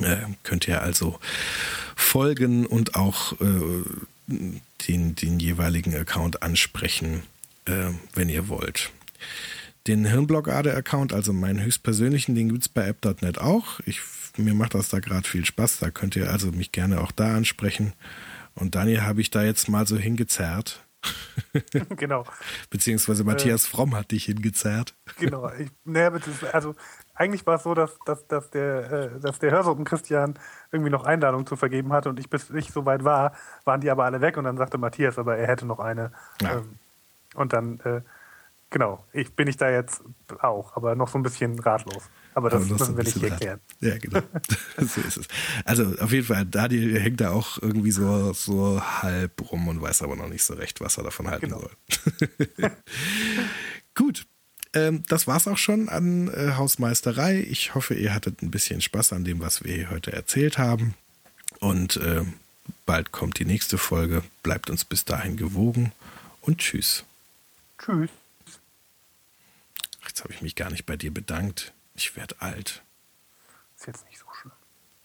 [0.00, 1.18] Äh, könnt ihr also
[1.96, 3.82] folgen und auch äh,
[4.26, 7.22] den, den jeweiligen Account ansprechen,
[7.64, 8.90] äh, wenn ihr wollt.
[9.88, 13.80] Den Hirnblockade-Account, also meinen höchstpersönlichen, den gibt es bei app.net auch.
[13.86, 14.02] Ich,
[14.36, 15.78] mir macht das da gerade viel Spaß.
[15.78, 17.94] Da könnt ihr also mich gerne auch da ansprechen.
[18.54, 20.84] Und Daniel habe ich da jetzt mal so hingezerrt.
[21.96, 22.24] genau.
[22.68, 24.94] Beziehungsweise Matthias äh, Fromm hat dich hingezerrt.
[25.18, 25.50] genau.
[25.58, 26.12] Ich, naja,
[26.52, 26.74] also
[27.14, 30.34] eigentlich war es so, dass, dass, dass der, äh, dass der Hörsuppen Christian
[30.70, 33.32] irgendwie noch Einladungen zu vergeben hatte und ich bis ich so weit war,
[33.64, 36.12] waren die aber alle weg und dann sagte Matthias, aber er hätte noch eine.
[36.42, 36.58] Ja.
[36.58, 36.78] Ähm,
[37.34, 38.02] und dann äh,
[38.70, 40.02] Genau, ich bin ich da jetzt
[40.40, 42.02] auch, aber noch so ein bisschen ratlos.
[42.34, 43.60] Aber das müssen wir nicht erklären.
[43.80, 44.20] Ja, genau.
[44.76, 45.28] so ist es.
[45.64, 50.02] Also auf jeden Fall, Daniel hängt da auch irgendwie so, so halb rum und weiß
[50.02, 51.60] aber noch nicht so recht, was er davon halten genau.
[51.60, 52.70] soll.
[53.94, 54.26] Gut.
[54.74, 57.40] Ähm, das war's auch schon an äh, Hausmeisterei.
[57.40, 60.94] Ich hoffe, ihr hattet ein bisschen Spaß an dem, was wir heute erzählt haben.
[61.58, 62.22] Und äh,
[62.84, 64.22] bald kommt die nächste Folge.
[64.42, 65.92] Bleibt uns bis dahin gewogen
[66.42, 67.04] und tschüss.
[67.78, 68.10] Tschüss.
[70.18, 71.72] Jetzt habe ich mich gar nicht bei dir bedankt.
[71.94, 72.82] Ich werde alt.
[73.76, 74.50] Ist jetzt nicht so schlimm.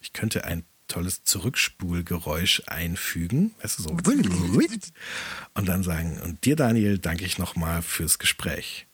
[0.00, 3.54] Ich könnte ein tolles Zurückspulgeräusch einfügen.
[3.62, 3.90] Weißt du, so.
[5.54, 8.88] Und dann sagen, und dir, Daniel, danke ich nochmal fürs Gespräch.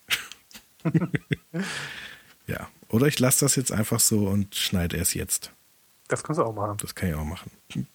[2.45, 2.69] ja.
[2.87, 5.51] Oder ich lasse das jetzt einfach so und schneide es jetzt.
[6.07, 6.77] Das kannst du auch machen.
[6.77, 7.49] Das kann ich auch machen.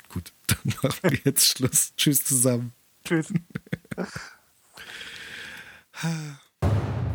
[0.09, 1.93] Gut, dann machen wir jetzt Schluss.
[1.97, 2.73] Tschüss zusammen.
[3.05, 3.33] Tschüss.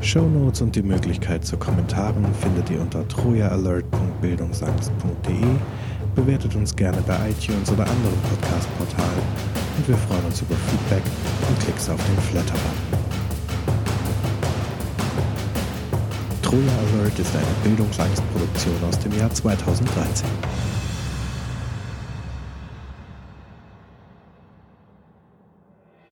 [0.01, 5.45] Shownotes und die Möglichkeit zu Kommentaren findet ihr unter trojaalert.bildungsangst.de.
[6.15, 9.21] Bewertet uns gerne bei iTunes oder anderen Podcast-Portalen
[9.77, 11.03] und wir freuen uns über Feedback
[11.47, 12.97] und Klicks auf den Flatter-Button.
[16.41, 20.27] Troja Alert ist eine Bildungsangstproduktion aus dem Jahr 2013.